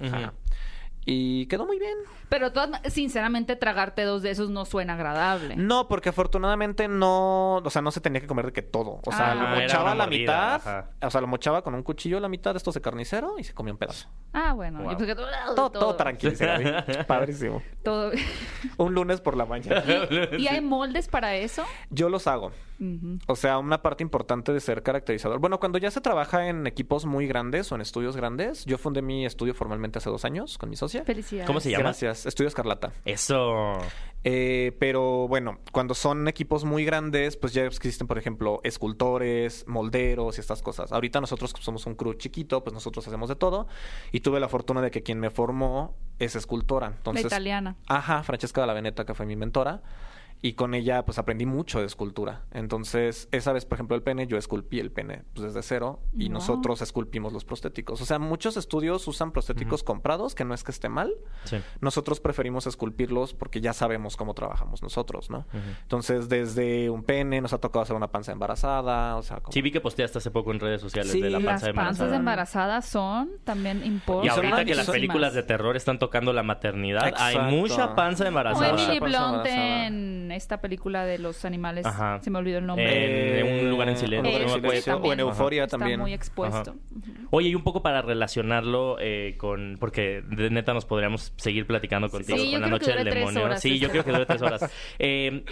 Y 1.04 1.46
quedó 1.46 1.66
muy 1.66 1.78
bien. 1.80 1.94
Pero 2.28 2.50
sinceramente, 2.88 3.56
tragarte 3.56 4.04
dos 4.04 4.22
de 4.22 4.30
esos 4.30 4.50
no 4.50 4.64
suena 4.64 4.94
agradable. 4.94 5.56
No, 5.56 5.88
porque 5.88 6.10
afortunadamente 6.10 6.86
no, 6.88 7.56
o 7.56 7.70
sea, 7.70 7.82
no 7.82 7.90
se 7.90 8.00
tenía 8.00 8.20
que 8.20 8.26
comer 8.26 8.46
de 8.46 8.52
que 8.52 8.62
todo. 8.62 9.00
O 9.04 9.12
sea, 9.12 9.32
Ah. 9.32 9.34
lo 9.34 9.40
Ah, 9.48 9.54
mochaba 9.60 9.92
a 9.92 9.94
la 9.96 10.04
mordida, 10.04 10.20
mitad, 10.20 10.54
ajá. 10.54 10.90
o 11.02 11.10
sea, 11.10 11.20
lo 11.20 11.26
mochaba 11.26 11.62
con 11.62 11.74
un 11.74 11.82
cuchillo 11.82 12.18
a 12.18 12.20
la 12.20 12.28
mitad 12.28 12.52
de 12.54 12.58
estos 12.58 12.74
de 12.74 12.80
carnicero 12.80 13.38
y 13.38 13.44
se 13.44 13.52
comía 13.52 13.72
un 13.72 13.78
pedazo. 13.78 14.08
Ah, 14.32 14.52
bueno. 14.54 14.80
Wow. 14.80 14.92
Yo 14.92 14.96
pensé 14.98 15.14
que 15.14 15.14
todo, 15.16 15.54
Todo, 15.54 15.70
todo 15.70 15.96
tranquilo. 15.96 16.32
Padrísimo. 17.06 17.62
todo- 17.82 18.12
Un 18.78 18.94
lunes 18.94 19.20
por 19.20 19.36
la 19.36 19.44
mañana. 19.44 19.82
¿Y 20.38 20.46
hay 20.46 20.60
moldes 20.60 21.08
para 21.08 21.34
eso? 21.36 21.64
Yo 21.90 22.08
los 22.08 22.26
hago. 22.26 22.52
O 23.28 23.36
sea, 23.36 23.58
una 23.58 23.80
parte 23.80 24.02
importante 24.02 24.52
de 24.52 24.58
ser 24.58 24.82
caracterizador. 24.82 25.38
Bueno, 25.38 25.60
cuando 25.60 25.78
ya 25.78 25.90
se 25.92 26.00
trabaja 26.00 26.48
en 26.48 26.66
equipos 26.66 27.06
muy 27.06 27.28
grandes 27.28 27.70
o 27.70 27.76
en 27.76 27.80
estudios 27.80 28.16
grandes, 28.16 28.64
yo 28.64 28.76
fundé 28.76 29.02
mi 29.02 29.24
estudio 29.24 29.54
formalmente 29.54 29.98
hace 29.98 30.10
dos 30.10 30.24
años 30.24 30.58
con 30.58 30.68
mi 30.68 30.74
Felicidades. 31.00 31.46
¿Cómo 31.46 31.60
se 31.60 31.70
llama? 31.70 31.84
Gracias. 31.84 32.26
Estudio 32.26 32.48
Escarlata. 32.48 32.92
Eso. 33.04 33.78
Eh, 34.24 34.76
pero 34.78 35.26
bueno, 35.26 35.58
cuando 35.72 35.94
son 35.94 36.28
equipos 36.28 36.64
muy 36.64 36.84
grandes, 36.84 37.36
pues 37.36 37.52
ya 37.52 37.64
existen, 37.64 38.06
por 38.06 38.18
ejemplo, 38.18 38.60
escultores, 38.62 39.64
molderos 39.66 40.38
y 40.38 40.40
estas 40.40 40.62
cosas. 40.62 40.92
Ahorita 40.92 41.20
nosotros 41.20 41.52
somos 41.60 41.86
un 41.86 41.96
crew 41.96 42.14
chiquito, 42.14 42.62
pues 42.62 42.72
nosotros 42.72 43.06
hacemos 43.08 43.28
de 43.28 43.36
todo. 43.36 43.66
Y 44.12 44.20
tuve 44.20 44.38
la 44.38 44.48
fortuna 44.48 44.80
de 44.80 44.90
que 44.90 45.02
quien 45.02 45.18
me 45.18 45.30
formó 45.30 45.96
es 46.18 46.36
escultora. 46.36 46.86
Entonces, 46.88 47.24
La 47.24 47.28
italiana. 47.28 47.76
Ajá, 47.86 48.22
Francesca 48.22 48.60
de 48.60 48.66
la 48.68 48.74
Veneta, 48.74 49.04
que 49.04 49.14
fue 49.14 49.26
mi 49.26 49.34
mentora. 49.34 49.82
Y 50.44 50.54
con 50.54 50.74
ella, 50.74 51.04
pues 51.04 51.18
aprendí 51.18 51.46
mucho 51.46 51.78
de 51.78 51.86
escultura. 51.86 52.42
Entonces, 52.50 53.28
esa 53.30 53.52
vez, 53.52 53.64
por 53.64 53.76
ejemplo, 53.76 53.94
el 53.94 54.02
pene, 54.02 54.26
yo 54.26 54.36
esculpí 54.36 54.80
el 54.80 54.90
pene 54.90 55.22
pues, 55.34 55.46
desde 55.46 55.62
cero 55.62 56.00
y 56.12 56.24
Wow. 56.24 56.32
nosotros 56.34 56.82
esculpimos 56.82 57.32
los 57.32 57.44
prostéticos. 57.44 58.00
O 58.02 58.04
sea, 58.04 58.18
muchos 58.18 58.56
estudios 58.56 59.06
usan 59.06 59.30
prostéticos 59.30 59.84
comprados, 59.84 60.34
que 60.34 60.44
no 60.44 60.52
es 60.52 60.64
que 60.64 60.72
esté 60.72 60.88
mal. 60.88 61.12
Sí. 61.44 61.58
Nosotros 61.80 62.18
preferimos 62.18 62.66
esculpirlos 62.66 63.34
porque 63.34 63.60
ya 63.60 63.72
sabemos 63.72 64.16
cómo 64.16 64.34
trabajamos 64.34 64.82
nosotros, 64.82 65.30
¿no? 65.30 65.46
Entonces, 65.82 66.28
desde 66.28 66.90
un 66.90 67.04
pene, 67.04 67.40
nos 67.40 67.52
ha 67.52 67.58
tocado 67.58 67.82
hacer 67.84 67.94
una 67.94 68.10
panza 68.10 68.32
embarazada, 68.32 69.16
o 69.16 69.22
sea, 69.22 69.38
como... 69.40 69.52
Sí, 69.52 69.62
vi 69.62 69.70
que 69.70 69.80
posteaste 69.80 70.18
hace 70.18 70.32
poco 70.32 70.50
en 70.50 70.58
redes 70.58 70.80
sociales 70.80 71.12
Sí, 71.12 71.20
de 71.20 71.30
la 71.30 71.38
Las 71.38 71.44
panza 71.46 71.66
de 71.68 71.74
panzas 71.74 71.92
embarazada. 72.00 72.16
embarazadas 72.18 72.86
son 72.86 73.30
también 73.44 73.82
Y 73.84 73.86
importan. 73.86 74.34
son 74.34 74.44
ahorita 74.46 74.64
que 74.64 74.74
las 74.74 74.90
películas 74.90 75.34
de 75.34 75.44
terror 75.44 75.76
están 75.76 76.00
tocando 76.00 76.32
la 76.32 76.42
maternidad, 76.42 77.12
hay 77.16 77.38
mucha 77.52 77.94
panza 77.94 78.24
O 78.24 78.26
embarazada. 78.26 78.70
Emily 78.70 78.98
Panza 78.98 79.18
Blunt 79.30 79.46
embarazada. 79.46 79.86
en 79.86 80.31
esta 80.32 80.60
película 80.60 81.04
de 81.04 81.18
los 81.18 81.44
animales. 81.44 81.86
Ajá. 81.86 82.20
Se 82.22 82.30
me 82.30 82.38
olvidó 82.38 82.58
el 82.58 82.66
nombre. 82.66 83.40
En- 83.40 83.64
un 83.64 83.70
lugar 83.70 83.88
en 83.88 83.96
silencio, 83.96 84.30
en 84.36 84.42
Ese 84.44 84.54
silencio, 84.54 84.92
también 84.94 85.10
o 85.10 85.12
en 85.12 85.20
euforia 85.20 85.64
Está 85.64 85.78
también. 85.78 86.00
muy 86.00 86.12
expuesto. 86.12 86.70
Ajá. 86.72 87.20
Oye, 87.30 87.48
y 87.48 87.54
un 87.54 87.62
poco 87.62 87.82
para 87.82 88.02
relacionarlo 88.02 88.96
eh, 89.00 89.36
con... 89.38 89.76
Porque 89.80 90.22
de 90.28 90.50
neta 90.50 90.74
nos 90.74 90.84
podríamos 90.84 91.32
seguir 91.36 91.66
platicando 91.66 92.10
contigo 92.10 92.36
Sí, 92.38 92.50
yo 92.50 92.60
con 92.60 92.60
la 92.62 92.66
creo 92.66 92.78
que 92.78 92.86
noche 92.86 93.04
del 93.04 93.14
demonio. 93.14 93.44
horas 93.44 93.60
sí, 93.62 93.78
yo 93.78 93.88
creo 93.90 94.04
que 94.04 94.12
dure 94.12 94.26
tres 94.26 94.42
horas. 94.42 94.70
Eh, 94.98 95.44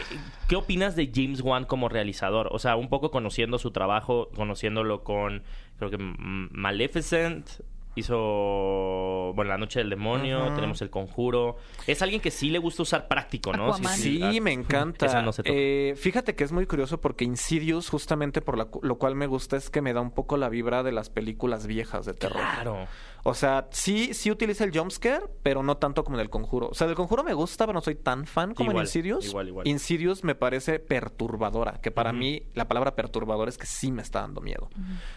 ¿Qué 0.49 0.57
opinas 0.57 0.97
de 0.97 1.11
James 1.15 1.41
Wan 1.41 1.65
como 1.65 1.89
realizador? 1.89 2.49
O 2.53 2.59
sea, 2.59 2.77
un 2.77 2.89
poco 2.89 3.11
conociendo 3.11 3.59
su 3.59 3.71
trabajo, 3.71 4.29
conociéndolo 4.35 5.03
con, 5.05 5.43
creo 5.79 5.91
que 5.91 5.97
Maleficent, 5.99 7.49
hizo, 7.97 9.33
bueno, 9.35 9.51
La 9.51 9.59
Noche 9.59 9.81
del 9.81 9.91
Demonio, 9.91 10.45
Ajá. 10.47 10.55
tenemos 10.55 10.81
El 10.83 10.91
Conjuro. 10.91 11.57
Es 11.87 12.03
alguien 12.03 12.21
que 12.21 12.31
sí 12.31 12.51
le 12.51 12.59
gusta 12.59 12.83
usar 12.83 13.09
práctico, 13.09 13.53
¿no? 13.53 13.69
Aquaman. 13.69 13.97
Sí, 13.97 14.41
me 14.41 14.53
encanta. 14.53 15.07
Esa 15.07 15.23
no 15.23 15.33
se 15.33 15.43
toca. 15.43 15.55
Eh, 15.57 15.95
fíjate 15.97 16.35
que 16.35 16.45
es 16.45 16.53
muy 16.53 16.67
curioso 16.67 17.01
porque 17.01 17.25
Insidious, 17.25 17.89
justamente 17.89 18.41
por 18.41 18.57
la 18.59 18.67
cu- 18.67 18.81
lo 18.83 18.99
cual 18.99 19.15
me 19.15 19.27
gusta, 19.27 19.57
es 19.57 19.71
que 19.71 19.81
me 19.83 19.93
da 19.93 20.01
un 20.01 20.11
poco 20.13 20.37
la 20.37 20.49
vibra 20.49 20.83
de 20.83 20.93
las 20.93 21.11
películas 21.11 21.67
viejas 21.67 22.07
de 22.07 22.15
terror. 22.15 22.41
Claro. 22.55 22.87
O 23.25 23.35
sea, 23.35 23.69
sí, 23.71 24.15
sí 24.15 24.31
utiliza 24.31 24.65
el 24.65 24.77
jumpscare, 24.77 25.25
pero 25.43 25.63
no 25.63 25.77
tanto 25.77 26.05
como 26.05 26.17
en 26.17 26.23
el 26.23 26.31
conjuro. 26.31 26.69
O 26.69 26.75
sea, 26.75 26.87
del 26.87 26.97
conjuro 26.97 27.23
me 27.23 27.35
gusta, 27.35 27.67
pero 27.67 27.75
no 27.75 27.81
soy 27.81 27.95
tan 27.95 28.27
fan 28.27 28.55
como 28.55 28.71
Igual, 28.71 28.85
en 28.85 28.89
Insidious. 28.89 29.27
igual, 29.27 29.49
igual. 29.49 29.69
Insidious 29.69 30.25
me 30.25 30.35
parece 30.35 30.79
perturbadora, 30.79 31.81
que 31.83 31.91
para 31.91 32.13
mí 32.13 32.43
la 32.55 32.69
palabra 32.69 32.95
perturbadora 32.95 33.49
es 33.49 33.59
que 33.59 33.67
sí 33.67 33.93
me 33.93 34.03
está 34.03 34.21
dando 34.21 34.41
miedo. 34.41 34.71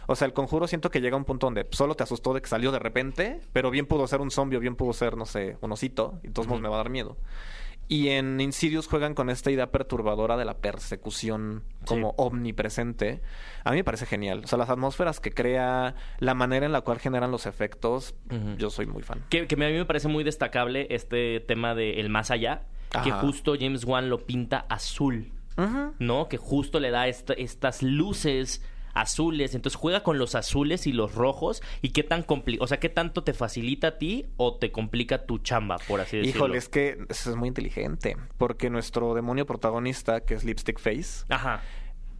O 0.07 0.15
sea, 0.15 0.25
el 0.25 0.33
conjuro 0.33 0.67
siento 0.67 0.89
que 0.89 1.01
llega 1.01 1.15
a 1.15 1.17
un 1.17 1.25
punto 1.25 1.47
donde 1.47 1.67
solo 1.71 1.95
te 1.95 2.03
asustó 2.03 2.33
de 2.33 2.41
que 2.41 2.47
salió 2.47 2.71
de 2.71 2.79
repente, 2.79 3.39
pero 3.53 3.71
bien 3.71 3.85
pudo 3.85 4.07
ser 4.07 4.21
un 4.21 4.31
zombie 4.31 4.57
o 4.57 4.59
bien 4.59 4.75
pudo 4.75 4.93
ser, 4.93 5.17
no 5.17 5.25
sé, 5.25 5.57
un 5.61 5.71
osito, 5.71 6.19
y 6.23 6.27
de 6.27 6.33
todos 6.33 6.47
modos 6.47 6.61
me 6.61 6.69
va 6.69 6.75
a 6.75 6.79
dar 6.79 6.89
miedo. 6.89 7.17
Y 7.87 8.09
en 8.09 8.39
Insidious 8.39 8.87
juegan 8.87 9.13
con 9.13 9.29
esta 9.29 9.51
idea 9.51 9.71
perturbadora 9.71 10.37
de 10.37 10.45
la 10.45 10.57
persecución 10.57 11.63
como 11.85 12.09
Sí. 12.09 12.13
omnipresente. 12.17 13.21
A 13.63 13.71
mí 13.71 13.77
me 13.77 13.83
parece 13.83 14.05
genial. 14.05 14.41
O 14.43 14.47
sea, 14.47 14.57
las 14.57 14.69
atmósferas 14.69 15.19
que 15.19 15.31
crea, 15.31 15.95
la 16.19 16.33
manera 16.33 16.65
en 16.65 16.71
la 16.71 16.81
cual 16.81 16.99
generan 16.99 17.31
los 17.31 17.45
efectos, 17.45 18.15
yo 18.57 18.69
soy 18.69 18.85
muy 18.85 19.03
fan. 19.03 19.23
Que, 19.29 19.47
que 19.47 19.55
a 19.55 19.57
mí 19.57 19.73
me 19.73 19.85
parece 19.85 20.07
muy 20.07 20.23
destacable 20.23 20.87
este 20.91 21.39
tema 21.41 21.75
de 21.75 21.99
el 21.99 22.09
más 22.09 22.31
allá, 22.31 22.63
que 23.03 23.11
justo 23.11 23.55
James 23.59 23.83
Wan 23.85 24.09
lo 24.09 24.19
pinta 24.25 24.65
azul. 24.69 25.31
¿no? 25.99 26.29
Que 26.29 26.37
justo 26.37 26.79
le 26.79 26.89
da 26.89 27.07
esta- 27.07 27.33
estas 27.33 27.83
luces 27.83 28.63
azules, 28.93 29.55
entonces 29.55 29.79
juega 29.79 30.03
con 30.03 30.17
los 30.17 30.35
azules 30.35 30.87
y 30.87 30.93
los 30.93 31.15
rojos 31.15 31.61
y 31.81 31.89
qué 31.89 32.03
tan 32.03 32.23
compli 32.23 32.57
o 32.59 32.67
sea, 32.67 32.79
qué 32.79 32.89
tanto 32.89 33.23
te 33.23 33.33
facilita 33.33 33.87
a 33.87 33.97
ti 33.97 34.27
o 34.37 34.55
te 34.55 34.71
complica 34.71 35.25
tu 35.25 35.39
chamba, 35.39 35.77
por 35.87 36.01
así 36.01 36.17
decirlo. 36.17 36.37
Híjole, 36.37 36.57
es 36.57 36.69
que 36.69 36.97
eso 37.09 37.29
es 37.29 37.35
muy 37.35 37.47
inteligente. 37.47 38.17
Porque 38.37 38.69
nuestro 38.69 39.13
demonio 39.13 39.45
protagonista, 39.45 40.21
que 40.21 40.33
es 40.33 40.43
Lipstick 40.43 40.79
Face, 40.79 41.25
Ajá. 41.29 41.61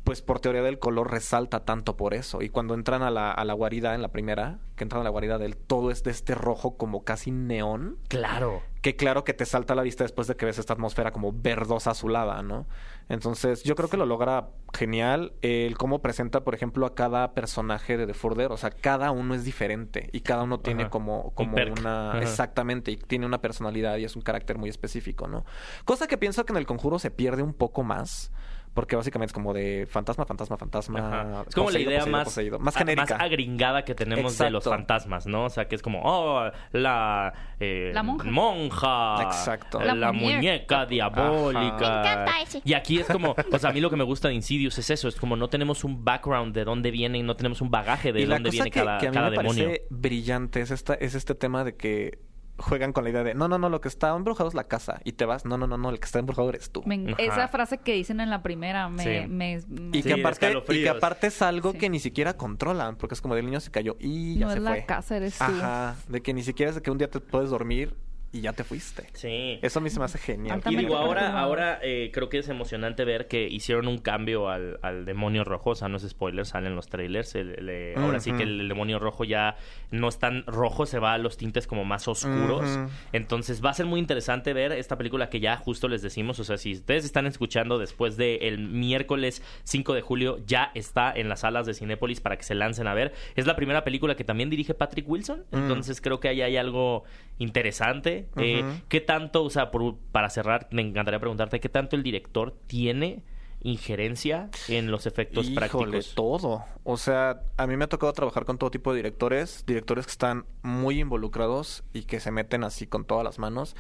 Pues 0.04 0.22
por 0.22 0.40
teoría 0.42 0.62
del 0.62 0.80
color 0.80 1.12
resalta 1.12 1.62
tanto 1.64 1.96
por 1.96 2.14
eso. 2.14 2.42
Y 2.42 2.50
cuando 2.50 2.74
entran 2.74 3.04
a 3.04 3.10
la, 3.10 3.32
a 3.32 3.46
la 3.46 3.54
guarida 3.54 3.96
en 3.96 4.02
la 4.02 4.10
primera, 4.10 4.60
que 4.76 4.84
entran 4.84 5.00
a 5.02 5.04
la 5.06 5.10
guarida 5.10 5.38
del 5.38 5.56
todo 5.56 5.92
es 5.92 6.04
de 6.04 6.12
este 6.12 6.36
rojo 6.36 6.76
como 6.78 7.04
casi 7.06 7.32
neón, 7.32 7.98
Claro. 8.10 8.62
que 8.82 8.96
claro 8.98 9.24
que 9.24 9.34
te 9.34 9.46
salta 9.46 9.74
a 9.74 9.76
la 9.78 9.82
vista 9.84 10.04
después 10.04 10.28
de 10.28 10.36
que 10.36 10.46
ves 10.46 10.60
esta 10.60 10.74
atmósfera 10.74 11.12
como 11.12 11.32
verdosa 11.32 11.92
azulada, 11.92 12.42
¿no? 12.44 12.68
Entonces 13.10 13.64
yo 13.64 13.76
creo 13.76 13.90
que 13.90 13.96
lo 13.98 14.06
logra 14.06 14.50
genial. 14.74 15.34
El 15.42 15.78
cómo 15.78 16.02
presenta, 16.02 16.44
por 16.44 16.54
ejemplo, 16.56 16.86
a 16.86 16.96
cada 16.96 17.34
personaje 17.34 17.96
de 17.98 18.06
The 18.08 18.14
Further, 18.14 18.52
o 18.52 18.58
sea, 18.58 18.72
cada 18.72 19.12
uno 19.12 19.36
es 19.36 19.44
diferente 19.46 20.10
y 20.12 20.22
cada 20.22 20.44
uno 20.44 20.60
tiene 20.60 20.84
Ajá. 20.84 20.90
como, 20.90 21.32
como 21.34 21.56
una... 21.56 22.12
Ajá. 22.12 22.22
Exactamente, 22.22 22.92
y 22.92 22.98
tiene 22.98 23.26
una 23.26 23.40
personalidad 23.42 23.98
y 23.98 24.04
es 24.06 24.16
un 24.16 24.22
carácter 24.22 24.58
muy 24.58 24.70
específico, 24.70 25.28
¿no? 25.28 25.46
Cosa 25.86 26.08
que 26.08 26.18
pienso 26.18 26.46
que 26.46 26.52
en 26.54 26.58
el 26.58 26.66
conjuro 26.66 27.00
se 27.00 27.12
pierde 27.12 27.42
un 27.44 27.54
poco 27.54 27.84
más. 27.84 28.32
Porque 28.74 28.96
básicamente 28.96 29.30
es 29.30 29.34
como 29.34 29.54
de 29.54 29.88
fantasma, 29.90 30.26
fantasma, 30.26 30.58
fantasma. 30.58 31.00
Ajá. 31.00 31.44
Es 31.48 31.54
como 31.54 31.68
poseído, 31.68 31.90
la 31.92 31.96
idea 31.96 32.00
poseído, 32.00 32.18
más, 32.18 32.24
poseído. 32.26 32.60
Más 32.60 32.76
genérica. 32.76 33.14
más 33.18 33.22
agringada 33.22 33.86
que 33.86 33.94
tenemos 33.94 34.38
de 34.38 34.50
los 34.50 34.64
fantasmas, 34.64 35.28
¿no? 35.28 35.46
O 35.46 35.50
sea, 35.50 35.68
que 35.68 35.76
es 35.76 35.82
como, 35.84 36.02
oh, 36.04 36.50
la, 36.72 37.34
eh, 37.60 37.92
La 37.94 38.02
monja. 38.02 38.30
monja, 38.32 39.24
Exacto. 39.24 39.80
la, 39.80 39.94
La 39.94 40.12
muñeca, 40.12 40.38
muñeca. 40.38 40.86
diabólica. 40.88 41.60
Me 41.60 41.68
encanta 41.68 42.42
ese. 42.42 42.62
Y 42.66 42.74
aquí 42.74 43.00
es 43.00 43.08
como, 43.08 43.36
o 43.52 43.60
sea, 43.60 43.70
a 43.70 43.74
mí 43.74 43.80
lo 43.80 43.90
que 43.90 43.96
me 43.96 44.04
gusta 44.04 44.28
de 44.30 44.34
Insidious 44.34 44.78
es 44.80 44.90
eso, 44.90 45.08
es 45.08 45.16
como 45.18 45.36
no 45.36 45.50
tenemos 45.50 45.84
un 45.84 46.04
background 46.04 46.56
de 46.56 46.64
dónde 46.66 46.90
vienen, 46.92 47.26
no 47.26 47.36
tenemos 47.36 47.62
un 47.62 47.70
bagaje 47.70 48.12
de 48.12 48.22
y 48.22 48.26
dónde 48.26 48.50
cosa 48.50 48.64
viene 48.64 48.72
que, 48.72 48.80
cada, 48.80 48.98
que 48.98 49.08
a 49.08 49.10
mí 49.12 49.16
cada 49.16 49.30
me 49.30 49.38
demonio. 49.38 49.66
parece 49.66 49.86
brillante 49.92 50.62
es, 50.62 50.72
esta, 50.72 50.96
es 50.96 51.14
este 51.16 51.36
tema 51.36 51.64
de 51.64 51.76
que 51.76 52.20
juegan 52.64 52.94
con 52.94 53.04
la 53.04 53.10
idea 53.12 53.24
de 53.24 53.34
no, 53.34 53.48
no, 53.48 53.58
no, 53.58 53.70
lo 53.70 53.82
que 53.82 53.88
está 53.88 54.16
embrujado 54.16 54.48
es 54.50 54.56
la 54.56 54.64
casa 54.66 55.00
y 55.04 55.14
te 55.14 55.26
vas, 55.26 55.46
no, 55.46 55.58
no, 55.58 55.68
no, 55.68 55.78
no, 55.78 55.90
el 55.90 56.00
que 56.00 56.06
está 56.06 56.20
embrujado 56.20 56.50
eres 56.50 56.70
tú. 56.72 56.82
Me 56.86 57.14
esa 57.18 57.48
frase 57.48 57.78
que 57.78 57.94
dicen 57.94 58.20
en 58.20 58.30
la 58.30 58.42
primera 58.42 58.90
me... 58.90 59.04
Sí. 59.04 59.28
me- 59.28 59.62
me- 59.68 59.98
Y 59.98 60.02
Sí, 60.02 60.08
que, 60.10 60.14
aparte, 60.22 60.54
y 60.70 60.82
que 60.84 60.90
aparte 60.90 61.28
es 61.28 61.42
algo 61.42 61.72
Sí. 61.74 61.78
que 61.78 61.90
ni 61.90 62.00
siquiera 62.00 62.36
controlan, 62.38 62.96
porque 62.96 63.16
es 63.16 63.22
como 63.22 63.36
del 63.36 63.46
niño 63.46 63.60
se 63.60 63.72
cayó 63.72 63.96
y 64.00 64.40
ya 64.40 64.46
no 64.48 64.52
se 64.52 64.58
es 64.60 64.64
fue. 64.66 64.80
la 64.80 64.86
casa, 64.86 65.18
eres 65.18 65.38
tú. 65.38 65.44
Ajá, 65.44 65.96
de 66.08 66.22
que 66.22 66.34
ni 66.34 66.44
siquiera 66.44 66.70
es 66.70 66.76
de 66.76 66.82
que 66.82 66.92
un 66.92 66.98
día 66.98 67.10
te 67.10 67.20
puedes 67.20 67.50
dormir 67.50 67.96
y 68.34 68.42
ya 68.42 68.52
te 68.52 68.64
fuiste. 68.66 69.08
Sí. 69.14 69.60
Eso 69.62 69.80
a 69.80 69.82
mí 69.82 69.90
se 69.90 70.00
me 70.00 70.06
hace 70.06 70.18
genial. 70.18 70.62
Y 70.70 70.76
digo, 70.76 70.98
ahora, 70.98 71.40
ahora 71.40 71.80
eh, 71.84 72.10
creo 72.14 72.28
que 72.30 72.40
es 72.40 72.50
emocionante 72.50 73.06
ver 73.06 73.28
que 73.28 73.48
hicieron 73.48 73.88
un 73.88 74.00
cambio 74.00 74.50
al, 74.50 74.80
al 74.82 75.06
demonio 75.06 75.44
rojo. 75.46 75.70
O 75.70 75.76
sea, 75.76 75.88
no 75.88 75.98
es 75.98 76.04
spoiler, 76.10 76.46
salen 76.46 76.76
los 76.76 76.88
trailers. 76.88 77.36
El- 77.36 77.52
el, 77.60 77.70
eh, 77.70 77.94
Ahora 77.96 78.20
sí 78.20 78.34
que 78.34 78.44
el, 78.44 78.60
el 78.62 78.68
demonio 78.68 78.98
rojo 79.00 79.24
ya 79.24 79.56
no 79.92 80.10
es 80.10 80.18
tan 80.20 80.44
rojo, 80.48 80.86
se 80.86 81.00
va 81.00 81.14
a 81.14 81.18
los 81.20 81.38
tintes 81.38 81.68
como 81.68 81.86
más 81.86 82.08
oscuros. 82.08 82.80
Entonces 83.12 83.64
va 83.64 83.70
a 83.70 83.74
ser 83.74 83.86
muy 83.86 84.00
interesante 84.00 84.54
ver 84.54 84.72
esta 84.72 84.98
película 84.98 85.30
que 85.30 85.40
ya 85.40 85.58
justo 85.58 85.88
les 85.88 86.02
decimos. 86.02 86.40
O 86.40 86.44
sea, 86.44 86.58
si 86.58 86.74
ustedes 86.74 87.06
están 87.06 87.28
escuchando 87.28 87.78
después 87.78 88.18
del 88.18 88.58
miércoles 88.58 89.44
5 89.64 89.94
de 89.94 90.02
julio, 90.02 90.40
ya 90.46 90.72
está 90.74 91.12
en 91.16 91.30
las 91.30 91.42
salas 91.42 91.66
de 91.66 91.74
Cinépolis 91.74 92.20
para 92.20 92.38
que 92.38 92.44
se 92.44 92.56
lancen 92.56 92.88
a 92.88 92.94
ver. 92.94 93.14
Es 93.36 93.46
la 93.46 93.56
primera 93.56 93.84
película 93.84 94.16
que 94.16 94.24
también 94.24 94.50
dirige 94.50 94.74
Patrick 94.74 95.08
Wilson. 95.08 95.44
Entonces 95.52 96.02
creo 96.02 96.20
que 96.20 96.30
ahí 96.30 96.42
hay 96.42 96.58
algo 96.58 97.04
interesante. 97.38 98.30
Eh. 98.38 98.64
¿Qué 98.90 99.02
tanto, 99.02 99.44
o 99.44 99.50
sea, 99.50 99.72
por- 99.72 99.98
para 100.12 100.30
cerrar, 100.30 100.68
me 100.72 100.82
encantaría 100.82 101.20
preguntarte, 101.20 101.60
¿qué 101.60 101.70
tanto 101.70 101.96
el 101.96 102.04
director 102.04 102.56
tiene 102.68 103.24
injerencia 103.66 104.50
en 104.68 104.92
los 104.92 105.06
efectos 105.06 105.48
Híjole, 105.50 105.70
prácticos? 105.70 106.16
todo. 106.16 106.66
O 106.84 106.98
sea, 106.98 107.42
a 107.58 107.66
mí 107.66 107.78
me 107.78 107.86
ha 107.86 107.88
tocado 107.90 108.12
trabajar 108.14 108.44
con 108.46 108.58
todo 108.58 108.70
tipo 108.72 108.92
de 108.92 108.98
directores, 108.98 109.64
directores 109.66 110.06
que 110.06 110.12
están 110.12 110.46
muy 110.64 111.00
involucrados 111.00 111.84
y 111.94 112.04
que 112.04 112.20
se 112.20 112.32
meten 112.32 112.64
así 112.66 112.88
con 112.88 113.06
todas 113.06 113.24
las 113.24 113.40
manos. 113.40 113.76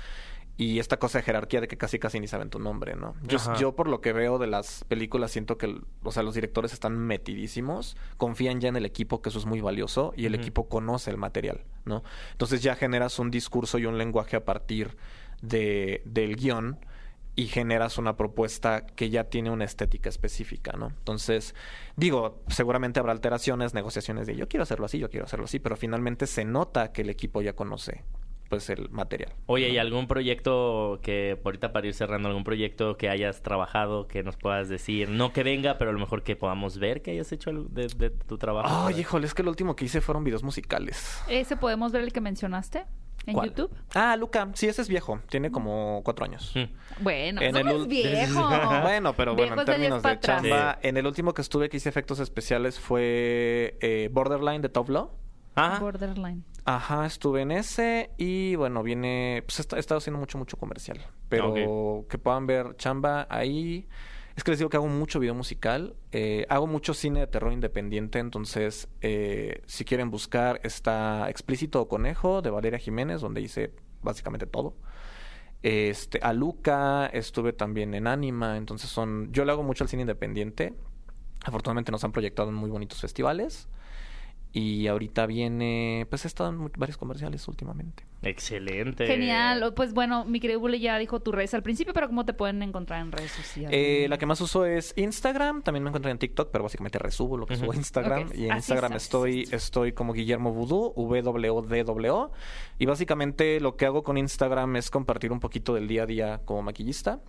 Y 0.56 0.78
esta 0.78 0.98
cosa 0.98 1.18
de 1.18 1.24
jerarquía 1.24 1.62
de 1.62 1.68
que 1.68 1.78
casi 1.78 1.98
casi 1.98 2.20
ni 2.20 2.28
saben 2.28 2.52
tu 2.52 2.60
nombre, 2.60 2.96
¿no? 2.96 3.16
Yo, 3.24 3.40
yo 3.58 3.76
por 3.76 3.88
lo 3.88 4.02
que 4.02 4.14
veo 4.14 4.38
de 4.38 4.46
las 4.46 4.84
películas 4.84 5.32
siento 5.32 5.58
que, 5.58 5.82
o 6.04 6.12
sea, 6.12 6.22
los 6.22 6.36
directores 6.36 6.74
están 6.74 6.96
metidísimos, 6.98 7.98
confían 8.18 8.62
ya 8.62 8.70
en 8.70 8.76
el 8.76 8.86
equipo, 8.86 9.22
que 9.22 9.30
eso 9.30 9.40
es 9.40 9.48
muy 9.48 9.62
valioso, 9.62 10.14
y 10.16 10.28
el 10.28 10.36
equipo 10.36 10.70
conoce 10.70 11.10
el 11.10 11.18
material, 11.18 11.62
¿no? 11.86 12.04
Entonces 12.32 12.62
ya 12.62 12.76
generas 12.76 13.18
un 13.18 13.32
discurso 13.32 13.80
y 13.80 13.88
un 13.88 13.98
lenguaje 13.98 14.36
a 14.36 14.46
partir 14.46 14.96
de, 15.42 16.04
del 16.06 16.36
guion 16.36 16.78
y 17.36 17.48
generas 17.48 17.98
una 17.98 18.16
propuesta 18.16 18.86
que 18.86 19.10
ya 19.10 19.24
tiene 19.24 19.50
una 19.50 19.66
estética 19.66 20.10
específica, 20.10 20.74
¿no? 20.78 20.90
Entonces, 20.90 21.56
digo, 21.96 22.44
seguramente 22.48 23.00
habrá 23.00 23.12
alteraciones, 23.12 23.74
negociaciones 23.74 24.28
de 24.28 24.36
yo 24.36 24.48
quiero 24.48 24.64
hacerlo 24.64 24.86
así, 24.86 25.00
yo 25.00 25.10
quiero 25.10 25.26
hacerlo 25.26 25.46
así, 25.46 25.58
pero 25.58 25.76
finalmente 25.76 26.28
se 26.28 26.46
nota 26.46 26.92
que 26.92 27.02
el 27.02 27.10
equipo 27.10 27.42
ya 27.42 27.54
conoce 27.54 28.04
pues 28.50 28.70
el 28.70 28.90
material. 28.90 29.34
Oye, 29.48 29.70
¿y 29.70 29.78
algún 29.78 30.08
proyecto 30.08 31.00
que, 31.02 31.40
ahorita 31.44 31.74
para 31.74 31.88
ir 31.88 31.94
cerrando, 31.94 32.28
algún 32.30 32.44
proyecto 32.44 32.98
que 32.98 33.10
hayas 33.10 33.42
trabajado, 33.42 34.08
que 34.08 34.24
nos 34.24 34.38
puedas 34.38 34.70
decir? 34.70 35.10
No 35.10 35.34
que 35.34 35.44
venga, 35.44 35.78
pero 35.78 35.90
a 35.90 35.94
lo 35.94 36.00
mejor 36.00 36.24
que 36.24 36.36
podamos 36.36 36.78
ver 36.78 37.02
que 37.02 37.12
hayas 37.12 37.32
hecho 37.32 37.52
de, 37.52 37.88
de 37.88 38.10
tu 38.10 38.38
trabajo. 38.38 38.88
Ay, 38.88 39.00
híjole, 39.00 39.26
es 39.26 39.34
que 39.34 39.44
lo 39.44 39.50
último 39.50 39.76
que 39.76 39.86
hice 39.86 40.02
fueron 40.02 40.24
videos 40.24 40.44
musicales. 40.44 41.22
¿Ese 41.28 41.58
podemos 41.58 41.92
ver 41.92 42.04
el 42.04 42.14
que 42.14 42.22
mencionaste 42.22 42.86
en 43.26 43.34
¿Cuál? 43.36 43.50
YouTube? 43.50 43.72
Ah, 43.96 44.16
Luca, 44.18 44.50
sí, 44.54 44.68
ese 44.68 44.82
es 44.82 44.90
viejo, 44.90 45.20
tiene 45.30 45.50
como 45.50 46.02
cuatro 46.04 46.26
años. 46.26 46.52
Mm. 46.56 47.04
Bueno, 47.04 47.42
En 47.42 47.56
eso 47.56 47.70
el 47.70 47.88
viejo. 47.88 48.50
Bueno, 48.84 49.14
pero 49.14 49.34
bueno, 49.34 49.54
en 49.54 49.60
de 49.60 49.66
términos 49.66 50.04
de 50.04 50.10
atrás. 50.10 50.42
chamba, 50.42 50.78
en 50.82 50.98
el 50.98 51.08
último 51.08 51.34
que 51.34 51.42
estuve 51.42 51.70
que 51.70 51.78
hice 51.78 51.90
efectos 51.90 52.20
especiales 52.20 52.80
fue 52.80 53.78
eh, 53.82 54.10
Borderline 54.12 54.62
de 54.62 54.70
Top 54.70 54.90
Law. 54.90 55.12
Ah, 55.56 55.78
Borderline. 55.80 56.44
Ajá, 56.66 57.06
estuve 57.06 57.42
en 57.42 57.52
ese 57.52 58.12
y 58.18 58.56
bueno, 58.56 58.84
viene, 58.84 59.44
pues 59.46 59.60
he, 59.60 59.80
estado 59.80 59.98
haciendo 59.98 60.20
mucho, 60.20 60.38
mucho 60.38 60.56
comercial, 60.58 61.00
pero 61.28 62.06
que 62.08 62.18
puedan 62.18 62.48
ver 62.48 62.76
chamba 62.78 63.28
ahí. 63.30 63.88
Es 64.36 64.44
que 64.44 64.52
les 64.52 64.60
digo 64.60 64.70
que 64.70 64.78
hago 64.78 64.88
mucho 64.88 65.20
video 65.20 65.36
musical, 65.36 65.96
eh, 66.12 66.46
hago 66.50 66.66
mucho 66.66 66.94
cine 66.94 67.20
de 67.20 67.28
terror 67.28 67.54
independiente, 67.54 68.18
entonces 68.18 68.88
eh, 69.02 69.62
si 69.68 69.86
quieren 69.86 70.10
buscar 70.10 70.60
está 70.64 71.30
Explícito 71.30 71.82
o 71.82 71.88
Conejo 71.88 72.42
de 72.42 72.50
Valeria 72.50 72.80
Jiménez, 72.80 73.22
donde 73.22 73.42
hice 73.42 73.72
básicamente 74.02 74.48
todo. 74.48 74.74
Este, 75.62 76.20
a 76.24 76.34
Luca, 76.34 77.08
estuve 77.08 77.54
también 77.54 77.94
en 77.94 78.08
Anima, 78.08 78.58
entonces 78.58 78.90
son, 78.90 79.32
yo 79.32 79.46
le 79.46 79.52
hago 79.52 79.64
mucho 79.64 79.84
al 79.84 79.90
cine 79.90 80.02
independiente. 80.02 80.74
Afortunadamente 81.44 81.92
nos 81.92 82.04
han 82.04 82.12
proyectado 82.12 82.50
en 82.50 82.56
muy 82.56 82.72
bonitos 82.72 83.02
festivales. 83.02 83.68
Y 84.56 84.86
ahorita 84.86 85.26
viene, 85.26 86.06
pues 86.12 86.26
he 86.26 86.28
estado 86.28 86.52
en 86.52 86.72
varios 86.78 86.96
comerciales 86.96 87.48
últimamente. 87.48 88.06
excelente. 88.22 89.08
Genial. 89.08 89.74
Pues 89.76 89.94
bueno, 89.94 90.26
mi 90.26 90.40
querido 90.40 90.60
Bule 90.60 90.80
ya 90.80 91.00
dijo 91.00 91.20
tu 91.22 91.32
redes 91.32 91.56
al 91.56 91.64
principio, 91.64 91.92
pero 91.92 92.08
¿cómo 92.08 92.24
te 92.24 92.34
pueden 92.34 92.62
encontrar 92.62 93.02
en 93.02 93.12
redes 93.12 93.32
sociales? 93.32 93.72
Eh, 93.74 94.06
la 94.08 94.20
que 94.20 94.28
más 94.28 94.40
uso 94.42 94.68
es 94.68 94.94
Instagram, 94.96 95.64
también 95.64 95.84
me 95.84 95.90
encuentran 95.90 96.12
en 96.12 96.20
TikTok, 96.20 96.52
pero 96.52 96.64
básicamente 96.64 97.00
resubo 97.00 97.36
lo 97.36 97.48
que 97.48 97.56
subo 97.56 97.72
a 97.72 97.76
Instagram. 97.76 98.30
Y 98.36 98.46
en 98.46 98.52
así 98.52 98.58
Instagram 98.60 98.94
es, 98.94 99.04
estoy, 99.04 99.50
estoy 99.52 99.94
como 99.94 100.14
Guillermo 100.14 100.54
Vudú, 100.54 100.94
W-O-D-W. 100.96 102.28
Y 102.78 102.86
básicamente 102.86 103.60
lo 103.60 103.76
que 103.76 103.88
hago 103.88 104.04
con 104.04 104.20
Instagram 104.20 104.76
es 104.76 104.92
compartir 104.92 105.32
un 105.32 105.40
poquito 105.40 105.74
del 105.74 105.88
día 105.88 106.04
a 106.04 106.06
día 106.06 106.42
como 106.46 106.62
maquillista 106.62 107.22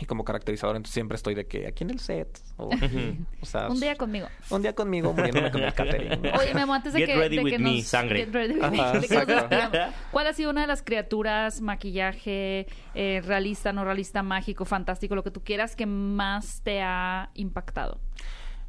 y 0.00 0.06
como 0.06 0.24
caracterizador. 0.24 0.76
Entonces 0.76 0.94
siempre 0.94 1.16
estoy 1.16 1.34
de 1.34 1.46
que 1.46 1.66
aquí 1.66 1.84
en 1.84 1.90
el 1.90 2.00
set. 2.00 2.40
O, 2.56 2.72
aquí, 2.74 3.18
o 3.40 3.46
sea, 3.46 3.68
Un 3.68 3.78
día 3.78 3.94
conmigo. 3.96 4.26
un 4.50 4.62
día 4.62 4.74
conmigo 4.74 5.12
muriéndome 5.12 5.50
con 5.50 5.62
el 5.62 5.72
catering. 5.74 6.12
Oye, 6.38 6.54
Memo, 6.54 6.74
antes 6.74 6.92
de 6.92 7.00
Get 7.00 7.06
que, 7.08 7.16
ready 7.16 7.36
de 7.36 7.44
with 7.44 7.52
que 7.52 7.58
me, 7.58 7.76
nos... 7.76 7.86
sangre. 7.86 8.24
Get 8.24 8.34
ready 8.34 8.54
with 8.54 8.70
me, 8.70 8.80
Ajá. 8.80 9.92
¿Cuál 10.10 10.26
ha 10.26 10.32
sido 10.32 10.50
una 10.50 10.62
de 10.62 10.66
las 10.66 10.82
criaturas, 10.82 11.60
maquillaje, 11.60 12.66
eh, 12.94 13.22
realista, 13.24 13.72
no 13.72 13.84
realista, 13.84 14.22
mágico, 14.22 14.64
fantástico, 14.64 15.14
lo 15.14 15.22
que 15.22 15.30
tú 15.30 15.42
quieras, 15.44 15.76
que 15.76 15.86
más 15.86 16.62
te 16.62 16.80
ha 16.82 17.30
impactado? 17.34 18.00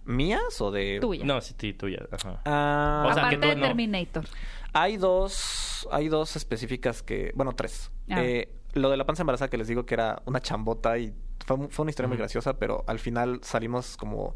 ¿Mías 0.05 0.59
o 0.59 0.69
de...? 0.71 0.99
Tuya. 0.99 1.23
No, 1.25 1.39
sí, 1.41 1.53
tuya. 1.73 1.99
Ajá. 2.11 2.41
Ah, 2.45 3.05
O 3.09 3.13
sea, 3.13 3.29
que 3.29 3.35
Aparte 3.35 3.47
tú 3.47 3.47
de 3.47 3.55
no. 3.55 3.67
Terminator. 3.67 4.25
Hay 4.73 4.97
dos, 4.97 5.87
hay 5.91 6.09
dos 6.09 6.35
específicas 6.35 7.01
que, 7.03 7.31
bueno, 7.35 7.53
tres. 7.53 7.89
Ah. 8.09 8.21
Eh, 8.23 8.49
lo 8.73 8.89
de 8.89 8.97
la 8.97 9.05
panza 9.05 9.23
embarazada 9.23 9.49
que 9.49 9.57
les 9.57 9.67
digo 9.67 9.85
que 9.85 9.93
era 9.95 10.21
una 10.25 10.41
chambota 10.41 10.97
y 10.97 11.13
fue, 11.45 11.69
fue 11.69 11.83
una 11.83 11.89
historia 11.89 12.07
muy 12.07 12.17
graciosa, 12.17 12.57
pero 12.57 12.83
al 12.87 12.99
final 12.99 13.39
salimos 13.43 13.97
como 13.97 14.35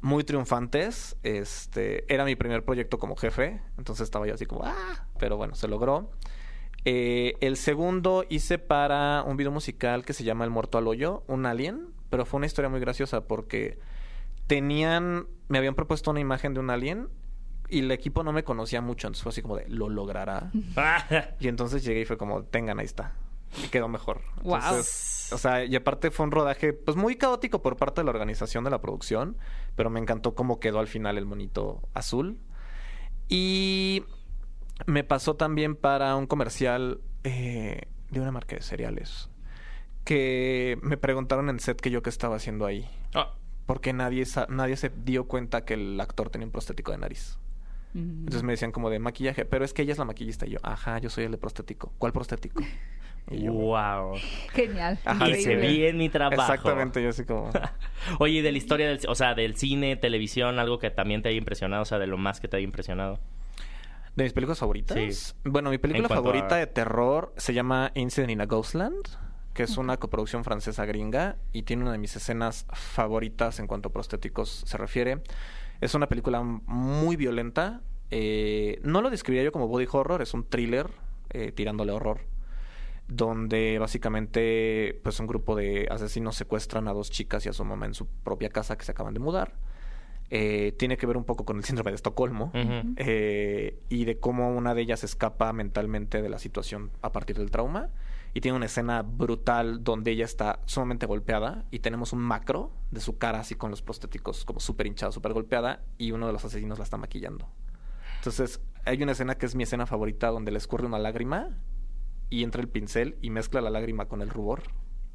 muy 0.00 0.24
triunfantes. 0.24 1.16
Este, 1.22 2.12
era 2.12 2.24
mi 2.24 2.36
primer 2.36 2.64
proyecto 2.64 2.98
como 2.98 3.16
jefe, 3.16 3.60
entonces 3.78 4.04
estaba 4.04 4.26
yo 4.26 4.34
así 4.34 4.46
como, 4.46 4.64
ah, 4.64 5.06
pero 5.18 5.36
bueno, 5.36 5.54
se 5.54 5.68
logró. 5.68 6.10
Eh, 6.84 7.34
el 7.40 7.56
segundo 7.56 8.24
hice 8.28 8.58
para 8.58 9.24
un 9.26 9.36
video 9.36 9.50
musical 9.50 10.04
que 10.04 10.12
se 10.12 10.22
llama 10.24 10.44
El 10.44 10.50
Muerto 10.50 10.78
al 10.78 10.86
Hoyo, 10.86 11.24
un 11.26 11.44
alien, 11.44 11.88
pero 12.10 12.24
fue 12.24 12.38
una 12.38 12.46
historia 12.46 12.68
muy 12.68 12.80
graciosa 12.80 13.26
porque 13.26 13.78
tenían, 14.46 15.26
me 15.48 15.58
habían 15.58 15.74
propuesto 15.74 16.12
una 16.12 16.20
imagen 16.20 16.54
de 16.54 16.60
un 16.60 16.70
alien 16.70 17.08
y 17.68 17.80
el 17.80 17.90
equipo 17.90 18.22
no 18.22 18.32
me 18.32 18.44
conocía 18.44 18.80
mucho, 18.80 19.08
entonces 19.08 19.22
fue 19.24 19.30
así 19.30 19.42
como 19.42 19.56
de, 19.56 19.68
¿lo 19.68 19.88
logrará? 19.88 20.52
y 21.40 21.48
entonces 21.48 21.82
llegué 21.84 22.02
y 22.02 22.04
fue 22.04 22.16
como, 22.16 22.44
tengan, 22.44 22.78
ahí 22.78 22.86
está. 22.86 23.14
Quedó 23.70 23.88
mejor. 23.88 24.20
Wow. 24.42 24.56
Entonces, 24.56 25.30
o 25.32 25.38
sea, 25.38 25.64
y 25.64 25.74
aparte 25.76 26.10
fue 26.10 26.24
un 26.24 26.32
rodaje, 26.32 26.72
pues 26.72 26.96
muy 26.96 27.16
caótico 27.16 27.62
por 27.62 27.76
parte 27.76 28.00
de 28.00 28.04
la 28.04 28.10
organización 28.10 28.64
de 28.64 28.70
la 28.70 28.80
producción, 28.80 29.36
pero 29.74 29.90
me 29.90 30.00
encantó 30.00 30.34
cómo 30.34 30.60
quedó 30.60 30.78
al 30.78 30.86
final 30.86 31.18
el 31.18 31.26
monito 31.26 31.82
azul. 31.94 32.38
Y 33.28 34.04
me 34.86 35.04
pasó 35.04 35.34
también 35.34 35.74
para 35.74 36.14
un 36.16 36.26
comercial 36.26 37.00
eh, 37.24 37.82
de 38.10 38.20
una 38.20 38.30
marca 38.30 38.56
de 38.56 38.62
cereales. 38.62 39.30
Que 40.04 40.78
me 40.82 40.96
preguntaron 40.96 41.48
en 41.50 41.58
set 41.58 41.80
que 41.80 41.90
yo 41.90 42.02
qué 42.02 42.10
estaba 42.10 42.36
haciendo 42.36 42.66
ahí. 42.66 42.88
Ah, 43.14 43.34
Porque 43.64 43.92
nadie, 43.92 44.24
nadie 44.48 44.76
se 44.76 44.90
dio 44.90 45.26
cuenta 45.26 45.64
que 45.64 45.74
el 45.74 46.00
actor 46.00 46.30
tenía 46.30 46.46
un 46.46 46.52
prostético 46.52 46.92
de 46.92 46.98
nariz. 46.98 47.38
Entonces 47.96 48.42
me 48.42 48.52
decían 48.52 48.72
como 48.72 48.90
de 48.90 48.98
maquillaje, 48.98 49.44
pero 49.46 49.64
es 49.64 49.72
que 49.72 49.82
ella 49.82 49.92
es 49.92 49.98
la 49.98 50.04
maquillista. 50.04 50.46
Y 50.46 50.50
yo, 50.50 50.58
ajá, 50.62 50.98
yo 50.98 51.08
soy 51.08 51.24
el 51.24 51.30
de 51.32 51.38
prostético. 51.38 51.92
¿Cuál 51.98 52.12
prostético? 52.12 52.62
Y 53.28 53.42
yo, 53.42 53.52
wow. 53.52 54.14
Genial. 54.52 55.00
Ajá, 55.04 55.28
Hice 55.28 55.56
bien 55.56 55.96
mi 55.98 56.08
trabajo. 56.08 56.40
Exactamente, 56.40 57.02
yo 57.02 57.08
así 57.08 57.24
como... 57.24 57.50
Oye, 58.20 58.34
y 58.34 58.40
de 58.40 58.52
la 58.52 58.58
historia 58.58 58.86
del, 58.86 59.00
o 59.08 59.16
sea, 59.16 59.34
del 59.34 59.56
cine, 59.56 59.96
televisión, 59.96 60.60
algo 60.60 60.78
que 60.78 60.90
también 60.92 61.22
te 61.22 61.30
haya 61.30 61.38
impresionado, 61.38 61.82
o 61.82 61.84
sea, 61.86 61.98
de 61.98 62.06
lo 62.06 62.18
más 62.18 62.38
que 62.38 62.46
te 62.46 62.56
haya 62.58 62.62
impresionado. 62.62 63.18
¿De 64.14 64.22
mis 64.22 64.32
películas 64.32 64.60
favoritas? 64.60 64.96
Sí. 64.96 65.34
Bueno, 65.42 65.70
mi 65.70 65.78
película 65.78 66.06
favorita 66.08 66.54
a- 66.54 66.58
de 66.58 66.68
terror 66.68 67.32
se 67.36 67.52
llama 67.52 67.90
Incident 67.96 68.30
in 68.30 68.40
a 68.42 68.46
Ghostland, 68.46 68.94
que 69.54 69.64
es 69.64 69.76
una 69.76 69.96
coproducción 69.96 70.44
francesa 70.44 70.84
gringa 70.84 71.34
y 71.52 71.62
tiene 71.62 71.82
una 71.82 71.90
de 71.92 71.98
mis 71.98 72.14
escenas 72.14 72.64
favoritas 72.74 73.58
en 73.58 73.66
cuanto 73.66 73.88
a 73.88 73.92
prostéticos 73.92 74.62
se 74.66 74.76
refiere. 74.78 75.18
Es 75.80 75.94
una 75.94 76.08
película 76.08 76.42
muy 76.42 77.16
violenta. 77.16 77.82
eh, 78.10 78.80
no 78.84 79.02
lo 79.02 79.10
describiría 79.10 79.44
yo 79.44 79.52
como 79.52 79.66
body 79.68 79.86
horror, 79.90 80.22
es 80.22 80.32
un 80.32 80.44
thriller 80.44 80.90
eh, 81.30 81.52
tirándole 81.52 81.92
horror. 81.92 82.20
Donde 83.08 83.78
básicamente 83.78 85.00
pues 85.02 85.20
un 85.20 85.26
grupo 85.26 85.54
de 85.54 85.86
asesinos 85.90 86.36
secuestran 86.36 86.88
a 86.88 86.92
dos 86.92 87.10
chicas 87.10 87.46
y 87.46 87.48
a 87.48 87.52
su 87.52 87.64
mamá 87.64 87.86
en 87.86 87.94
su 87.94 88.06
propia 88.06 88.48
casa 88.48 88.76
que 88.76 88.84
se 88.84 88.92
acaban 88.92 89.14
de 89.14 89.20
mudar. 89.20 89.54
Eh, 90.30 90.74
tiene 90.76 90.96
que 90.96 91.06
ver 91.06 91.16
un 91.16 91.24
poco 91.24 91.44
con 91.44 91.56
el 91.56 91.64
síndrome 91.64 91.92
de 91.92 91.94
Estocolmo 91.96 92.50
eh, 92.96 93.78
y 93.88 94.04
de 94.04 94.18
cómo 94.18 94.50
una 94.50 94.74
de 94.74 94.82
ellas 94.82 95.04
escapa 95.04 95.52
mentalmente 95.52 96.20
de 96.22 96.28
la 96.28 96.38
situación 96.38 96.90
a 97.02 97.12
partir 97.12 97.36
del 97.38 97.50
trauma. 97.50 97.90
Y 98.34 98.40
tiene 98.40 98.56
una 98.56 98.66
escena 98.66 99.00
brutal 99.02 99.82
donde 99.82 100.10
ella 100.10 100.24
está 100.26 100.60
sumamente 100.66 101.06
golpeada 101.06 101.64
y 101.70 101.78
tenemos 101.78 102.12
un 102.12 102.18
macro 102.18 102.70
de 102.90 103.00
su 103.00 103.16
cara 103.16 103.40
así 103.40 103.54
con 103.54 103.70
los 103.70 103.80
prostéticos 103.80 104.44
como 104.44 104.60
súper 104.60 104.86
hinchada, 104.86 105.10
súper 105.10 105.32
golpeada 105.32 105.82
y 105.96 106.10
uno 106.12 106.26
de 106.26 106.34
los 106.34 106.44
asesinos 106.44 106.76
la 106.78 106.84
está 106.84 106.98
maquillando. 106.98 107.48
Entonces 108.18 108.60
hay 108.84 109.02
una 109.02 109.12
escena 109.12 109.36
que 109.36 109.46
es 109.46 109.54
mi 109.54 109.62
escena 109.62 109.86
favorita 109.86 110.28
donde 110.28 110.50
le 110.52 110.58
escurre 110.58 110.86
una 110.86 110.98
lágrima 110.98 111.48
y 112.28 112.42
entra 112.42 112.60
el 112.60 112.68
pincel 112.68 113.16
y 113.22 113.30
mezcla 113.30 113.60
la 113.62 113.70
lágrima 113.70 114.06
con 114.06 114.20
el 114.20 114.28
rubor 114.28 114.64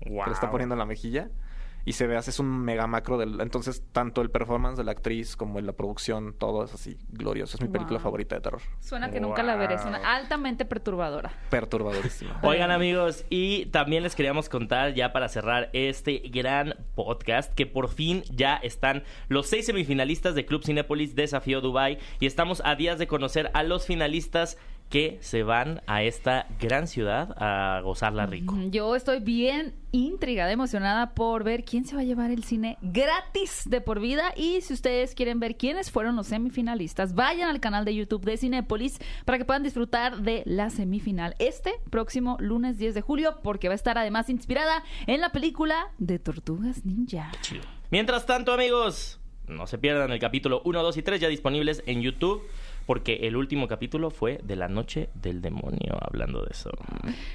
Wow. 0.03 0.24
que 0.24 0.30
le 0.32 0.34
está 0.34 0.49
poniendo 0.49 0.74
en 0.74 0.80
la 0.80 0.86
mejilla 0.88 1.30
y 1.86 1.93
se 1.93 2.07
ve 2.07 2.17
así 2.17 2.29
es 2.29 2.39
un 2.39 2.61
mega 2.63 2.88
macro 2.88 3.17
del 3.17 3.41
entonces 3.41 3.84
tanto 3.91 4.21
el 4.21 4.29
performance 4.29 4.77
de 4.77 4.84
la 4.84 4.91
actriz 4.91 5.36
como 5.36 5.59
en 5.59 5.65
la 5.65 5.73
producción 5.73 6.34
todo 6.34 6.63
es 6.63 6.73
así 6.73 6.97
glorioso 7.09 7.57
es 7.57 7.61
mi 7.61 7.69
película 7.69 7.99
favorita 7.99 8.36
de 8.36 8.41
terror 8.41 8.61
Suena 8.79 9.11
que 9.11 9.19
nunca 9.19 9.43
la 9.43 9.55
veré. 9.55 9.77
Suena 9.77 9.97
altamente 10.15 10.65
perturbadora. 10.65 11.32
perturbadorísima 11.49 12.39
Oigan 12.43 12.71
amigos, 12.71 13.25
y 13.29 13.67
también 13.67 14.03
les 14.03 14.15
queríamos 14.15 14.49
contar 14.49 14.93
ya 14.93 15.13
para 15.13 15.29
cerrar 15.29 15.69
este 15.73 16.19
gran 16.25 16.75
podcast 16.95 17.53
que 17.53 17.65
por 17.65 17.89
fin 17.89 18.23
ya 18.32 18.55
están 18.55 19.03
los 19.27 19.47
seis 19.47 19.65
semifinalistas 19.65 20.36
de 20.36 20.45
Club 20.45 20.63
Cinépolis 20.63 21.15
Desafío 21.15 21.61
Dubai 21.61 21.99
y 22.19 22.25
estamos 22.25 22.61
a 22.65 22.75
días 22.75 22.99
de 22.99 23.07
conocer 23.07 23.51
a 23.53 23.63
los 23.63 23.86
finalistas 23.86 24.57
que 24.91 25.17
se 25.21 25.43
van 25.43 25.81
a 25.87 26.03
esta 26.03 26.47
gran 26.59 26.85
ciudad 26.85 27.33
a 27.37 27.79
gozarla 27.81 28.25
rico. 28.25 28.55
Yo 28.69 28.95
estoy 28.97 29.21
bien 29.21 29.73
intrigada, 29.91 30.51
emocionada 30.51 31.13
por 31.13 31.45
ver 31.45 31.63
quién 31.63 31.85
se 31.85 31.95
va 31.95 32.01
a 32.01 32.03
llevar 32.03 32.29
el 32.29 32.43
cine 32.43 32.77
gratis 32.81 33.63
de 33.65 33.79
por 33.79 34.01
vida. 34.01 34.33
Y 34.35 34.59
si 34.59 34.73
ustedes 34.73 35.15
quieren 35.15 35.39
ver 35.39 35.55
quiénes 35.55 35.91
fueron 35.91 36.17
los 36.17 36.27
semifinalistas, 36.27 37.15
vayan 37.15 37.49
al 37.49 37.61
canal 37.61 37.85
de 37.85 37.95
YouTube 37.95 38.25
de 38.25 38.35
Cinépolis 38.35 38.99
para 39.23 39.37
que 39.37 39.45
puedan 39.45 39.63
disfrutar 39.63 40.17
de 40.17 40.43
la 40.45 40.69
semifinal 40.69 41.35
este 41.39 41.73
próximo 41.89 42.35
lunes 42.41 42.77
10 42.77 42.93
de 42.93 43.01
julio, 43.01 43.37
porque 43.41 43.69
va 43.69 43.73
a 43.73 43.75
estar 43.75 43.97
además 43.97 44.29
inspirada 44.29 44.83
en 45.07 45.21
la 45.21 45.31
película 45.31 45.87
de 45.99 46.19
Tortugas 46.19 46.85
Ninja. 46.85 47.31
Chido. 47.41 47.63
Mientras 47.91 48.25
tanto, 48.25 48.51
amigos, 48.51 49.21
no 49.47 49.67
se 49.67 49.77
pierdan 49.77 50.11
el 50.11 50.19
capítulo 50.19 50.61
1, 50.65 50.83
2 50.83 50.97
y 50.97 51.01
3 51.01 51.21
ya 51.21 51.27
disponibles 51.29 51.81
en 51.85 52.01
YouTube. 52.01 52.41
Porque 52.91 53.19
el 53.21 53.37
último 53.37 53.69
capítulo 53.69 54.09
fue 54.09 54.41
de 54.43 54.57
la 54.57 54.67
noche 54.67 55.11
del 55.13 55.41
demonio, 55.41 55.97
hablando 56.01 56.41
de 56.41 56.49
eso. 56.51 56.71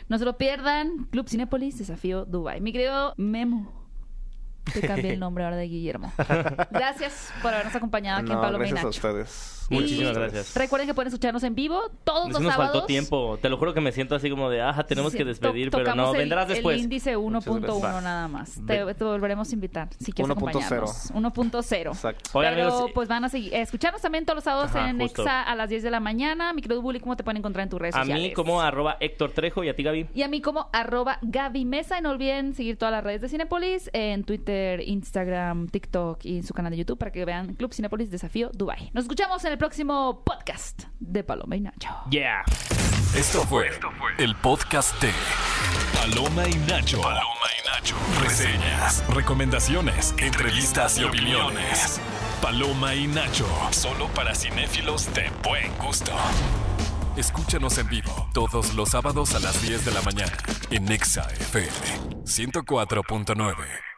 No 0.06 0.18
se 0.18 0.26
lo 0.26 0.36
pierdan. 0.36 1.06
Club 1.06 1.30
Cinépolis, 1.30 1.78
Desafío 1.78 2.26
Dubai. 2.26 2.60
Mi 2.60 2.72
querido 2.72 3.14
Memo. 3.16 3.85
Te 4.72 4.80
cambié 4.86 5.12
el 5.12 5.20
nombre 5.20 5.44
ahora 5.44 5.56
de 5.56 5.68
Guillermo. 5.68 6.12
Gracias 6.70 7.32
por 7.42 7.52
habernos 7.52 7.74
acompañado 7.74 8.18
aquí 8.20 8.30
en 8.30 8.36
no, 8.36 8.40
Paloma 8.42 8.66
y 8.66 8.70
gracias 8.70 8.84
a 8.84 9.08
ustedes 9.08 9.66
Y 9.70 9.74
Muchísimas 9.74 10.14
gracias. 10.16 10.54
Recuerden 10.54 10.86
que 10.88 10.94
pueden 10.94 11.08
escucharnos 11.08 11.42
en 11.42 11.54
vivo 11.54 11.90
todos 12.04 12.26
Sí 12.26 12.32
los 12.34 12.42
nos 12.42 12.52
sábados. 12.52 12.72
faltó 12.72 12.86
tiempo. 12.86 13.38
Te 13.42 13.48
lo 13.48 13.56
juro 13.58 13.74
que 13.74 13.80
me 13.80 13.90
siento 13.92 14.14
así 14.14 14.30
como 14.30 14.48
de, 14.48 14.62
ajá, 14.62 14.84
tenemos 14.84 15.12
Sí, 15.12 15.18
que 15.18 15.24
despedir, 15.24 15.70
pero 15.70 15.94
no, 15.94 16.12
el- 16.12 16.18
vendrás 16.18 16.48
después. 16.48 16.76
El 16.76 16.84
índice 16.84 17.16
1.1 17.16 17.60
gracias. 17.60 18.02
nada 18.02 18.28
más. 18.28 18.60
Te, 18.66 18.94
te 18.94 19.04
volveremos 19.04 19.50
a 19.50 19.54
invitar 19.54 19.88
si 19.98 20.12
quieres 20.12 20.30
1.0. 20.30 20.32
acompañarnos. 20.36 21.10
1.0. 21.12 21.88
exacto 21.88 22.30
Oigan, 22.38 22.54
Pero 22.54 22.68
amigos, 22.68 22.90
pues 22.94 23.08
van 23.08 23.24
a 23.24 23.28
seguir, 23.28 23.54
eh, 23.54 23.60
escucharnos 23.62 24.00
también 24.02 24.24
todos 24.24 24.36
los 24.36 24.44
sábados 24.44 24.70
Ajá, 24.70 24.90
en 24.90 24.98
justo. 25.00 25.22
Exa 25.22 25.42
a 25.42 25.54
las 25.56 25.68
10 25.68 25.82
de 25.82 25.90
la 25.90 26.00
mañana. 26.00 26.52
Mi 26.52 26.62
querido 26.62 26.80
Bully, 26.82 27.00
¿cómo 27.00 27.16
te 27.16 27.24
pueden 27.24 27.38
encontrar 27.38 27.64
en 27.64 27.70
tus 27.70 27.80
redes 27.80 27.94
a 27.96 28.00
sociales? 28.00 28.28
mí 28.28 28.32
como 28.34 28.60
arroba 28.60 28.96
Héctor 29.00 29.32
Trejo 29.32 29.64
y 29.64 29.68
a 29.68 29.74
ti, 29.76 29.82
Gaby. 29.82 30.08
Y 30.14 30.22
a 30.22 30.28
mí 30.28 30.40
como 30.40 30.68
arroba 30.72 31.18
Gaby 31.22 31.64
Mesa. 31.64 31.98
Y 31.98 32.02
no 32.02 32.10
olviden 32.10 32.54
seguir 32.54 32.76
todas 32.78 32.92
las 32.92 33.02
redes 33.02 33.20
de 33.20 33.28
Cinepolis 33.28 33.90
en 33.92 34.22
Twitter, 34.24 34.55
Instagram, 34.84 35.68
TikTok 35.68 36.24
y 36.24 36.38
en 36.38 36.42
su 36.42 36.54
canal 36.54 36.70
de 36.70 36.78
YouTube 36.78 36.98
para 36.98 37.12
que 37.12 37.24
vean 37.24 37.54
Club 37.54 37.72
Cinepolis 37.72 38.10
Desafío 38.10 38.50
Dubai. 38.52 38.90
Nos 38.92 39.04
escuchamos 39.04 39.44
en 39.44 39.52
el 39.52 39.58
próximo 39.58 40.22
podcast 40.24 40.84
de 41.00 41.24
Paloma 41.24 41.56
y 41.56 41.60
Nacho. 41.60 41.88
Yeah. 42.10 42.44
Esto 43.14 43.40
fue 43.42 43.70
el 44.18 44.34
podcast 44.36 45.00
de 45.00 45.10
Paloma 45.94 46.48
y 46.48 46.54
Nacho. 46.68 47.00
Paloma 47.00 47.46
y 47.58 47.68
Nacho. 47.68 47.96
Reseñas, 48.22 49.04
recomendaciones, 49.14 50.14
entrevistas 50.18 50.98
y 50.98 51.04
opiniones. 51.04 52.00
Paloma 52.42 52.94
y 52.94 53.06
Nacho. 53.06 53.46
Solo 53.70 54.08
para 54.08 54.34
cinéfilos 54.34 55.12
de 55.14 55.30
buen 55.42 55.72
gusto. 55.78 56.12
Escúchanos 57.16 57.78
en 57.78 57.88
vivo 57.88 58.28
todos 58.34 58.74
los 58.74 58.90
sábados 58.90 59.34
a 59.34 59.40
las 59.40 59.62
10 59.62 59.86
de 59.86 59.92
la 59.92 60.02
mañana 60.02 60.36
en 60.70 60.84
Nexa 60.84 61.26
FM 61.40 61.70
104.9. 62.24 63.95